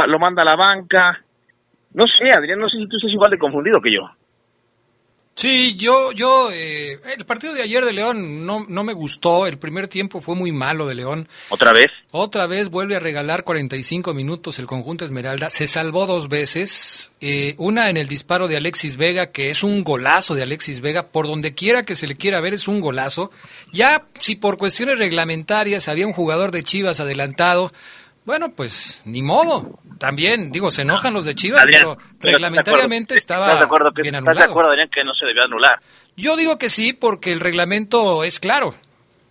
lo 0.07 0.19
manda 0.19 0.43
a 0.43 0.47
la 0.47 0.57
banca, 0.57 1.21
no 1.95 2.05
sé, 2.05 2.37
Adrián, 2.37 2.59
no 2.59 2.69
sé 2.69 2.77
si 2.79 2.87
tú 2.87 2.97
estás 2.97 3.13
igual 3.13 3.31
de 3.31 3.39
confundido 3.39 3.81
que 3.81 3.93
yo. 3.93 4.03
Sí, 5.39 5.77
yo, 5.77 6.11
yo, 6.11 6.51
eh, 6.53 6.99
el 7.17 7.25
partido 7.25 7.55
de 7.55 7.63
ayer 7.63 7.85
de 7.85 7.93
León 7.93 8.45
no, 8.45 8.67
no 8.69 8.83
me 8.83 8.93
gustó. 8.93 9.47
El 9.47 9.57
primer 9.57 9.87
tiempo 9.87 10.21
fue 10.21 10.35
muy 10.35 10.51
malo 10.51 10.89
de 10.89 10.97
León. 10.97 11.29
¿Otra 11.51 11.73
vez? 11.73 11.87
Otra 12.11 12.49
vez 12.49 12.71
vuelve 12.71 12.97
a 12.97 12.99
regalar 12.99 13.45
45 13.45 14.15
minutos 14.15 14.59
el 14.59 14.67
conjunto 14.67 15.05
Esmeralda. 15.05 15.49
Se 15.49 15.69
salvó 15.69 16.07
dos 16.07 16.29
veces. 16.29 17.13
eh, 17.21 17.55
una 17.59 17.89
en 17.89 17.97
el 17.97 18.09
disparo 18.09 18.49
de 18.49 18.57
Alexis 18.57 18.97
Vega, 18.97 19.31
que 19.31 19.51
es 19.51 19.63
un 19.63 19.85
golazo 19.85 20.35
de 20.35 20.43
Alexis 20.43 20.81
Vega. 20.81 21.07
Por 21.07 21.29
donde 21.29 21.55
quiera 21.55 21.85
que 21.85 21.95
se 21.95 22.09
le 22.09 22.17
quiera 22.17 22.41
ver, 22.41 22.55
es 22.55 22.67
un 22.67 22.81
golazo. 22.81 23.31
Ya, 23.73 24.07
si 24.19 24.35
por 24.35 24.59
cuestiones 24.59 24.99
reglamentarias 24.99 25.87
había 25.87 26.09
un 26.09 26.15
jugador 26.15 26.51
de 26.51 26.65
Chivas 26.65 26.99
adelantado, 26.99 27.73
bueno, 28.29 28.53
pues 28.55 29.03
ni 29.05 29.23
modo. 29.23 29.79
También, 29.99 30.53
digo, 30.53 30.71
se 30.71 30.83
enojan 30.83 31.13
los 31.15 31.25
de 31.25 31.35
Chivas, 31.35 31.63
Adrián, 31.63 31.81
pero 31.83 31.97
pero 31.97 32.07
¿estás 32.07 32.21
de 32.23 32.31
reglamentariamente 32.33 33.17
estaba 33.17 33.47
¿Estás 33.47 33.59
de 33.61 33.65
acuerdo, 33.65 33.91
que, 33.93 34.03
bien 34.03 34.15
¿Estás 34.15 34.25
de 34.25 34.31
anulado. 34.31 34.51
acuerdo, 34.53 34.71
Adrián, 34.71 34.89
que 34.95 35.03
no 35.03 35.13
se 35.15 35.27
debió 35.27 35.43
anular? 35.43 35.81
Yo 36.17 36.37
digo 36.37 36.57
que 36.59 36.69
sí, 36.69 36.93
porque 36.93 37.33
el 37.33 37.41
reglamento 37.41 38.23
es 38.23 38.39
claro. 38.39 38.75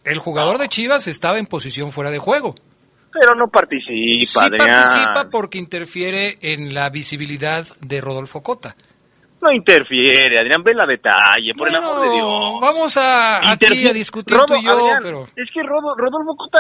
El 0.03 0.17
jugador 0.17 0.57
de 0.57 0.67
Chivas 0.67 1.07
estaba 1.07 1.37
en 1.37 1.45
posición 1.45 1.91
fuera 1.91 2.11
de 2.11 2.17
juego. 2.19 2.55
Pero 3.13 3.35
no 3.35 3.47
participa, 3.47 4.25
Sí 4.25 4.39
Adrián. 4.45 4.67
participa 4.83 5.29
porque 5.29 5.57
interfiere 5.57 6.37
en 6.41 6.73
la 6.73 6.89
visibilidad 6.89 7.65
de 7.81 8.01
Rodolfo 8.01 8.43
Cota. 8.43 8.75
No 9.41 9.51
interfiere, 9.51 10.39
Adrián, 10.39 10.63
ve 10.63 10.73
la 10.73 10.85
detalle, 10.87 11.53
por 11.55 11.69
el 11.69 11.75
amor 11.75 12.01
de 12.01 12.09
Dios. 12.15 12.59
Vamos 12.59 12.97
a 12.97 13.51
aquí 13.51 13.87
a 13.87 13.93
discutir 13.93 14.35
Rodo, 14.35 14.45
tú 14.47 14.55
y 14.55 14.65
yo, 14.65 14.71
Adrián, 14.71 14.99
pero 15.01 15.23
Es 15.35 15.49
que 15.53 15.61
Rodo- 15.61 15.95
Rodolfo 15.95 16.35
Cota 16.35 16.59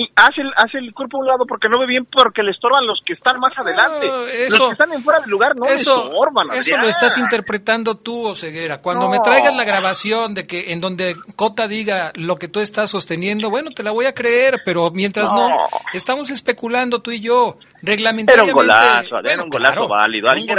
y 0.00 0.08
hace, 0.16 0.42
el, 0.42 0.52
hace 0.56 0.78
el 0.78 0.94
cuerpo 0.94 1.16
a 1.16 1.20
un 1.20 1.26
lado 1.26 1.44
porque 1.46 1.68
no 1.68 1.78
ve 1.78 1.86
bien, 1.86 2.04
porque 2.06 2.42
le 2.42 2.52
estorban 2.52 2.86
los 2.86 3.00
que 3.04 3.14
están 3.14 3.40
más 3.40 3.52
adelante. 3.56 4.06
eso- 4.46 4.58
los 4.58 4.66
que 4.68 4.72
están 4.72 4.92
en 4.92 5.02
fuera 5.02 5.20
del 5.20 5.30
lugar 5.30 5.56
no 5.56 5.64
le 5.66 5.74
eso, 5.74 6.04
estorban, 6.04 6.46
eso 6.56 6.76
lo 6.76 6.88
estás 6.88 7.18
interpretando 7.18 7.96
tú, 7.96 8.26
Oseguera. 8.28 8.80
Cuando 8.80 9.04
No. 9.06 9.10
me 9.10 9.20
traigas 9.20 9.56
la 9.56 9.64
grabación 9.64 10.34
de 10.34 10.46
que 10.46 10.72
en 10.72 10.80
donde 10.80 11.16
Cota 11.36 11.66
diga 11.68 12.12
lo 12.14 12.36
que 12.36 12.48
tú 12.48 12.60
estás 12.60 12.90
sosteniendo, 12.90 13.50
bueno, 13.50 13.70
te 13.70 13.82
la 13.82 13.90
voy 13.90 14.06
a 14.06 14.14
creer, 14.14 14.62
pero 14.64 14.90
mientras 14.92 15.30
no, 15.32 15.48
No. 15.48 15.56
estamos 15.92 16.30
especulando 16.30 17.02
tú 17.02 17.10
y 17.10 17.20
yo. 17.20 17.56
Era 17.58 17.92
Reglamentariamente. 17.92 18.52
un 18.52 18.66
golazo, 18.66 19.16
bueno, 19.22 19.44
un 19.44 19.50
golazo 19.50 19.72
claro, 19.74 19.88
válido. 19.88 20.28
Alguien 20.28 20.46
que 20.48 20.54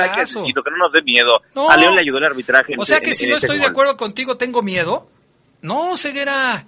que 0.63 0.71
no 0.71 0.77
nos 0.77 0.91
dé 0.91 1.01
miedo. 1.01 1.31
A 1.69 1.77
León 1.77 1.95
le 1.95 2.01
ayudó 2.01 2.17
el 2.17 2.25
arbitraje. 2.25 2.73
O 2.77 2.85
sea 2.85 2.99
que 2.99 3.13
si 3.13 3.25
en 3.25 3.31
no 3.31 3.37
estoy 3.37 3.57
de 3.59 3.65
acuerdo 3.65 3.95
contigo, 3.97 4.37
¿tengo 4.37 4.61
miedo? 4.61 5.07
No, 5.61 5.97
Ceguera. 5.97 6.63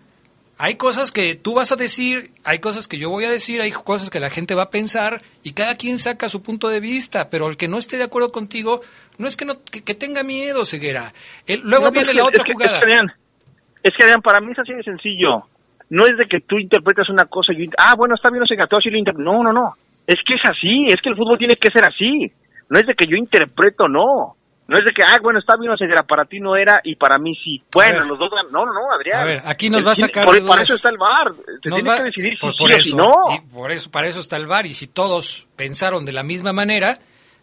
Hay 0.63 0.75
cosas 0.75 1.11
que 1.11 1.33
tú 1.33 1.55
vas 1.55 1.71
a 1.71 1.75
decir, 1.75 2.29
hay 2.43 2.59
cosas 2.59 2.87
que 2.87 2.99
yo 2.99 3.09
voy 3.09 3.25
a 3.25 3.31
decir, 3.31 3.61
hay 3.61 3.71
cosas 3.71 4.11
que 4.11 4.19
la 4.19 4.29
gente 4.29 4.53
va 4.53 4.63
a 4.63 4.69
pensar 4.69 5.23
y 5.43 5.53
cada 5.53 5.75
quien 5.75 5.97
saca 5.97 6.29
su 6.29 6.43
punto 6.43 6.69
de 6.69 6.79
vista, 6.79 7.31
pero 7.31 7.47
el 7.49 7.57
que 7.57 7.67
no 7.67 7.79
esté 7.79 7.97
de 7.97 8.03
acuerdo 8.03 8.29
contigo 8.29 8.81
no 9.17 9.27
es 9.27 9.35
que 9.37 9.45
no 9.45 9.55
que, 9.63 9.83
que 9.83 9.95
tenga 9.95 10.21
miedo, 10.21 10.63
Ceguera. 10.63 11.13
El- 11.47 11.61
luego 11.61 11.85
No, 11.85 11.91
pero 11.91 12.05
viene 12.05 12.19
la 12.19 12.25
otra 12.27 12.43
que- 12.43 12.53
jugada. 12.53 12.77
Es 12.77 12.83
que, 12.83 12.85
Adrián, 12.91 13.11
es 13.81 13.91
que, 13.97 14.03
Adrián, 14.03 14.21
para 14.21 14.39
mí 14.39 14.51
es 14.51 14.59
así 14.59 14.73
de 14.73 14.83
sencillo. 14.83 15.47
No 15.89 16.05
es 16.05 16.15
de 16.15 16.25
que 16.27 16.41
tú 16.41 16.59
interpretas 16.59 17.09
una 17.09 17.25
cosa 17.25 17.53
y 17.53 17.65
yo, 17.65 17.71
ah, 17.79 17.95
bueno, 17.97 18.13
está 18.13 18.29
bien, 18.29 18.41
no 18.41 18.45
sé 18.45 18.55
así 18.61 18.89
lo 18.91 18.97
inter- 18.99 19.17
No, 19.17 19.41
no, 19.43 19.51
no. 19.51 19.73
Es 20.05 20.17
que 20.25 20.35
es 20.35 20.41
así, 20.45 20.85
es 20.87 21.01
que 21.01 21.09
el 21.09 21.15
fútbol 21.15 21.37
tiene 21.39 21.55
que 21.55 21.71
ser 21.71 21.83
así. 21.85 22.31
No 22.69 22.79
es 22.79 22.85
de 22.85 22.93
que 22.93 23.07
yo 23.07 23.15
interpreto, 23.17 23.87
no. 23.87 24.35
No 24.71 24.77
es 24.77 24.85
de 24.85 24.91
que, 24.93 25.03
ah, 25.03 25.17
bueno, 25.21 25.37
está 25.39 25.57
bien, 25.57 25.75
sé 25.77 25.85
qué, 25.85 26.01
para 26.07 26.23
ti 26.23 26.39
no 26.39 26.55
era 26.55 26.79
y 26.85 26.95
para 26.95 27.17
mí 27.17 27.35
sí. 27.43 27.61
Bueno, 27.73 28.05
los 28.05 28.17
dos, 28.17 28.29
no, 28.51 28.65
no, 28.65 28.71
no, 28.73 28.93
Adrián. 28.93 29.19
A 29.19 29.25
ver, 29.25 29.41
aquí 29.45 29.69
nos 29.69 29.85
va 29.85 29.91
a 29.91 29.95
sacar 29.95 30.23
por- 30.25 30.47
Para 30.47 30.61
eso 30.61 30.75
está 30.75 30.87
el 30.87 30.97
VAR. 30.97 31.33
Se 31.61 31.69
Nos 31.69 31.83
va- 31.85 31.97
que 31.97 32.03
decidir 32.03 32.31
si 32.33 32.37
por, 32.39 32.51
sí 32.53 32.57
por 32.57 32.71
o 32.71 32.73
eso, 32.73 32.83
si 32.83 32.95
no. 32.95 33.11
y 33.35 33.39
por 33.53 33.71
eso, 33.71 33.91
para 33.91 34.07
eso 34.07 34.21
está 34.21 34.37
el 34.37 34.47
VAR 34.47 34.65
y 34.65 34.73
si 34.73 34.87
todos 34.87 35.45
pensaron 35.57 36.05
de 36.05 36.13
la 36.13 36.23
misma 36.23 36.53
manera, 36.53 36.99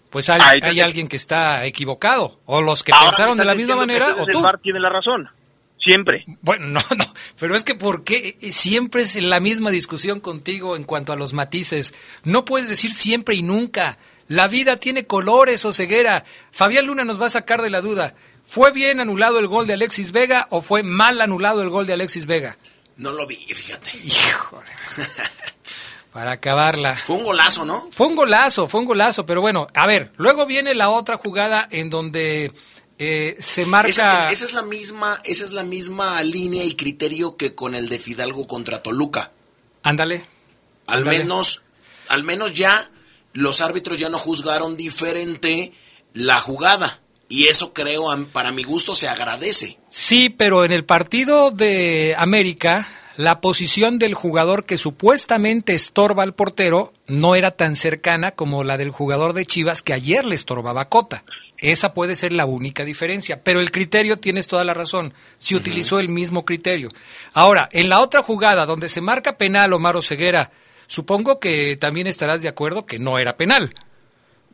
pues 0.08 0.30
hay, 0.30 0.40
Ahí 0.40 0.56
hay 0.62 0.76
te- 0.76 0.82
alguien 0.82 1.06
que 1.06 1.16
está 1.16 1.66
equivocado 1.66 2.38
o 2.46 2.62
los 2.62 2.82
que 2.82 2.92
pensaron 2.98 3.36
de 3.36 3.44
la 3.44 3.54
misma 3.54 3.76
manera 3.76 4.14
o 4.18 4.24
tú. 4.24 4.38
El 4.38 4.42
VAR 4.42 4.58
tiene 4.60 4.80
la 4.80 4.88
razón. 4.88 5.28
Siempre. 5.84 6.24
Bueno, 6.42 6.66
no, 6.66 6.80
no, 6.96 7.04
pero 7.38 7.56
es 7.56 7.64
que 7.64 7.74
¿por 7.74 8.04
qué 8.04 8.36
siempre 8.50 9.02
es 9.02 9.20
la 9.22 9.40
misma 9.40 9.70
discusión 9.70 10.20
contigo 10.20 10.76
en 10.76 10.84
cuanto 10.84 11.12
a 11.12 11.16
los 11.16 11.32
matices? 11.32 11.94
No 12.24 12.44
puedes 12.44 12.68
decir 12.68 12.92
siempre 12.92 13.34
y 13.34 13.42
nunca. 13.42 13.98
La 14.26 14.48
vida 14.48 14.76
tiene 14.76 15.06
colores 15.06 15.64
o 15.64 15.72
ceguera. 15.72 16.24
Fabián 16.50 16.86
Luna 16.86 17.04
nos 17.04 17.20
va 17.20 17.26
a 17.26 17.30
sacar 17.30 17.62
de 17.62 17.70
la 17.70 17.80
duda. 17.80 18.14
¿Fue 18.42 18.72
bien 18.72 19.00
anulado 19.00 19.38
el 19.38 19.46
gol 19.46 19.66
de 19.66 19.74
Alexis 19.74 20.12
Vega 20.12 20.46
o 20.50 20.62
fue 20.62 20.82
mal 20.82 21.20
anulado 21.20 21.62
el 21.62 21.70
gol 21.70 21.86
de 21.86 21.94
Alexis 21.94 22.26
Vega? 22.26 22.58
No 22.96 23.12
lo 23.12 23.26
vi, 23.26 23.36
fíjate. 23.36 23.90
Para 26.12 26.32
acabarla. 26.32 26.96
Fue 26.96 27.16
un 27.16 27.24
golazo, 27.24 27.64
¿no? 27.64 27.88
Fue 27.94 28.06
un 28.06 28.16
golazo, 28.16 28.66
fue 28.66 28.80
un 28.80 28.86
golazo, 28.86 29.24
pero 29.24 29.40
bueno, 29.40 29.66
a 29.74 29.86
ver, 29.86 30.10
luego 30.16 30.46
viene 30.46 30.74
la 30.74 30.90
otra 30.90 31.16
jugada 31.16 31.68
en 31.70 31.90
donde 31.90 32.52
eh, 32.99 33.36
se 33.38 33.64
marca... 33.66 33.88
Esa, 33.88 34.30
esa 34.30 34.44
es 34.44 34.53
la 34.53 34.62
misma, 34.62 35.20
esa 35.24 35.44
es 35.44 35.53
la 35.53 35.62
misma 35.62 36.22
línea 36.22 36.64
y 36.64 36.74
criterio 36.74 37.36
que 37.36 37.55
con 37.55 37.74
el 37.74 37.88
de 37.88 37.99
Fidalgo 37.99 38.46
contra 38.46 38.82
Toluca. 38.82 39.32
Ándale. 39.82 40.24
Al 40.86 40.99
Ándale. 40.99 41.18
menos, 41.18 41.62
al 42.09 42.24
menos 42.24 42.55
ya 42.55 42.90
los 43.32 43.61
árbitros 43.61 43.99
ya 43.99 44.09
no 44.09 44.18
juzgaron 44.18 44.76
diferente 44.76 45.72
la 46.12 46.40
jugada. 46.40 47.01
Y 47.28 47.49
eso 47.49 47.72
creo, 47.74 48.09
para 48.32 48.53
mi 48.53 48.64
gusto, 48.64 48.94
se 48.94 49.07
agradece. 49.07 49.78
Sí, 49.90 50.30
pero 50.30 50.64
en 50.64 50.72
el 50.72 50.84
partido 50.84 51.51
de 51.51 52.14
América, 52.16 52.88
la 53.18 53.40
posición 53.42 53.99
del 53.99 54.14
jugador 54.14 54.64
que 54.64 54.78
supuestamente 54.78 55.74
estorba 55.74 56.22
al 56.22 56.34
portero 56.34 56.92
no 57.07 57.34
era 57.34 57.51
tan 57.51 57.76
cercana 57.76 58.30
como 58.30 58.64
la 58.64 58.78
del 58.78 58.90
jugador 58.90 59.34
de 59.34 59.44
Chivas 59.44 59.82
que 59.82 59.92
ayer 59.92 60.24
le 60.24 60.34
estorbaba 60.34 60.82
a 60.82 60.88
Cota. 60.88 61.22
Esa 61.59 61.92
puede 61.94 62.14
ser 62.16 62.32
la 62.32 62.46
única 62.46 62.84
diferencia, 62.84 63.42
pero 63.42 63.61
el 63.61 63.70
criterio 63.72 64.18
tienes 64.18 64.46
toda 64.48 64.64
la 64.64 64.74
razón. 64.74 65.12
Se 65.38 65.56
utilizó 65.56 65.98
el 65.98 66.09
mismo 66.09 66.44
criterio. 66.44 66.88
Ahora, 67.32 67.68
en 67.72 67.88
la 67.88 68.00
otra 68.00 68.22
jugada 68.22 68.64
donde 68.64 68.88
se 68.88 69.00
marca 69.00 69.36
penal 69.36 69.72
Omar 69.72 70.00
Ceguera, 70.02 70.52
supongo 70.86 71.40
que 71.40 71.76
también 71.76 72.06
estarás 72.06 72.42
de 72.42 72.48
acuerdo 72.48 72.86
que 72.86 72.98
no 73.00 73.18
era 73.18 73.36
penal. 73.36 73.72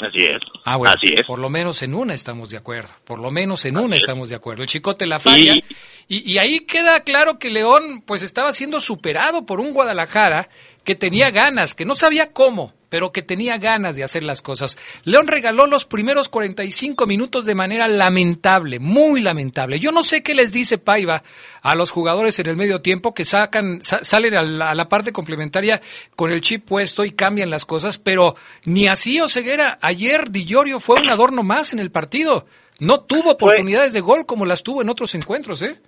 Así 0.00 0.18
es. 0.18 0.40
Ah, 0.64 0.76
bueno, 0.76 0.94
Así 0.96 1.07
es. 1.16 1.24
por 1.26 1.38
lo 1.38 1.50
menos 1.50 1.82
en 1.82 1.94
una 1.94 2.14
estamos 2.14 2.50
de 2.50 2.57
acuerdo. 2.57 2.90
Por 3.05 3.20
lo 3.20 3.30
menos 3.30 3.64
en 3.64 3.76
una 3.78 3.94
estamos 3.96 4.28
de 4.28 4.34
acuerdo. 4.34 4.62
El 4.62 4.68
chicote 4.68 5.07
la 5.07 5.20
falla. 5.20 5.55
Y- 5.55 5.64
Y, 6.09 6.32
y 6.32 6.38
ahí 6.38 6.61
queda 6.61 7.00
claro 7.00 7.38
que 7.38 7.48
León 7.50 8.02
pues 8.07 8.22
estaba 8.22 8.52
siendo 8.52 8.80
superado 8.80 9.46
por 9.46 9.61
un 9.61 9.72
Guadalajara 9.72 10.48
que 10.84 10.94
tenía 10.94 11.30
ganas, 11.30 11.74
que 11.74 11.84
no 11.86 11.94
sabía 11.94 12.32
cómo, 12.32 12.74
pero 12.95 13.11
que 13.11 13.22
tenía 13.22 13.59
ganas 13.59 13.97
de 13.97 14.05
hacer 14.05 14.22
las 14.22 14.40
cosas. 14.40 14.78
León 15.03 15.26
regaló 15.26 15.66
los 15.66 15.84
primeros 15.84 16.28
45 16.28 17.09
minutos 17.09 17.45
de 17.45 17.57
manera 17.57 17.88
lamentable, 17.88 18.78
muy 18.78 19.20
lamentable. 19.20 19.80
Yo 19.80 19.90
no 19.90 20.05
sé 20.05 20.22
qué 20.22 20.32
les 20.32 20.53
dice 20.53 20.78
Paiva 20.78 21.24
a 21.61 21.74
los 21.74 21.90
jugadores 21.90 22.38
en 22.38 22.49
el 22.49 22.57
medio 22.57 22.82
tiempo 22.82 23.12
que 23.12 23.24
sacan, 23.24 23.82
salen 23.82 24.36
a 24.36 24.42
la, 24.42 24.70
a 24.70 24.74
la 24.76 24.88
parte 24.88 25.11
complementaria 25.11 25.82
con 26.14 26.30
el 26.30 26.40
chip 26.40 26.68
puesto 26.68 27.05
y 27.05 27.11
cambian 27.11 27.51
las 27.51 27.64
cosas, 27.64 27.99
pero 27.99 28.36
ni 28.64 28.86
así 28.86 29.20
Oseguera. 29.20 29.76
Ayer 29.82 30.30
Di 30.30 30.45
Llorio 30.45 30.78
fue 30.78 31.01
un 31.01 31.11
adorno 31.11 31.42
más 31.42 31.72
en 31.72 31.80
el 31.80 31.90
partido. 31.90 32.47
No 32.78 33.01
tuvo 33.01 33.32
oportunidades 33.32 33.92
de 33.92 34.03
gol 34.03 34.24
como 34.24 34.47
las 34.47 34.62
tuvo 34.62 34.82
en 34.82 34.88
otros 34.88 35.16
encuentros, 35.16 35.62
¿eh? 35.62 35.80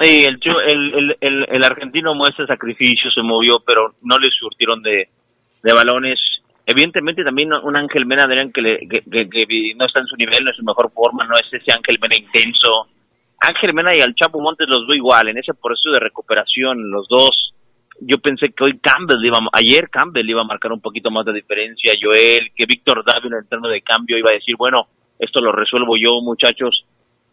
Sí, 0.00 0.24
el, 0.24 0.40
el, 0.66 1.16
el, 1.20 1.46
el, 1.50 1.62
argentino 1.62 2.16
muestra 2.16 2.48
sacrificio, 2.48 3.12
se 3.12 3.22
movió, 3.22 3.60
pero 3.64 3.94
no 4.02 4.18
le 4.18 4.28
surtieron 4.30 4.82
de, 4.82 5.08
de 5.62 5.72
balones. 5.72 6.18
Evidentemente 6.70 7.24
también 7.24 7.50
un 7.50 7.76
Ángel 7.76 8.04
Mena, 8.04 8.24
Adrián, 8.24 8.52
que, 8.52 8.60
le, 8.60 8.78
que, 8.80 9.00
que, 9.00 9.72
no 9.74 9.86
está 9.86 10.02
en 10.02 10.06
su 10.06 10.16
nivel, 10.16 10.44
no 10.44 10.50
es 10.50 10.56
su 10.58 10.62
mejor 10.62 10.92
forma, 10.92 11.24
no 11.24 11.32
es 11.32 11.48
ese 11.50 11.72
Ángel 11.74 11.96
Mena 11.98 12.14
intenso. 12.14 12.88
Ángel 13.40 13.72
Mena 13.72 13.96
y 13.96 14.02
al 14.02 14.14
Chapo 14.14 14.38
Montes 14.38 14.68
los 14.68 14.86
veo 14.86 14.94
igual, 14.94 15.28
en 15.28 15.38
ese 15.38 15.54
proceso 15.54 15.92
de 15.92 16.00
recuperación, 16.00 16.90
los 16.90 17.08
dos. 17.08 17.54
Yo 18.00 18.18
pensé 18.18 18.50
que 18.50 18.64
hoy 18.64 18.78
Campbell 18.80 19.24
iba, 19.24 19.38
ayer 19.54 19.88
Campbell 19.88 20.28
iba 20.28 20.42
a 20.42 20.44
marcar 20.44 20.70
un 20.70 20.82
poquito 20.82 21.10
más 21.10 21.24
de 21.24 21.32
diferencia, 21.32 21.94
Joel, 21.98 22.52
que 22.54 22.66
Víctor 22.68 23.02
Dávila 23.02 23.38
en 23.38 23.48
términos 23.48 23.72
de 23.72 23.80
cambio 23.80 24.18
iba 24.18 24.28
a 24.28 24.34
decir, 24.34 24.54
bueno, 24.58 24.88
esto 25.18 25.40
lo 25.40 25.52
resuelvo 25.52 25.96
yo, 25.96 26.20
muchachos 26.20 26.84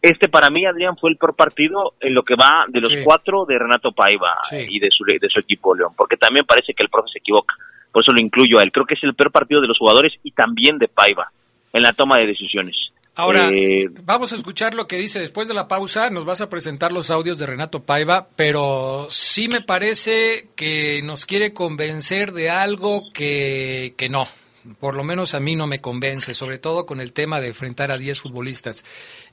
este 0.05 0.29
para 0.29 0.51
mí, 0.51 0.65
Adrián, 0.67 0.95
fue 0.97 1.09
el 1.09 1.17
peor 1.17 1.35
partido 1.35 1.95
en 1.99 2.13
lo 2.13 2.21
que 2.21 2.35
va 2.35 2.65
de 2.67 2.79
los 2.79 2.95
cuatro 3.03 3.43
de 3.45 3.57
Renato 3.57 3.91
Paiva 3.91 4.33
y 4.51 4.79
de 4.79 4.89
su, 4.91 5.03
de 5.03 5.29
su 5.29 5.39
equipo 5.39 5.73
León, 5.73 5.93
porque 5.97 6.15
también 6.15 6.45
parece 6.45 6.73
que 6.75 6.83
el 6.83 6.89
profe 6.89 7.09
se 7.11 7.19
equivoca. 7.19 7.55
Por 7.95 8.03
eso 8.03 8.11
lo 8.11 8.19
incluyo 8.19 8.59
a 8.59 8.63
él. 8.63 8.73
Creo 8.73 8.85
que 8.85 8.95
es 8.95 9.03
el 9.03 9.15
peor 9.15 9.31
partido 9.31 9.61
de 9.61 9.69
los 9.69 9.77
jugadores 9.77 10.11
y 10.21 10.31
también 10.31 10.77
de 10.77 10.89
Paiva 10.89 11.31
en 11.71 11.81
la 11.81 11.93
toma 11.93 12.17
de 12.17 12.27
decisiones. 12.27 12.75
Ahora, 13.15 13.49
eh, 13.53 13.87
vamos 14.03 14.33
a 14.33 14.35
escuchar 14.35 14.73
lo 14.73 14.85
que 14.85 14.97
dice 14.97 15.17
después 15.19 15.47
de 15.47 15.53
la 15.53 15.69
pausa. 15.69 16.09
Nos 16.09 16.25
vas 16.25 16.41
a 16.41 16.49
presentar 16.49 16.91
los 16.91 17.09
audios 17.09 17.37
de 17.37 17.45
Renato 17.45 17.83
Paiva, 17.83 18.27
pero 18.35 19.07
sí 19.09 19.47
me 19.47 19.61
parece 19.61 20.49
que 20.57 20.99
nos 21.05 21.25
quiere 21.25 21.53
convencer 21.53 22.33
de 22.33 22.49
algo 22.49 23.09
que, 23.13 23.93
que 23.95 24.09
no 24.09 24.27
por 24.81 24.95
lo 24.95 25.03
menos 25.03 25.35
a 25.35 25.39
mí 25.39 25.55
no 25.55 25.67
me 25.67 25.79
convence, 25.79 26.33
sobre 26.33 26.57
todo 26.57 26.85
con 26.87 26.99
el 26.99 27.13
tema 27.13 27.39
de 27.39 27.47
enfrentar 27.47 27.91
a 27.91 27.97
10 27.99 28.19
futbolistas. 28.19 28.83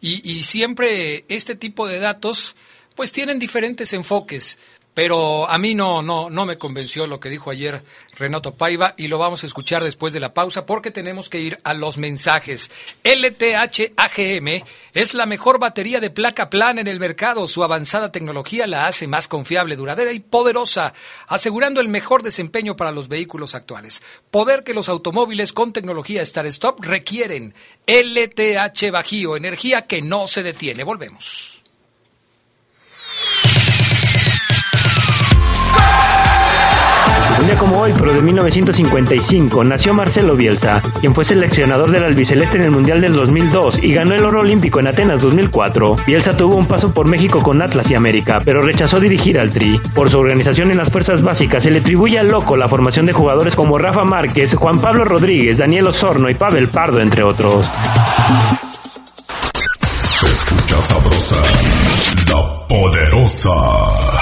Y, 0.01 0.21
y 0.31 0.45
siempre 0.45 1.25
este 1.29 1.57
tipo 1.57 1.89
de 1.89 1.99
datos 1.99 2.55
pues 2.95 3.13
tienen 3.13 3.39
diferentes 3.39 3.93
enfoques. 3.93 4.59
Pero 4.95 5.49
a 5.49 5.57
mí 5.57 5.75
no, 5.75 6.03
no, 6.03 6.29
no 6.29 6.45
me 6.45 6.59
convenció 6.59 7.07
lo 7.07 7.19
que 7.19 7.31
dijo 7.31 7.51
ayer 7.51 7.83
Renato 8.19 8.55
Paiva 8.57 8.95
y 8.99 9.09
lo 9.09 9.17
vamos 9.17 9.43
a 9.43 9.47
escuchar 9.47 9.83
después 9.83 10.13
de 10.13 10.21
la 10.21 10.35
pausa 10.35 10.67
porque 10.67 10.91
tenemos 10.91 11.31
que 11.31 11.41
ir 11.41 11.59
a 11.65 11.73
los 11.73 11.97
mensajes. 11.97 12.71
LTH 13.03 13.93
AGM 13.97 14.63
es 14.93 15.15
la 15.15 15.25
mejor 15.25 15.59
batería 15.59 15.99
de 15.99 16.11
placa 16.11 16.51
plana 16.51 16.83
en 16.83 16.89
el 16.89 17.01
mercado. 17.01 17.49
Su 17.49 17.65
avanzada 17.65 18.13
tecnología 18.13 18.67
la 18.67 18.87
hace 18.87 19.07
más 19.07 19.29
confiable, 19.29 19.77
duradera 19.77 20.13
y 20.13 20.21
poderosa, 20.21 20.93
asegurando 21.27 21.81
el 21.81 21.89
mejor 21.89 22.23
desempeño 22.23 22.77
para 22.77 22.93
los 22.93 23.09
vehículos 23.09 23.55
actuales. 23.55 24.03
Poder 24.31 24.63
que 24.63 24.75
los 24.75 24.91
automóviles 24.91 25.55
con 25.55 25.73
tecnología 25.73 26.25
Start 26.25 26.49
Stop 26.49 26.85
requieren. 26.85 27.55
LTH 27.87 28.91
Bajío, 28.91 29.37
energía 29.37 29.87
que 29.87 30.03
no 30.03 30.27
se 30.27 30.43
detiene. 30.43 30.85
Volvemos. 30.85 31.62
Un 37.43 37.49
día 37.49 37.59
como 37.59 37.81
hoy, 37.81 37.93
pero 37.99 38.13
de 38.13 38.23
1955, 38.23 39.65
nació 39.65 39.93
Marcelo 39.95 40.37
Bielsa, 40.37 40.81
quien 41.01 41.13
fue 41.13 41.25
seleccionador 41.25 41.91
del 41.91 42.05
albiceleste 42.05 42.57
en 42.57 42.63
el 42.63 42.71
Mundial 42.71 43.01
del 43.01 43.15
2002 43.15 43.81
y 43.83 43.93
ganó 43.93 44.15
el 44.15 44.25
oro 44.25 44.43
olímpico 44.43 44.79
en 44.79 44.87
Atenas 44.87 45.23
2004. 45.23 45.97
Bielsa 46.07 46.37
tuvo 46.37 46.55
un 46.55 46.67
paso 46.67 46.95
por 46.95 47.09
México 47.09 47.43
con 47.43 47.61
Atlas 47.61 47.91
y 47.91 47.97
América, 47.97 48.39
pero 48.45 48.63
rechazó 48.63 49.01
dirigir 49.01 49.41
al 49.41 49.51
Tri. 49.51 49.81
Por 49.93 50.09
su 50.09 50.21
organización 50.21 50.71
en 50.71 50.77
las 50.77 50.91
fuerzas 50.91 51.23
básicas, 51.23 51.65
se 51.65 51.73
le 51.73 51.81
atribuye 51.81 52.17
al 52.17 52.29
loco 52.29 52.57
la 52.57 52.69
formación 52.69 53.07
de 53.07 53.13
jugadores 53.13 53.57
como 53.57 53.77
Rafa 53.77 54.05
Márquez, 54.05 54.55
Juan 54.55 54.81
Pablo 54.81 55.05
Rodríguez, 55.05 55.59
Daniel 55.59 55.89
Osorno 55.89 56.31
y 56.31 56.35
Pavel 56.35 56.69
Pardo, 56.69 57.01
entre 57.01 57.25
otros. 57.25 57.69
Se 60.21 60.27
escucha 60.27 60.81
sabrosa, 60.81 61.43
la 62.29 62.69
poderosa. 62.69 64.22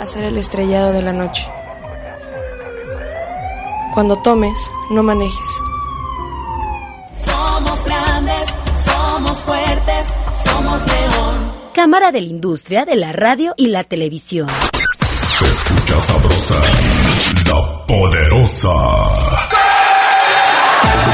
hacer 0.00 0.24
el 0.24 0.36
estrellado 0.36 0.92
de 0.92 1.02
la 1.02 1.12
noche. 1.12 1.48
Cuando 3.94 4.16
tomes, 4.16 4.70
no 4.90 5.02
manejes. 5.02 5.62
Somos 7.24 7.84
grandes, 7.84 8.48
somos 8.84 9.38
fuertes, 9.38 10.06
somos 10.44 10.80
león. 10.86 11.52
Cámara 11.74 12.12
de 12.12 12.20
la 12.20 12.26
Industria 12.26 12.84
de 12.84 12.96
la 12.96 13.12
Radio 13.12 13.54
y 13.56 13.68
la 13.68 13.84
Televisión. 13.84 14.48
Se 14.48 15.46
escucha 15.46 16.00
sabrosa, 16.00 16.54
la 17.46 17.86
poderosa. 17.86 18.72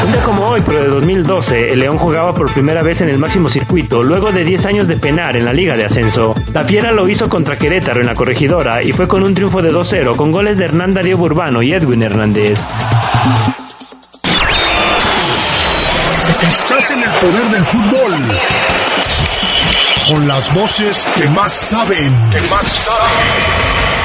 Un 0.08 0.14
día 0.14 0.22
como 0.22 0.46
hoy, 0.46 0.62
pero 0.64 0.80
de 0.80 0.88
2012, 0.88 1.66
el 1.70 1.80
León 1.80 1.98
jugaba 1.98 2.34
por 2.34 2.50
primera 2.50 2.82
vez 2.82 3.02
en 3.02 3.10
el 3.10 3.18
máximo 3.18 3.46
circuito, 3.46 4.02
luego 4.02 4.32
de 4.32 4.42
10 4.42 4.64
años 4.64 4.88
de 4.88 4.96
penar 4.96 5.36
en 5.36 5.44
la 5.44 5.52
Liga 5.52 5.76
de 5.76 5.84
Ascenso. 5.84 6.34
La 6.54 6.64
Fiera 6.64 6.92
lo 6.92 7.06
hizo 7.10 7.28
contra 7.28 7.58
Querétaro 7.58 8.00
en 8.00 8.06
la 8.06 8.14
corregidora 8.14 8.82
y 8.82 8.92
fue 8.92 9.06
con 9.06 9.22
un 9.22 9.34
triunfo 9.34 9.60
de 9.60 9.70
2-0 9.70 10.16
con 10.16 10.32
goles 10.32 10.56
de 10.56 10.64
Hernán 10.64 10.94
Darío 10.94 11.18
Burbano 11.18 11.60
y 11.60 11.74
Edwin 11.74 12.02
Hernández. 12.02 12.58
Estás 16.40 16.90
en 16.90 17.02
el 17.02 17.10
poder 17.10 17.44
del 17.50 17.64
fútbol. 17.66 18.12
Con 20.08 20.26
las 20.26 20.54
voces 20.54 21.06
que 21.16 21.28
más 21.28 21.52
saben. 21.52 22.30
Que 22.32 22.40
más 22.48 22.66
saben. 22.66 23.97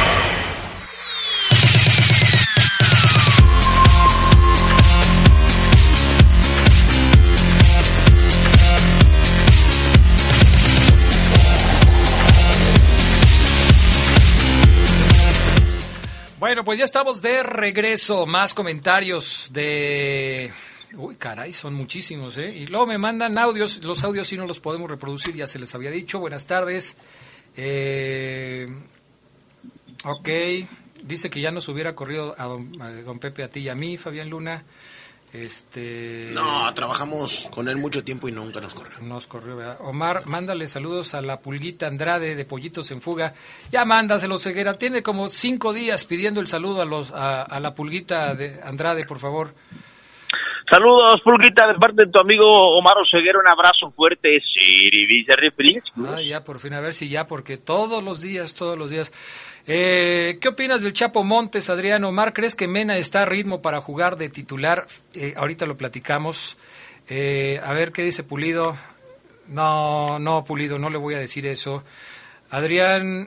Pues 16.66 16.80
ya 16.80 16.86
estamos 16.86 17.22
de 17.22 17.44
regreso. 17.44 18.26
Más 18.26 18.54
comentarios 18.54 19.50
de... 19.52 20.52
Uy, 20.96 21.16
caray, 21.16 21.54
son 21.54 21.74
muchísimos, 21.74 22.38
¿eh? 22.38 22.56
Y 22.56 22.68
luego 22.68 22.86
me 22.86 22.98
mandan 22.98 23.38
audios. 23.38 23.84
Los 23.84 24.04
audios 24.04 24.28
sí 24.28 24.38
no 24.38 24.46
los 24.46 24.60
podemos 24.60 24.90
reproducir, 24.90 25.36
ya 25.36 25.48
se 25.48 25.60
les 25.60 25.74
había 25.76 25.92
dicho. 25.92 26.20
Buenas 26.20 26.46
tardes. 26.48 26.98
Eh... 27.56 28.68
Ok, 30.06 30.30
dice 31.04 31.30
que 31.30 31.40
ya 31.40 31.52
nos 31.52 31.70
hubiera 31.70 31.96
corrido 31.96 32.36
a 32.38 32.44
don, 32.44 32.82
a 32.82 32.90
don 32.90 33.20
Pepe, 33.20 33.44
a 33.44 33.50
ti 33.50 33.62
y 33.62 33.70
a 33.70 33.76
mí, 33.76 33.96
Fabián 33.96 34.30
Luna. 34.30 34.66
Este... 35.34 36.30
No, 36.36 36.72
trabajamos 36.76 37.50
con 37.50 37.68
él 37.68 37.78
mucho 37.78 38.04
tiempo 38.04 38.28
y 38.28 38.32
nunca 38.32 38.62
nos 38.62 38.76
corrió. 38.76 39.00
Nos 39.00 39.26
corrió, 39.26 39.56
¿verdad? 39.56 39.80
Omar, 39.82 40.28
mándale 40.28 40.68
saludos 40.68 41.16
a 41.16 41.24
la 41.24 41.40
pulguita 41.40 41.88
Andrade 41.88 42.36
de 42.36 42.46
Pollitos 42.46 42.92
en 42.92 43.02
Fuga. 43.02 43.34
Ya 43.72 43.84
mándaselo, 43.84 44.38
Ceguera. 44.38 44.78
Tiene 44.78 45.02
como 45.02 45.30
cinco 45.30 45.74
días 45.74 46.06
pidiendo 46.06 46.40
el 46.40 46.48
saludo 46.48 46.84
a, 46.84 46.86
los, 46.86 47.12
a, 47.12 47.60
la 47.60 47.74
pulguita 47.74 48.36
de 48.36 48.62
Andrade, 48.64 49.06
por 49.06 49.18
favor. 49.18 49.56
Saludos, 50.74 51.22
Pulguita, 51.24 51.68
de 51.68 51.76
parte 51.76 52.04
de 52.04 52.12
tu 52.12 52.20
amigo 52.20 52.50
Omar 52.50 52.96
Oseguera, 52.98 53.38
un 53.38 53.48
abrazo 53.48 53.92
fuerte. 53.96 54.40
Sí, 54.40 54.90
Ah, 56.04 56.20
ya, 56.20 56.44
por 56.44 56.60
fin, 56.60 56.74
a 56.74 56.82
ver 56.82 56.94
si 56.94 57.10
ya, 57.10 57.28
porque 57.28 57.58
todos 57.58 58.04
los 58.04 58.22
días, 58.22 58.56
todos 58.56 58.76
los 58.76 58.90
días. 58.90 59.14
Eh, 59.68 60.40
¿Qué 60.42 60.48
opinas 60.48 60.82
del 60.82 60.94
Chapo 60.94 61.24
Montes, 61.24 61.70
Adriano 61.70 62.10
Omar? 62.10 62.34
¿Crees 62.34 62.56
que 62.56 62.68
Mena 62.68 62.98
está 62.98 63.22
a 63.22 63.26
ritmo 63.26 63.62
para 63.62 63.82
jugar 63.82 64.18
de 64.18 64.30
titular? 64.30 64.88
Eh, 65.14 65.36
ahorita 65.38 65.68
lo 65.68 65.78
platicamos. 65.78 66.58
Eh, 67.08 67.62
a 67.64 67.72
ver 67.74 67.92
qué 67.92 68.02
dice 68.02 68.24
Pulido. 68.24 68.76
No, 69.46 70.18
no, 70.18 70.44
Pulido, 70.44 70.80
no 70.80 70.90
le 70.90 70.98
voy 70.98 71.14
a 71.14 71.20
decir 71.20 71.46
eso. 71.46 71.84
Adrián, 72.50 73.26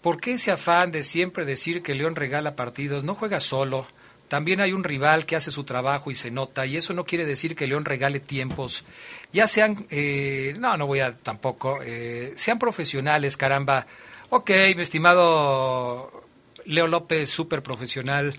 ¿por 0.00 0.20
qué 0.20 0.34
ese 0.34 0.52
afán 0.52 0.92
de 0.92 1.02
siempre 1.02 1.44
decir 1.44 1.82
que 1.82 1.94
León 1.96 2.14
regala 2.14 2.54
partidos? 2.54 3.02
No 3.02 3.16
juega 3.16 3.40
solo. 3.40 3.84
También 4.28 4.60
hay 4.60 4.72
un 4.72 4.84
rival 4.84 5.26
que 5.26 5.36
hace 5.36 5.50
su 5.50 5.64
trabajo 5.64 6.10
y 6.10 6.14
se 6.14 6.30
nota, 6.30 6.66
y 6.66 6.76
eso 6.76 6.92
no 6.92 7.04
quiere 7.04 7.24
decir 7.24 7.56
que 7.56 7.66
León 7.66 7.84
regale 7.84 8.20
tiempos. 8.20 8.84
Ya 9.32 9.46
sean, 9.46 9.86
eh, 9.90 10.54
no, 10.58 10.76
no 10.76 10.86
voy 10.86 11.00
a 11.00 11.12
tampoco, 11.12 11.80
eh, 11.82 12.32
sean 12.36 12.58
profesionales, 12.58 13.36
caramba. 13.36 13.86
Ok, 14.30 14.50
mi 14.76 14.82
estimado 14.82 16.26
Leo 16.68 16.86
López, 16.86 17.30
súper 17.30 17.62
profesional. 17.62 18.34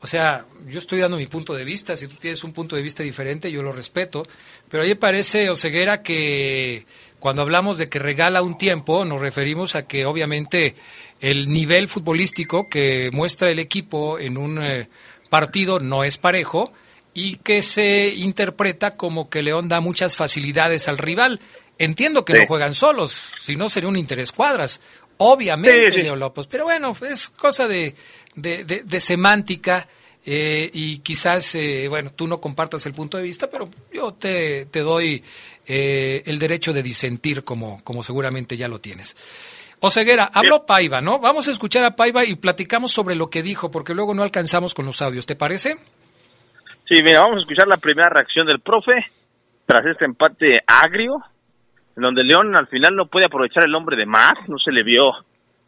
O 0.00 0.06
sea, 0.06 0.46
yo 0.68 0.78
estoy 0.78 1.00
dando 1.00 1.16
mi 1.16 1.26
punto 1.26 1.52
de 1.52 1.64
vista. 1.64 1.96
Si 1.96 2.06
tú 2.06 2.14
tienes 2.14 2.44
un 2.44 2.52
punto 2.52 2.76
de 2.76 2.82
vista 2.82 3.02
diferente, 3.02 3.50
yo 3.50 3.62
lo 3.62 3.72
respeto. 3.72 4.24
Pero 4.68 4.84
a 4.84 4.86
mí 4.86 4.94
parece, 4.94 5.50
Oseguera, 5.50 6.02
que 6.02 6.86
cuando 7.18 7.42
hablamos 7.42 7.78
de 7.78 7.88
que 7.88 7.98
regala 7.98 8.42
un 8.42 8.56
tiempo, 8.56 9.04
nos 9.04 9.20
referimos 9.20 9.74
a 9.74 9.86
que 9.86 10.06
obviamente 10.06 10.76
el 11.20 11.48
nivel 11.52 11.88
futbolístico 11.88 12.68
que 12.68 13.10
muestra 13.12 13.50
el 13.50 13.58
equipo 13.58 14.18
en 14.18 14.38
un 14.38 14.62
eh, 14.62 14.88
partido 15.32 15.80
no 15.80 16.04
es 16.04 16.18
parejo 16.18 16.74
y 17.14 17.36
que 17.36 17.62
se 17.62 18.08
interpreta 18.08 18.98
como 18.98 19.30
que 19.30 19.42
León 19.42 19.66
da 19.66 19.80
muchas 19.80 20.14
facilidades 20.14 20.88
al 20.88 20.98
rival. 20.98 21.40
Entiendo 21.78 22.26
que 22.26 22.34
no 22.34 22.46
juegan 22.46 22.74
solos, 22.74 23.32
si 23.40 23.56
no 23.56 23.70
sería 23.70 23.88
un 23.88 23.96
interés 23.96 24.30
cuadras. 24.30 24.82
Obviamente, 25.16 26.02
Leo 26.02 26.16
López. 26.16 26.46
Pero 26.48 26.64
bueno, 26.64 26.94
es 27.10 27.30
cosa 27.30 27.66
de, 27.66 27.94
de, 28.34 29.00
semántica. 29.00 29.88
Eh, 30.22 30.70
y 30.74 30.98
quizás, 30.98 31.54
eh, 31.54 31.86
bueno, 31.88 32.10
tú 32.10 32.26
no 32.26 32.38
compartas 32.38 32.84
el 32.84 32.92
punto 32.92 33.16
de 33.16 33.22
vista, 33.22 33.48
pero 33.48 33.70
yo 33.90 34.12
te, 34.12 34.66
te 34.66 34.80
doy 34.80 35.24
eh, 35.64 36.22
el 36.26 36.38
derecho 36.38 36.74
de 36.74 36.82
disentir 36.82 37.42
como, 37.42 37.82
como 37.84 38.02
seguramente 38.02 38.58
ya 38.58 38.68
lo 38.68 38.82
tienes. 38.82 39.16
Oseguera, 39.82 40.30
habló 40.32 40.64
Paiva, 40.64 41.00
¿no? 41.00 41.18
Vamos 41.18 41.48
a 41.48 41.50
escuchar 41.50 41.84
a 41.84 41.96
Paiva 41.96 42.24
y 42.24 42.36
platicamos 42.36 42.92
sobre 42.92 43.16
lo 43.16 43.28
que 43.28 43.42
dijo, 43.42 43.70
porque 43.70 43.94
luego 43.94 44.14
no 44.14 44.22
alcanzamos 44.22 44.74
con 44.74 44.86
los 44.86 45.02
audios, 45.02 45.26
¿te 45.26 45.34
parece? 45.34 45.74
Sí, 46.88 47.02
mira, 47.02 47.20
vamos 47.20 47.38
a 47.38 47.40
escuchar 47.40 47.66
la 47.66 47.76
primera 47.76 48.08
reacción 48.08 48.46
del 48.46 48.60
profe 48.60 49.04
tras 49.66 49.84
este 49.86 50.04
empate 50.04 50.60
agrio 50.66 51.22
en 51.96 52.02
donde 52.02 52.24
León 52.24 52.56
al 52.56 52.68
final 52.68 52.94
no 52.94 53.06
puede 53.06 53.26
aprovechar 53.26 53.64
el 53.64 53.74
hombre 53.74 53.96
de 53.96 54.06
más, 54.06 54.34
no 54.48 54.56
se 54.58 54.70
le 54.70 54.82
vio 54.82 55.12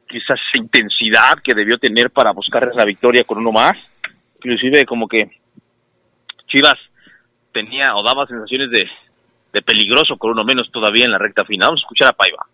quizás 0.09 0.39
esa 0.49 0.59
intensidad 0.59 1.39
que 1.43 1.55
debió 1.55 1.77
tener 1.79 2.11
para 2.11 2.33
buscar 2.33 2.69
esa 2.69 2.85
victoria 2.85 3.25
con 3.25 3.39
uno 3.39 3.53
más, 3.53 3.77
inclusive 4.37 4.87
como 4.87 5.09
que 5.09 5.29
Chivas 6.47 6.79
tenía 7.53 7.97
o 7.97 8.03
daba 8.03 8.27
sensaciones 8.27 8.71
de, 8.71 9.62
peligroso 9.62 10.17
con 10.17 10.31
uno 10.31 10.45
menos 10.45 10.71
todavía 10.71 11.05
en 11.05 11.12
la 11.12 11.19
recta 11.19 11.45
final. 11.45 11.69
Vamos 11.69 11.83
a 11.83 11.85
escuchar 11.85 12.09
a 12.09 12.12
Paiva. 12.12 12.47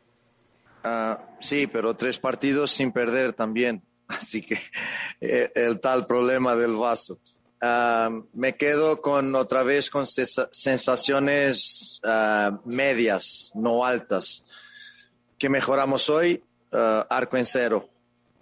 Ah, 0.83 1.23
sí, 1.41 1.67
pero 1.67 1.95
tres 1.95 2.19
partidos 2.19 2.71
sin 2.71 2.93
perder 2.93 3.33
también, 3.33 3.83
así 4.09 4.43
que 4.43 4.59
eh, 5.21 5.51
el 5.55 5.81
tal 5.81 6.07
problema 6.07 6.55
del 6.55 6.75
vaso 6.75 7.19
me 8.33 8.57
quedo 8.57 9.03
con 9.03 9.35
otra 9.35 9.63
vez 9.63 9.91
con 9.91 10.07
sensaciones 10.07 12.01
ah, 12.05 12.59
medias, 12.65 13.53
no 13.55 13.85
altas. 13.85 14.43
que 15.39 15.49
mejoramos 15.49 16.09
hoy? 16.11 16.43
Arco 16.73 17.37
en 17.37 17.47
cero. 17.47 17.89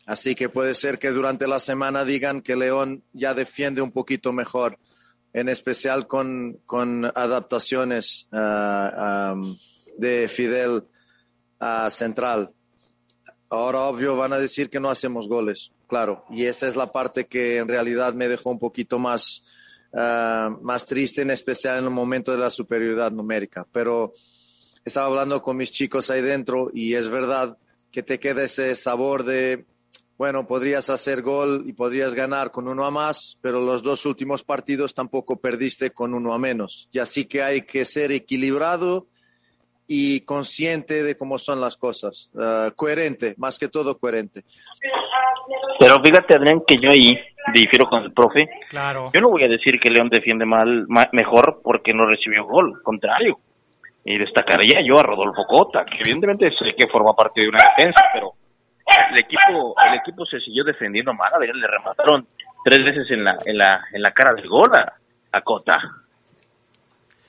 Así 0.06 0.34
que 0.34 0.48
puede 0.48 0.74
ser 0.74 0.98
que 0.98 1.10
durante 1.10 1.46
la 1.46 1.60
semana 1.60 2.04
digan 2.04 2.42
que 2.42 2.56
León 2.56 3.02
ya 3.12 3.34
defiende 3.34 3.80
un 3.82 3.90
poquito 3.90 4.32
mejor, 4.32 4.78
en 5.32 5.48
especial 5.48 6.06
con, 6.06 6.60
con 6.66 7.06
adaptaciones 7.06 8.28
ah, 8.32 9.34
de 9.96 10.28
Fidel 10.28 10.84
a 11.58 11.90
Central. 11.90 12.50
Ahora, 13.50 13.80
obvio, 13.82 14.16
van 14.16 14.32
a 14.32 14.38
decir 14.38 14.68
que 14.70 14.80
no 14.80 14.90
hacemos 14.90 15.28
goles 15.28 15.72
claro. 15.88 16.24
Y 16.30 16.44
esa 16.44 16.68
es 16.68 16.76
la 16.76 16.92
parte 16.92 17.26
que 17.26 17.56
en 17.56 17.66
realidad 17.66 18.14
me 18.14 18.28
dejó 18.28 18.50
un 18.50 18.60
poquito 18.60 19.00
más, 19.00 19.42
ah, 19.92 20.56
más 20.62 20.86
triste, 20.86 21.22
en 21.22 21.32
especial 21.32 21.78
en 21.78 21.84
el 21.84 21.90
momento 21.90 22.30
de 22.30 22.38
la 22.38 22.50
superioridad 22.50 23.10
numérica. 23.10 23.66
Pero 23.72 24.12
estaba 24.84 25.06
hablando 25.06 25.42
con 25.42 25.56
mis 25.56 25.72
chicos 25.72 26.10
ahí 26.10 26.22
dentro 26.22 26.70
y 26.72 26.94
es 26.94 27.08
verdad 27.08 27.58
que 27.90 28.04
te 28.04 28.20
queda 28.20 28.44
ese 28.44 28.76
sabor 28.76 29.24
de, 29.24 29.64
bueno, 30.18 30.46
podrías 30.46 30.90
hacer 30.90 31.22
gol 31.22 31.64
y 31.66 31.72
podrías 31.72 32.14
ganar 32.14 32.50
con 32.52 32.68
uno 32.68 32.84
a 32.84 32.90
más, 32.90 33.38
pero 33.40 33.60
los 33.60 33.82
dos 33.82 34.04
últimos 34.06 34.44
partidos 34.44 34.94
tampoco 34.94 35.40
perdiste 35.40 35.90
con 35.90 36.14
uno 36.14 36.34
a 36.34 36.38
menos. 36.38 36.88
Y 36.92 36.98
así 36.98 37.24
que 37.24 37.42
hay 37.42 37.62
que 37.62 37.84
ser 37.84 38.12
equilibrado 38.12 39.08
y 39.88 40.20
consciente 40.20 41.02
de 41.02 41.16
cómo 41.16 41.38
son 41.38 41.60
las 41.62 41.78
cosas, 41.78 42.30
ah, 42.38 42.70
coherente, 42.76 43.34
más 43.38 43.58
que 43.58 43.68
todo 43.68 43.98
coherente. 43.98 44.42
Pero 45.80 45.96
fíjate, 46.04 46.36
Adrián, 46.36 46.62
que 46.66 46.76
yo 46.76 46.90
ahí 46.90 47.18
difiero 47.54 47.88
con 47.88 48.04
el 48.04 48.12
profe. 48.12 48.46
Claro. 48.68 49.10
Yo 49.14 49.20
no 49.22 49.30
voy 49.30 49.44
a 49.44 49.48
decir 49.48 49.80
que 49.80 49.90
León 49.90 50.10
defiende 50.10 50.44
mal, 50.44 50.86
mejor 51.12 51.60
porque 51.64 51.94
no 51.94 52.06
recibió 52.06 52.44
gol, 52.44 52.82
contrario. 52.82 53.38
Y 54.04 54.18
destacaría 54.18 54.80
yo 54.86 54.98
a 54.98 55.02
Rodolfo 55.02 55.44
Cota, 55.46 55.84
que 55.84 55.98
evidentemente 56.00 56.50
sé 56.50 56.74
que 56.76 56.88
forma 56.88 57.14
parte 57.14 57.40
de 57.40 57.48
una 57.48 57.62
defensa, 57.76 58.02
pero 58.12 58.32
el 59.10 59.18
equipo 59.18 59.74
el 59.86 59.98
equipo 59.98 60.24
se 60.26 60.40
siguió 60.40 60.64
defendiendo 60.64 61.12
mal, 61.12 61.32
a 61.32 61.38
le 61.38 61.66
remataron 61.66 62.26
tres 62.64 62.84
veces 62.84 63.10
en 63.10 63.24
la 63.24 63.36
en 63.44 63.58
la 63.58 63.84
en 63.92 64.02
la 64.02 64.10
cara 64.12 64.34
del 64.34 64.48
gol 64.48 64.70
a, 64.74 65.40
Cota. 65.42 65.78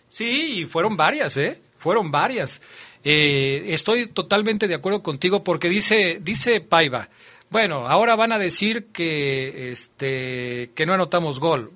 Sí, 0.08 0.62
y 0.62 0.64
fueron 0.64 0.98
varias, 0.98 1.38
¿eh? 1.38 1.62
Fueron 1.80 2.12
varias. 2.12 2.62
Eh, 3.04 3.66
estoy 3.70 4.08
totalmente 4.08 4.68
de 4.68 4.76
acuerdo 4.76 5.02
contigo 5.02 5.44
porque 5.44 5.70
dice 5.70 6.20
dice 6.22 6.62
Paiva, 6.62 7.10
bueno, 7.50 7.88
ahora 7.88 8.16
van 8.16 8.32
a 8.32 8.38
decir 8.38 8.88
que, 8.88 9.72
este, 9.72 10.72
que 10.76 10.86
no 10.86 10.94
anotamos 10.94 11.40
gol. 11.40 11.72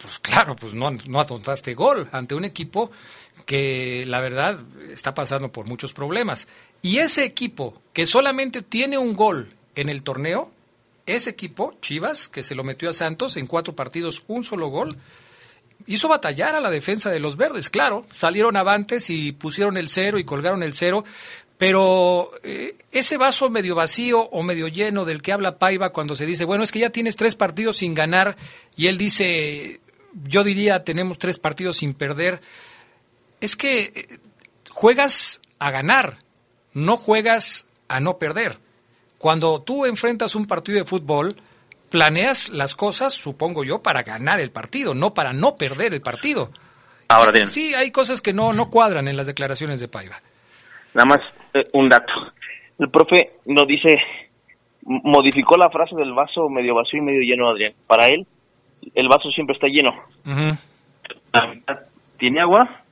Pues 0.00 0.18
claro, 0.18 0.56
pues 0.56 0.74
no, 0.74 0.90
no 0.90 1.20
anotaste 1.20 1.74
gol 1.74 2.08
ante 2.12 2.34
un 2.34 2.44
equipo 2.44 2.90
que 3.44 4.04
la 4.06 4.20
verdad 4.20 4.62
está 4.90 5.12
pasando 5.14 5.50
por 5.50 5.66
muchos 5.66 5.92
problemas. 5.92 6.48
Y 6.82 6.98
ese 6.98 7.24
equipo 7.24 7.82
que 7.92 8.06
solamente 8.06 8.62
tiene 8.62 8.96
un 8.96 9.14
gol 9.14 9.48
en 9.74 9.88
el 9.88 10.02
torneo, 10.02 10.52
ese 11.06 11.30
equipo, 11.30 11.74
Chivas, 11.80 12.28
que 12.28 12.42
se 12.42 12.54
lo 12.54 12.62
metió 12.64 12.88
a 12.88 12.92
Santos 12.92 13.36
en 13.36 13.46
cuatro 13.46 13.74
partidos, 13.74 14.22
un 14.28 14.44
solo 14.44 14.68
gol, 14.68 14.96
hizo 15.94 16.08
batallar 16.08 16.54
a 16.54 16.60
la 16.60 16.70
defensa 16.70 17.10
de 17.10 17.20
los 17.20 17.36
verdes. 17.36 17.70
Claro, 17.70 18.06
salieron 18.12 18.56
avantes 18.56 19.10
y 19.10 19.32
pusieron 19.32 19.76
el 19.76 19.88
cero 19.88 20.18
y 20.18 20.24
colgaron 20.24 20.62
el 20.62 20.74
cero, 20.74 21.04
pero 21.58 22.30
eh, 22.42 22.76
ese 22.90 23.16
vaso 23.18 23.50
medio 23.50 23.74
vacío 23.74 24.20
o 24.20 24.42
medio 24.42 24.68
lleno 24.68 25.04
del 25.04 25.20
que 25.20 25.32
habla 25.32 25.58
Paiva 25.58 25.92
cuando 25.92 26.16
se 26.16 26.26
dice, 26.26 26.44
bueno, 26.44 26.64
es 26.64 26.72
que 26.72 26.78
ya 26.78 26.90
tienes 26.90 27.16
tres 27.16 27.34
partidos 27.34 27.78
sin 27.78 27.94
ganar 27.94 28.36
y 28.76 28.86
él 28.86 28.98
dice, 28.98 29.80
yo 30.24 30.44
diría, 30.44 30.84
tenemos 30.84 31.18
tres 31.18 31.38
partidos 31.38 31.78
sin 31.78 31.94
perder, 31.94 32.40
es 33.40 33.56
que 33.56 33.92
eh, 33.94 34.18
juegas 34.70 35.40
a 35.58 35.70
ganar, 35.70 36.18
no 36.72 36.96
juegas 36.96 37.66
a 37.88 38.00
no 38.00 38.18
perder. 38.18 38.58
Cuando 39.18 39.60
tú 39.60 39.84
enfrentas 39.84 40.34
un 40.34 40.46
partido 40.46 40.78
de 40.78 40.84
fútbol, 40.84 41.36
planeas 41.90 42.50
las 42.50 42.76
cosas, 42.76 43.14
supongo 43.14 43.64
yo, 43.64 43.82
para 43.82 44.02
ganar 44.02 44.40
el 44.40 44.50
partido, 44.50 44.94
no 44.94 45.12
para 45.12 45.32
no 45.32 45.56
perder 45.56 45.92
el 45.92 46.00
partido. 46.00 46.50
Ahora 47.08 47.32
bien. 47.32 47.48
Sí, 47.48 47.74
hay 47.74 47.90
cosas 47.90 48.22
que 48.22 48.32
no, 48.32 48.52
no 48.52 48.70
cuadran 48.70 49.08
en 49.08 49.16
las 49.16 49.26
declaraciones 49.26 49.80
de 49.80 49.88
Paiva. 49.88 50.16
Nada 50.94 51.06
más 51.06 51.20
eh, 51.54 51.64
un 51.72 51.88
dato. 51.88 52.12
El 52.78 52.88
profe 52.88 53.32
nos 53.46 53.66
dice, 53.66 53.96
modificó 54.82 55.56
la 55.56 55.68
frase 55.70 55.94
del 55.96 56.12
vaso 56.12 56.48
medio 56.48 56.74
vacío 56.74 57.00
y 57.00 57.04
medio 57.04 57.20
lleno, 57.20 57.50
Adrián. 57.50 57.74
Para 57.86 58.06
él, 58.06 58.26
el 58.94 59.08
vaso 59.08 59.30
siempre 59.30 59.54
está 59.54 59.66
lleno. 59.66 59.92
La 61.32 61.46
mitad 61.46 61.80
tiene 62.18 62.40
agua 62.40 62.82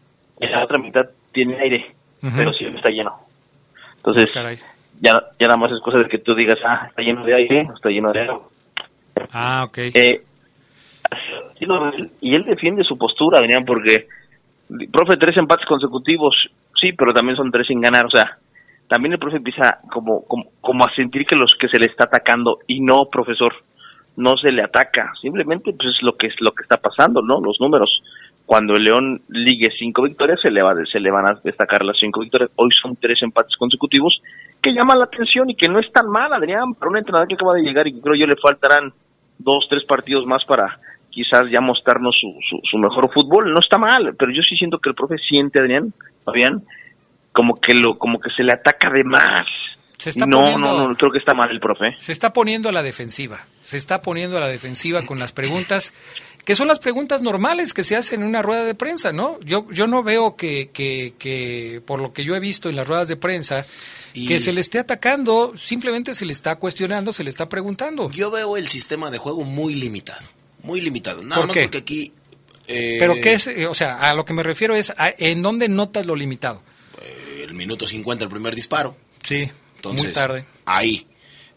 y 0.40 0.46
la 0.46 0.64
otra 0.64 0.78
mitad 0.78 1.06
tiene 1.32 1.58
aire, 1.60 1.94
pero 2.20 2.52
siempre 2.52 2.78
está 2.78 2.90
lleno. 2.90 3.14
Entonces, 3.96 4.28
ya, 5.00 5.12
ya 5.38 5.46
nada 5.46 5.56
más 5.56 5.72
es 5.72 5.80
cosa 5.80 5.98
de 5.98 6.08
que 6.08 6.18
tú 6.18 6.34
digas, 6.34 6.56
ah, 6.64 6.86
está 6.88 7.02
lleno 7.02 7.24
de 7.24 7.34
aire 7.34 7.66
o 7.70 7.74
está 7.74 7.88
lleno 7.88 8.12
de 8.12 8.22
agua. 8.22 8.48
Ah, 9.32 9.64
ok. 9.64 9.78
Eh, 9.94 10.22
y 12.20 12.34
él 12.34 12.44
defiende 12.44 12.84
su 12.84 12.96
postura, 12.96 13.38
Adrián, 13.38 13.64
porque, 13.64 14.06
profe, 14.92 15.16
tres 15.16 15.36
empates 15.36 15.66
consecutivos, 15.66 16.34
sí, 16.80 16.92
pero 16.92 17.12
también 17.12 17.36
son 17.36 17.50
tres 17.50 17.66
sin 17.66 17.80
ganar, 17.80 18.06
o 18.06 18.10
sea, 18.10 18.38
también 18.88 19.12
el 19.12 19.18
profe 19.18 19.36
empieza 19.36 19.78
como, 19.92 20.24
como, 20.24 20.84
a 20.84 20.94
sentir 20.94 21.26
que 21.26 21.36
los 21.36 21.54
que 21.58 21.68
se 21.68 21.78
le 21.78 21.86
está 21.86 22.04
atacando 22.04 22.58
y 22.66 22.80
no, 22.80 23.06
profesor, 23.10 23.52
no 24.16 24.36
se 24.36 24.50
le 24.50 24.62
ataca, 24.62 25.12
simplemente 25.20 25.72
pues 25.72 25.90
es 25.90 26.02
lo 26.02 26.16
que 26.16 26.28
es 26.28 26.34
lo 26.40 26.52
que 26.52 26.62
está 26.62 26.78
pasando, 26.78 27.22
¿no? 27.22 27.40
Los 27.40 27.60
números. 27.60 28.02
Cuando 28.46 28.72
el 28.74 28.84
León 28.84 29.20
ligue 29.28 29.68
cinco 29.78 30.02
victorias, 30.04 30.40
se 30.40 30.50
le, 30.50 30.62
va, 30.62 30.74
se 30.90 30.98
le 30.98 31.10
van 31.10 31.26
a 31.26 31.34
destacar 31.44 31.84
las 31.84 31.98
cinco 32.00 32.20
victorias. 32.20 32.50
Hoy 32.56 32.70
son 32.80 32.96
tres 32.96 33.22
empates 33.22 33.54
consecutivos 33.58 34.22
que 34.62 34.72
llaman 34.72 34.98
la 34.98 35.04
atención 35.04 35.50
y 35.50 35.54
que 35.54 35.68
no 35.68 35.78
es 35.78 35.92
tan 35.92 36.08
mal, 36.08 36.32
Adrián, 36.32 36.72
para 36.72 36.90
un 36.90 36.96
entrenador 36.96 37.28
que 37.28 37.34
acaba 37.34 37.54
de 37.54 37.62
llegar 37.62 37.86
y 37.86 38.00
creo 38.00 38.14
yo 38.14 38.26
le 38.26 38.36
faltarán 38.36 38.92
dos, 39.38 39.66
tres 39.68 39.84
partidos 39.84 40.26
más 40.26 40.44
para 40.44 40.78
quizás 41.10 41.50
ya 41.50 41.60
mostrarnos 41.60 42.16
su, 42.20 42.38
su, 42.48 42.60
su 42.62 42.78
mejor 42.78 43.12
fútbol. 43.12 43.52
No 43.52 43.60
está 43.60 43.78
mal, 43.78 44.14
pero 44.18 44.32
yo 44.32 44.42
sí 44.42 44.56
siento 44.56 44.78
que 44.78 44.90
el 44.90 44.94
profe 44.94 45.16
siente, 45.18 45.58
Adrián, 45.58 45.92
Fabián, 46.24 46.62
como 47.32 47.54
que 47.54 47.74
lo, 47.74 47.98
como 47.98 48.20
que 48.20 48.30
se 48.30 48.42
le 48.42 48.52
ataca 48.52 48.90
de 48.90 49.04
más. 49.04 49.46
Se 49.98 50.10
está 50.10 50.26
no, 50.26 50.40
poniendo- 50.40 50.78
no, 50.78 50.88
no, 50.90 50.96
creo 50.96 51.10
que 51.10 51.18
está 51.18 51.34
mal 51.34 51.50
el 51.50 51.58
profe. 51.60 51.96
Se 51.98 52.12
está 52.12 52.32
poniendo 52.32 52.68
a 52.68 52.72
la 52.72 52.82
defensiva. 52.84 53.46
Se 53.60 53.76
está 53.76 54.00
poniendo 54.00 54.36
a 54.36 54.40
la 54.40 54.46
defensiva 54.48 55.04
con 55.04 55.18
las 55.18 55.32
preguntas, 55.32 55.92
que 56.44 56.54
son 56.54 56.68
las 56.68 56.78
preguntas 56.78 57.20
normales 57.20 57.74
que 57.74 57.82
se 57.82 57.96
hacen 57.96 58.22
en 58.22 58.28
una 58.28 58.40
rueda 58.40 58.64
de 58.64 58.74
prensa, 58.76 59.12
¿no? 59.12 59.38
Yo, 59.40 59.66
yo 59.72 59.86
no 59.88 60.02
veo 60.04 60.36
que, 60.36 60.70
que, 60.72 61.14
que, 61.18 61.82
por 61.84 62.00
lo 62.00 62.12
que 62.12 62.24
yo 62.24 62.36
he 62.36 62.40
visto 62.40 62.68
en 62.68 62.76
las 62.76 62.86
ruedas 62.86 63.08
de 63.08 63.16
prensa, 63.16 63.66
Y- 64.14 64.28
que 64.28 64.38
se 64.40 64.52
le 64.52 64.60
esté 64.60 64.78
atacando, 64.78 65.52
simplemente 65.56 66.14
se 66.14 66.24
le 66.26 66.32
está 66.32 66.56
cuestionando, 66.56 67.12
se 67.12 67.24
le 67.24 67.30
está 67.30 67.48
preguntando. 67.48 68.08
Yo 68.10 68.30
veo 68.30 68.56
el 68.56 68.68
sistema 68.68 69.10
de 69.10 69.18
juego 69.18 69.42
muy 69.44 69.74
limitado. 69.74 70.24
Muy 70.62 70.80
limitado. 70.80 71.22
Nada 71.24 71.40
¿Por 71.42 71.48
más 71.48 71.54
qué? 71.54 71.62
porque 71.64 71.78
aquí. 71.78 72.12
eh, 72.68 72.96
Pero 73.00 73.14
qué 73.20 73.32
es, 73.34 73.48
eh, 73.48 73.66
o 73.66 73.74
sea, 73.74 73.96
a 73.96 74.14
lo 74.14 74.24
que 74.24 74.32
me 74.32 74.42
refiero 74.44 74.76
es, 74.76 74.90
a- 74.96 75.12
¿en 75.18 75.42
dónde 75.42 75.68
notas 75.68 76.06
lo 76.06 76.14
limitado? 76.14 76.62
El 77.42 77.54
minuto 77.54 77.86
50, 77.86 78.24
el 78.24 78.30
primer 78.30 78.54
disparo. 78.54 78.96
Sí, 79.22 79.50
Entonces, 79.78 80.06
muy 80.06 80.14
tarde. 80.14 80.44
Ahí. 80.64 81.06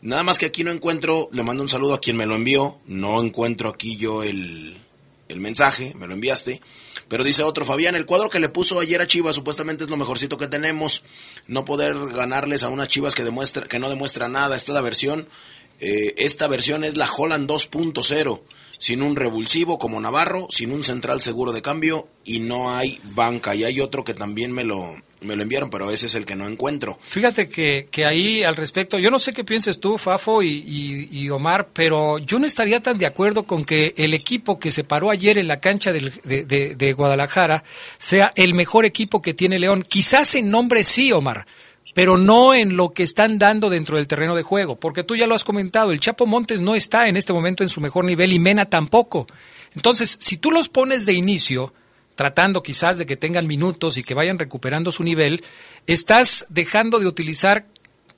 Nada 0.01 0.23
más 0.23 0.37
que 0.37 0.47
aquí 0.47 0.63
no 0.63 0.71
encuentro, 0.71 1.29
le 1.31 1.43
mando 1.43 1.61
un 1.61 1.69
saludo 1.69 1.93
a 1.93 1.99
quien 1.99 2.17
me 2.17 2.25
lo 2.25 2.35
envió, 2.35 2.79
no 2.87 3.21
encuentro 3.21 3.69
aquí 3.69 3.97
yo 3.97 4.23
el, 4.23 4.81
el 5.27 5.39
mensaje, 5.39 5.93
me 5.95 6.07
lo 6.07 6.13
enviaste, 6.13 6.61
pero 7.07 7.23
dice 7.23 7.43
otro, 7.43 7.65
Fabián, 7.65 7.95
el 7.95 8.05
cuadro 8.05 8.29
que 8.29 8.39
le 8.39 8.49
puso 8.49 8.79
ayer 8.79 9.01
a 9.01 9.07
Chivas 9.07 9.35
supuestamente 9.35 9.83
es 9.83 9.89
lo 9.89 9.97
mejorcito 9.97 10.37
que 10.37 10.47
tenemos, 10.47 11.03
no 11.47 11.65
poder 11.65 11.95
ganarles 12.09 12.63
a 12.63 12.69
unas 12.69 12.87
Chivas 12.87 13.13
que, 13.13 13.23
demuestra, 13.23 13.67
que 13.67 13.79
no 13.79 13.89
demuestra 13.89 14.27
nada, 14.27 14.55
esta 14.55 14.71
es 14.71 14.75
la 14.75 14.81
versión, 14.81 15.27
eh, 15.79 16.15
esta 16.17 16.47
versión 16.47 16.83
es 16.83 16.97
la 16.97 17.11
Holland 17.11 17.49
2.0, 17.49 18.41
sin 18.81 19.03
un 19.03 19.15
revulsivo 19.15 19.77
como 19.77 20.01
Navarro, 20.01 20.47
sin 20.49 20.71
un 20.71 20.83
central 20.83 21.21
seguro 21.21 21.51
de 21.51 21.61
cambio 21.61 22.07
y 22.25 22.39
no 22.39 22.71
hay 22.75 22.99
banca, 23.13 23.53
y 23.55 23.63
hay 23.63 23.79
otro 23.79 24.03
que 24.03 24.15
también 24.15 24.51
me 24.51 24.63
lo, 24.63 24.95
me 25.21 25.35
lo 25.35 25.43
enviaron, 25.43 25.69
pero 25.69 25.91
ese 25.91 26.07
es 26.07 26.15
el 26.15 26.25
que 26.25 26.35
no 26.35 26.47
encuentro. 26.47 26.97
Fíjate 27.03 27.47
que, 27.47 27.87
que 27.91 28.05
ahí 28.05 28.41
al 28.41 28.55
respecto, 28.55 28.97
yo 28.97 29.11
no 29.11 29.19
sé 29.19 29.33
qué 29.33 29.43
pienses 29.43 29.79
tú, 29.79 29.99
Fafo 29.99 30.41
y, 30.41 31.29
Omar, 31.29 31.69
pero 31.73 32.17
yo 32.17 32.39
no 32.39 32.47
estaría 32.47 32.79
tan 32.81 32.97
de 32.97 33.05
acuerdo 33.05 33.43
con 33.43 33.65
que 33.65 33.93
el 33.97 34.15
equipo 34.15 34.57
que 34.57 34.71
se 34.71 34.83
paró 34.83 35.11
ayer 35.11 35.37
en 35.37 35.47
la 35.47 35.59
cancha 35.59 35.93
del- 35.93 36.19
de, 36.23 36.43
de- 36.45 36.73
de 36.75 36.93
Guadalajara 36.93 37.63
sea 37.99 38.31
el 38.35 38.55
mejor 38.55 38.85
equipo 38.85 39.21
que 39.21 39.35
tiene 39.35 39.59
León. 39.59 39.85
Quizás 39.87 40.33
en 40.33 40.49
nombre 40.49 40.83
sí, 40.83 41.11
Omar, 41.11 41.45
pero 41.93 42.17
no 42.17 42.53
en 42.53 42.77
lo 42.77 42.93
que 42.93 43.03
están 43.03 43.37
dando 43.37 43.69
dentro 43.69 43.97
del 43.97 44.07
terreno 44.07 44.35
de 44.35 44.43
juego, 44.43 44.79
porque 44.79 45.03
tú 45.03 45.15
ya 45.15 45.27
lo 45.27 45.35
has 45.35 45.43
comentado, 45.43 45.91
el 45.91 45.99
Chapo 45.99 46.25
Montes 46.25 46.61
no 46.61 46.75
está 46.75 47.07
en 47.07 47.17
este 47.17 47.33
momento 47.33 47.63
en 47.63 47.69
su 47.69 47.81
mejor 47.81 48.05
nivel 48.05 48.33
y 48.33 48.39
Mena 48.39 48.65
tampoco. 48.65 49.27
Entonces, 49.75 50.17
si 50.19 50.37
tú 50.37 50.51
los 50.51 50.69
pones 50.69 51.05
de 51.05 51.13
inicio, 51.13 51.73
tratando 52.15 52.61
quizás 52.63 52.97
de 52.97 53.05
que 53.05 53.17
tengan 53.17 53.47
minutos 53.47 53.97
y 53.97 54.03
que 54.03 54.13
vayan 54.13 54.39
recuperando 54.39 54.91
su 54.91 55.03
nivel, 55.03 55.43
estás 55.87 56.45
dejando 56.49 56.99
de 56.99 57.07
utilizar 57.07 57.65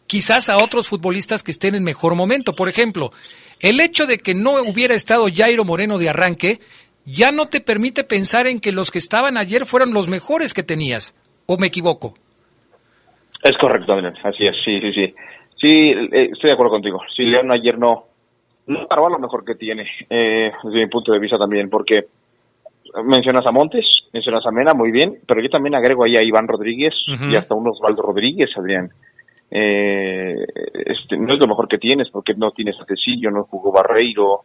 quizás 0.07 0.49
a 0.49 0.57
otros 0.57 0.87
futbolistas 0.87 1.43
que 1.43 1.51
estén 1.51 1.75
en 1.75 1.83
mejor 1.83 2.15
momento. 2.15 2.55
Por 2.55 2.69
ejemplo, 2.69 3.11
el 3.59 3.79
hecho 3.79 4.05
de 4.05 4.17
que 4.17 4.35
no 4.35 4.61
hubiera 4.61 4.93
estado 4.93 5.27
Jairo 5.33 5.63
Moreno 5.63 5.97
de 5.97 6.09
arranque 6.09 6.59
ya 7.05 7.31
no 7.31 7.47
te 7.47 7.61
permite 7.61 8.03
pensar 8.03 8.47
en 8.47 8.59
que 8.59 8.71
los 8.71 8.91
que 8.91 8.97
estaban 8.97 9.37
ayer 9.37 9.65
fueron 9.65 9.93
los 9.93 10.07
mejores 10.07 10.53
que 10.53 10.63
tenías. 10.63 11.15
¿O 11.45 11.57
me 11.57 11.67
equivoco? 11.67 12.13
Es 13.43 13.57
correcto, 13.57 13.93
Adrián, 13.93 14.13
así 14.23 14.45
es, 14.45 14.55
sí, 14.63 14.79
sí, 14.79 14.93
sí. 14.93 15.15
Sí, 15.57 15.69
eh, 15.69 16.29
estoy 16.31 16.49
de 16.49 16.53
acuerdo 16.53 16.71
contigo. 16.71 17.01
Sí, 17.15 17.23
León 17.23 17.51
ayer 17.51 17.77
no, 17.77 18.05
no 18.67 18.87
paró 18.87 19.07
a 19.07 19.11
lo 19.11 19.19
mejor 19.19 19.43
que 19.43 19.55
tiene, 19.55 19.85
eh, 20.09 20.51
desde 20.63 20.79
mi 20.79 20.87
punto 20.87 21.11
de 21.11 21.19
vista 21.19 21.37
también, 21.37 21.69
porque 21.69 22.05
mencionas 23.03 23.45
a 23.45 23.51
Montes, 23.51 23.85
mencionas 24.13 24.45
a 24.45 24.51
Mena, 24.51 24.73
muy 24.73 24.91
bien, 24.91 25.19
pero 25.27 25.41
yo 25.41 25.49
también 25.49 25.75
agrego 25.75 26.03
ahí 26.03 26.15
a 26.15 26.23
Iván 26.23 26.47
Rodríguez 26.47 26.93
y 27.07 27.35
hasta 27.35 27.55
un 27.55 27.67
Osvaldo 27.67 28.01
Rodríguez, 28.01 28.49
Adrián. 28.55 28.89
Eh, 29.51 30.35
este, 30.85 31.17
no 31.17 31.33
es 31.33 31.39
lo 31.39 31.47
mejor 31.47 31.67
que 31.67 31.77
tienes, 31.77 32.09
porque 32.09 32.33
no 32.35 32.51
tienes 32.51 32.79
a 32.79 32.85
Tecillo, 32.85 33.29
no 33.29 33.43
jugó 33.43 33.71
Barreiro, 33.71 34.41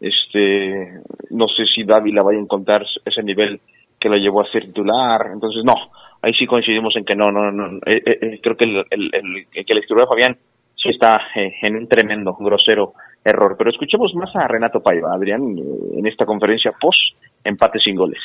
este, 0.00 1.00
no 1.30 1.46
sé 1.46 1.64
si 1.72 1.84
Dávila 1.84 2.22
vaya 2.22 2.38
a 2.38 2.42
encontrar 2.42 2.84
ese 3.04 3.22
nivel 3.22 3.60
que 3.98 4.08
lo 4.08 4.16
llevó 4.16 4.40
a 4.40 4.50
ser 4.50 4.64
titular, 4.64 5.28
entonces 5.32 5.62
no, 5.64 5.74
ahí 6.22 6.32
sí 6.34 6.46
coincidimos 6.46 6.94
en 6.96 7.04
que 7.04 7.14
no, 7.14 7.30
no, 7.30 7.50
no, 7.50 7.76
eh, 7.86 8.00
eh, 8.04 8.18
eh, 8.20 8.40
creo 8.42 8.56
que 8.56 8.64
el, 8.64 8.84
el, 8.90 9.10
el- 9.12 9.46
que 9.52 9.60
escritura 9.60 10.02
de 10.02 10.08
Fabián 10.08 10.36
sí 10.76 10.88
está 10.90 11.20
eh, 11.36 11.52
en 11.62 11.76
un 11.76 11.88
tremendo, 11.88 12.34
grosero 12.38 12.94
error, 13.24 13.54
pero 13.58 13.70
escuchemos 13.70 14.14
más 14.14 14.34
a 14.36 14.48
Renato 14.48 14.80
Paiva, 14.80 15.12
Adrián, 15.14 15.42
en 15.96 16.06
esta 16.06 16.24
conferencia 16.24 16.72
post 16.80 16.98
empate 17.44 17.78
sin 17.78 17.96
goles. 17.96 18.20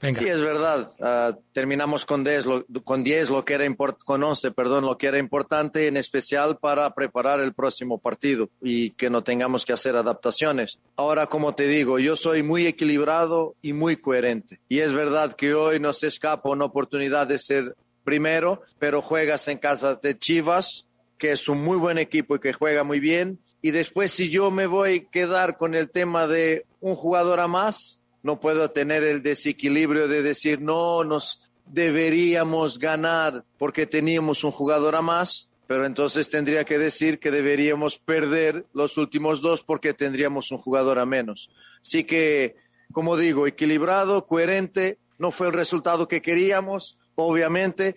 Sí, 0.00 0.28
es 0.28 0.40
verdad. 0.40 0.92
Ah, 1.00 1.36
terminamos 1.52 2.06
con 2.06 2.22
10, 2.22 2.46
lo, 2.46 2.64
con 2.84 3.02
10, 3.02 3.30
lo 3.30 3.44
que 3.44 3.54
era 3.54 3.64
con 4.04 4.22
11, 4.22 4.52
perdón, 4.52 4.84
lo 4.84 4.96
que 4.96 5.08
era 5.08 5.18
importante 5.18 5.88
en 5.88 5.96
especial 5.96 6.58
para 6.58 6.94
preparar 6.94 7.40
el 7.40 7.52
próximo 7.52 7.98
partido 7.98 8.48
y 8.62 8.90
que 8.90 9.10
no 9.10 9.24
tengamos 9.24 9.64
que 9.64 9.72
hacer 9.72 9.96
adaptaciones. 9.96 10.78
Ahora, 10.96 11.26
como 11.26 11.54
te 11.54 11.66
digo, 11.66 11.98
yo 11.98 12.14
soy 12.14 12.42
muy 12.42 12.66
equilibrado 12.66 13.56
y 13.60 13.72
muy 13.72 13.96
coherente. 13.96 14.60
Y 14.68 14.80
es 14.80 14.92
verdad 14.92 15.34
que 15.34 15.54
hoy 15.54 15.80
nos 15.80 16.02
escapa 16.04 16.48
una 16.50 16.66
oportunidad 16.66 17.26
de 17.26 17.38
ser 17.38 17.76
primero, 18.04 18.62
pero 18.78 19.02
juegas 19.02 19.48
en 19.48 19.58
casa 19.58 19.96
de 19.96 20.16
Chivas, 20.16 20.86
que 21.18 21.32
es 21.32 21.48
un 21.48 21.62
muy 21.62 21.76
buen 21.76 21.98
equipo 21.98 22.36
y 22.36 22.38
que 22.38 22.52
juega 22.52 22.84
muy 22.84 23.00
bien. 23.00 23.40
Y 23.60 23.72
después, 23.72 24.12
si 24.12 24.30
yo 24.30 24.52
me 24.52 24.66
voy 24.66 25.06
a 25.06 25.10
quedar 25.10 25.56
con 25.56 25.74
el 25.74 25.90
tema 25.90 26.28
de 26.28 26.64
un 26.80 26.94
jugador 26.94 27.40
a 27.40 27.48
más, 27.48 27.97
no 28.28 28.38
puedo 28.38 28.70
tener 28.70 29.04
el 29.04 29.22
desequilibrio 29.22 30.06
de 30.06 30.20
decir, 30.20 30.60
no, 30.60 31.02
nos 31.02 31.40
deberíamos 31.64 32.78
ganar 32.78 33.42
porque 33.56 33.86
teníamos 33.86 34.44
un 34.44 34.50
jugador 34.50 34.96
a 34.96 35.00
más, 35.00 35.48
pero 35.66 35.86
entonces 35.86 36.28
tendría 36.28 36.64
que 36.64 36.76
decir 36.76 37.20
que 37.20 37.30
deberíamos 37.30 37.98
perder 37.98 38.66
los 38.74 38.98
últimos 38.98 39.40
dos 39.40 39.62
porque 39.62 39.94
tendríamos 39.94 40.52
un 40.52 40.58
jugador 40.58 40.98
a 40.98 41.06
menos. 41.06 41.48
Así 41.80 42.04
que, 42.04 42.56
como 42.92 43.16
digo, 43.16 43.46
equilibrado, 43.46 44.26
coherente, 44.26 44.98
no 45.16 45.30
fue 45.30 45.46
el 45.46 45.54
resultado 45.54 46.06
que 46.06 46.20
queríamos, 46.20 46.98
obviamente, 47.14 47.94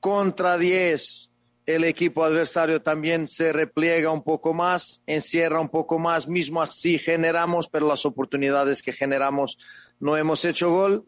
contra 0.00 0.58
10 0.58 1.29
el 1.74 1.84
equipo 1.84 2.24
adversario 2.24 2.82
también 2.82 3.28
se 3.28 3.52
repliega 3.52 4.10
un 4.10 4.22
poco 4.22 4.54
más, 4.54 5.02
encierra 5.06 5.60
un 5.60 5.68
poco 5.68 5.98
más, 5.98 6.28
mismo 6.28 6.62
así 6.62 6.98
generamos, 6.98 7.68
pero 7.68 7.86
las 7.86 8.06
oportunidades 8.06 8.82
que 8.82 8.92
generamos 8.92 9.58
no 9.98 10.16
hemos 10.16 10.44
hecho 10.44 10.70
gol. 10.70 11.04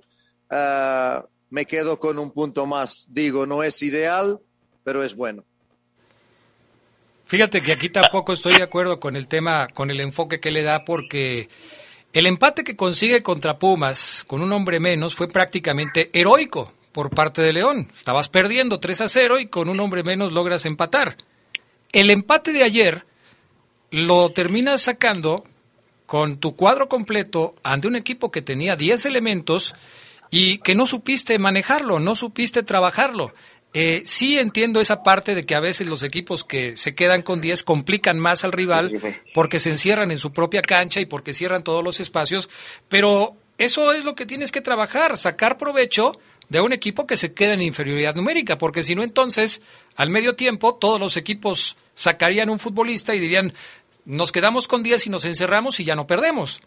Ah, 0.50 1.24
me 1.50 1.66
quedo 1.66 1.98
con 1.98 2.18
un 2.18 2.30
punto 2.30 2.66
más. 2.66 3.06
Digo, 3.10 3.46
no 3.46 3.62
es 3.62 3.82
ideal, 3.82 4.40
pero 4.84 5.02
es 5.02 5.14
bueno. 5.14 5.44
Fíjate 7.26 7.62
que 7.62 7.72
aquí 7.72 7.88
tampoco 7.88 8.32
estoy 8.32 8.56
de 8.56 8.62
acuerdo 8.62 9.00
con 9.00 9.16
el 9.16 9.28
tema, 9.28 9.68
con 9.68 9.90
el 9.90 10.00
enfoque 10.00 10.40
que 10.40 10.50
le 10.50 10.62
da, 10.62 10.84
porque 10.84 11.48
el 12.12 12.26
empate 12.26 12.64
que 12.64 12.76
consigue 12.76 13.22
contra 13.22 13.58
Pumas 13.58 14.24
con 14.26 14.42
un 14.42 14.52
hombre 14.52 14.80
menos 14.80 15.14
fue 15.14 15.28
prácticamente 15.28 16.10
heroico 16.12 16.72
por 16.93 17.11
parte 17.11 17.43
de 17.43 17.53
León. 17.53 17.90
Estabas 17.97 18.28
perdiendo 18.28 18.80
3 18.80 19.01
a 19.03 19.09
0 19.09 19.40
y 19.40 19.47
con 19.47 19.68
un 19.68 19.80
hombre 19.80 20.03
menos 20.03 20.32
logras 20.32 20.66
empatar. 20.66 21.16
El 21.93 22.11
empate 22.11 22.53
de 22.53 22.62
ayer 22.62 23.05
lo 23.90 24.30
terminas 24.30 24.82
sacando 24.82 25.45
con 26.07 26.38
tu 26.38 26.57
cuadro 26.57 26.88
completo 26.88 27.55
ante 27.62 27.88
un 27.88 27.97
equipo 27.97 28.30
que 28.30 28.43
tenía 28.43 28.76
10 28.76 29.07
elementos 29.07 29.74
y 30.30 30.59
que 30.59 30.74
no 30.74 30.86
supiste 30.86 31.38
manejarlo, 31.38 32.01
no 32.01 32.14
supiste 32.14 32.62
trabajarlo. 32.62 33.34
Eh, 33.74 34.03
sí 34.05 34.38
entiendo 34.38 34.80
esa 34.80 35.03
parte 35.03 35.34
de 35.34 35.47
que 35.47 35.55
a 35.55 35.61
veces 35.61 35.86
los 35.86 36.03
equipos 36.03 36.45
que 36.45 36.76
se 36.76 36.95
quedan 36.95 37.22
con 37.22 37.40
10 37.40 37.62
complican 37.62 38.18
más 38.18 38.45
al 38.45 38.53
rival 38.53 38.93
porque 39.32 39.61
se 39.61 39.70
encierran 39.70 40.11
en 40.11 40.18
su 40.18 40.32
propia 40.32 40.61
cancha 40.61 41.01
y 41.01 41.07
porque 41.07 41.32
cierran 41.32 41.62
todos 41.62 41.82
los 41.82 41.99
espacios, 41.99 42.51
pero 42.90 43.34
eso 43.57 43.93
es 43.93 44.05
lo 44.05 44.14
que 44.14 44.26
tienes 44.26 44.53
que 44.53 44.61
trabajar, 44.61 45.16
sacar 45.16 45.57
provecho 45.57 46.18
de 46.49 46.61
un 46.61 46.72
equipo 46.72 47.07
que 47.07 47.16
se 47.16 47.34
queda 47.34 47.55
en 47.55 47.62
inferioridad 47.62 48.14
numérica, 48.14 48.59
porque 48.59 48.82
si 48.82 48.95
no 48.95 49.03
entonces 49.03 49.62
al 49.97 50.11
medio 50.11 50.36
tiempo 50.36 50.74
todos 50.74 51.01
los 51.01 51.16
equipos 51.16 51.76
sacarían 51.95 52.51
un 52.51 52.59
futbolista 52.59 53.14
y 53.14 53.18
dirían, 53.18 53.53
nos 54.05 54.32
quedamos 54.32 54.68
con 54.68 54.82
10 54.82 55.07
y 55.07 55.11
nos 55.11 55.24
encerramos 55.24 55.80
y 55.80 55.84
ya 55.84 55.97
no 55.97 56.07
perdemos. 56.07 56.62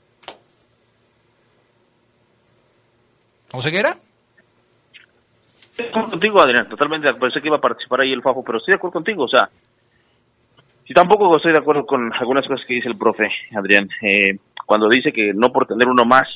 ¿O 3.52 3.62
ceguera? 3.62 3.98
Estoy 5.78 6.04
contigo, 6.04 6.42
Adrián, 6.42 6.68
totalmente. 6.70 7.14
Pensé 7.14 7.42
que 7.42 7.48
iba 7.48 7.58
a 7.58 7.62
participar 7.62 8.02
ahí 8.02 8.12
el 8.12 8.22
Fafo, 8.22 8.44
pero 8.44 8.60
estoy 8.60 8.74
de 8.74 8.78
acuerdo 8.78 8.94
contigo. 8.94 9.24
O 9.24 9.28
sea, 9.28 9.50
si 10.88 10.94
tampoco 10.94 11.36
estoy 11.36 11.52
de 11.52 11.60
acuerdo 11.60 11.86
con 11.86 12.14
algunas 12.14 12.48
cosas 12.48 12.66
que 12.66 12.76
dice 12.76 12.88
el 12.88 12.98
profe, 12.98 13.30
Adrián. 13.56 13.90
Eh, 14.02 14.38
cuando 14.66 14.90
dice 14.90 15.12
que 15.12 15.34
no 15.34 15.52
por 15.52 15.68
tener 15.68 15.88
uno 15.88 16.06
más 16.06 16.28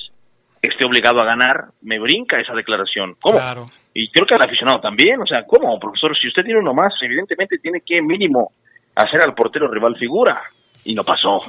esté 0.62 0.86
obligado 0.86 1.22
a 1.22 1.26
ganar, 1.26 1.70
me 1.82 2.00
brinca 2.00 2.40
esa 2.40 2.54
declaración. 2.54 3.16
¿Cómo? 3.22 3.38
Claro. 3.38 3.66
Y 3.94 4.10
creo 4.12 4.26
que 4.26 4.36
al 4.36 4.44
aficionado 4.44 4.80
también. 4.80 5.22
O 5.22 5.26
sea, 5.26 5.44
¿cómo, 5.46 5.80
profesor? 5.80 6.18
Si 6.18 6.28
usted 6.28 6.44
tiene 6.44 6.60
uno 6.60 6.74
más, 6.74 6.94
evidentemente 7.02 7.58
tiene 7.58 7.82
que 7.86 8.02
mínimo 8.02 8.52
hacer 8.96 9.22
al 9.22 9.34
portero 9.34 9.68
rival 9.68 9.96
figura. 9.98 10.42
Y 10.86 10.94
no 10.94 11.04
pasó. 11.04 11.42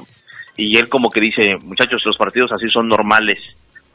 Y 0.57 0.77
él 0.77 0.89
como 0.89 1.09
que 1.09 1.21
dice, 1.21 1.57
muchachos, 1.63 2.01
los 2.05 2.17
partidos 2.17 2.51
así 2.51 2.69
son 2.69 2.87
normales. 2.87 3.39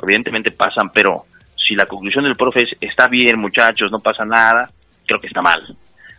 Evidentemente 0.02 0.52
pasan, 0.52 0.90
pero 0.92 1.24
si 1.56 1.74
la 1.74 1.86
conclusión 1.86 2.24
del 2.24 2.36
profe 2.36 2.62
es, 2.62 2.76
está 2.80 3.08
bien, 3.08 3.38
muchachos, 3.38 3.90
no 3.90 3.98
pasa 3.98 4.24
nada, 4.24 4.68
creo 5.06 5.20
que 5.20 5.26
está 5.26 5.42
mal. 5.42 5.76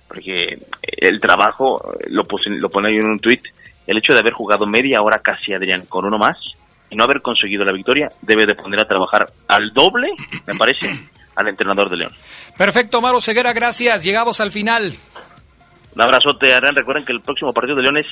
porque 0.07 0.57
el 0.83 1.19
trabajo, 1.19 1.81
lo, 2.07 2.23
puse, 2.23 2.49
lo 2.49 2.69
pone 2.69 2.89
ahí 2.89 2.95
en 2.95 3.11
un 3.11 3.19
tuit, 3.19 3.41
el 3.85 3.97
hecho 3.97 4.13
de 4.13 4.19
haber 4.19 4.33
jugado 4.33 4.65
media 4.65 5.01
hora 5.01 5.19
casi, 5.19 5.53
Adrián, 5.53 5.85
con 5.87 6.05
uno 6.05 6.17
más, 6.17 6.37
y 6.89 6.95
no 6.95 7.03
haber 7.03 7.21
conseguido 7.21 7.63
la 7.63 7.71
victoria, 7.71 8.09
debe 8.21 8.45
de 8.45 8.55
poner 8.55 8.79
a 8.79 8.87
trabajar 8.87 9.31
al 9.47 9.71
doble, 9.73 10.09
me 10.45 10.55
parece, 10.55 10.89
al 11.35 11.47
entrenador 11.47 11.89
de 11.89 11.97
León. 11.97 12.11
Perfecto, 12.57 13.01
Maro 13.01 13.21
Ceguera, 13.21 13.53
gracias. 13.53 14.03
Llegamos 14.03 14.39
al 14.39 14.51
final. 14.51 14.93
Un 15.95 16.01
abrazote, 16.01 16.53
Adrián. 16.53 16.75
Recuerden 16.75 17.05
que 17.05 17.11
el 17.11 17.21
próximo 17.21 17.53
partido 17.53 17.75
de 17.75 17.81
León 17.83 17.97
es 17.97 18.05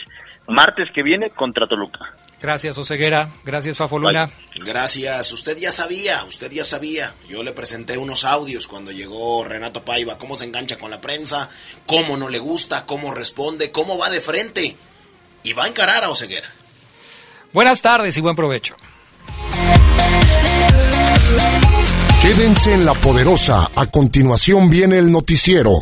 martes 0.47 0.89
que 0.93 1.03
viene 1.03 1.29
contra 1.29 1.67
Toluca. 1.67 1.99
Gracias, 2.41 2.77
Oseguera. 2.77 3.29
Gracias, 3.43 3.77
Fafoluna. 3.77 4.29
Gracias. 4.55 5.31
Usted 5.31 5.57
ya 5.57 5.71
sabía, 5.71 6.23
usted 6.25 6.51
ya 6.51 6.63
sabía. 6.63 7.13
Yo 7.27 7.43
le 7.43 7.53
presenté 7.53 7.97
unos 7.97 8.23
audios 8.23 8.67
cuando 8.67 8.91
llegó 8.91 9.43
Renato 9.43 9.83
Paiva, 9.83 10.17
cómo 10.17 10.35
se 10.35 10.45
engancha 10.45 10.77
con 10.77 10.91
la 10.91 11.01
prensa, 11.01 11.49
cómo 11.85 12.17
no 12.17 12.29
le 12.29 12.39
gusta, 12.39 12.85
cómo 12.85 13.13
responde, 13.13 13.71
cómo 13.71 13.97
va 13.97 14.09
de 14.09 14.21
frente. 14.21 14.75
Y 15.43 15.53
va 15.53 15.65
a 15.65 15.67
encarar 15.67 16.03
a 16.03 16.09
Oseguera. 16.09 16.49
Buenas 17.55 17.81
tardes 17.81 18.17
y 18.17 18.21
buen 18.21 18.35
provecho. 18.35 18.75
Quédense 22.21 22.73
en 22.73 22.83
la 22.85 22.93
poderosa. 22.95 23.71
A 23.77 23.85
continuación 23.85 24.69
viene 24.69 24.97
el 24.97 25.09
noticiero. 25.09 25.79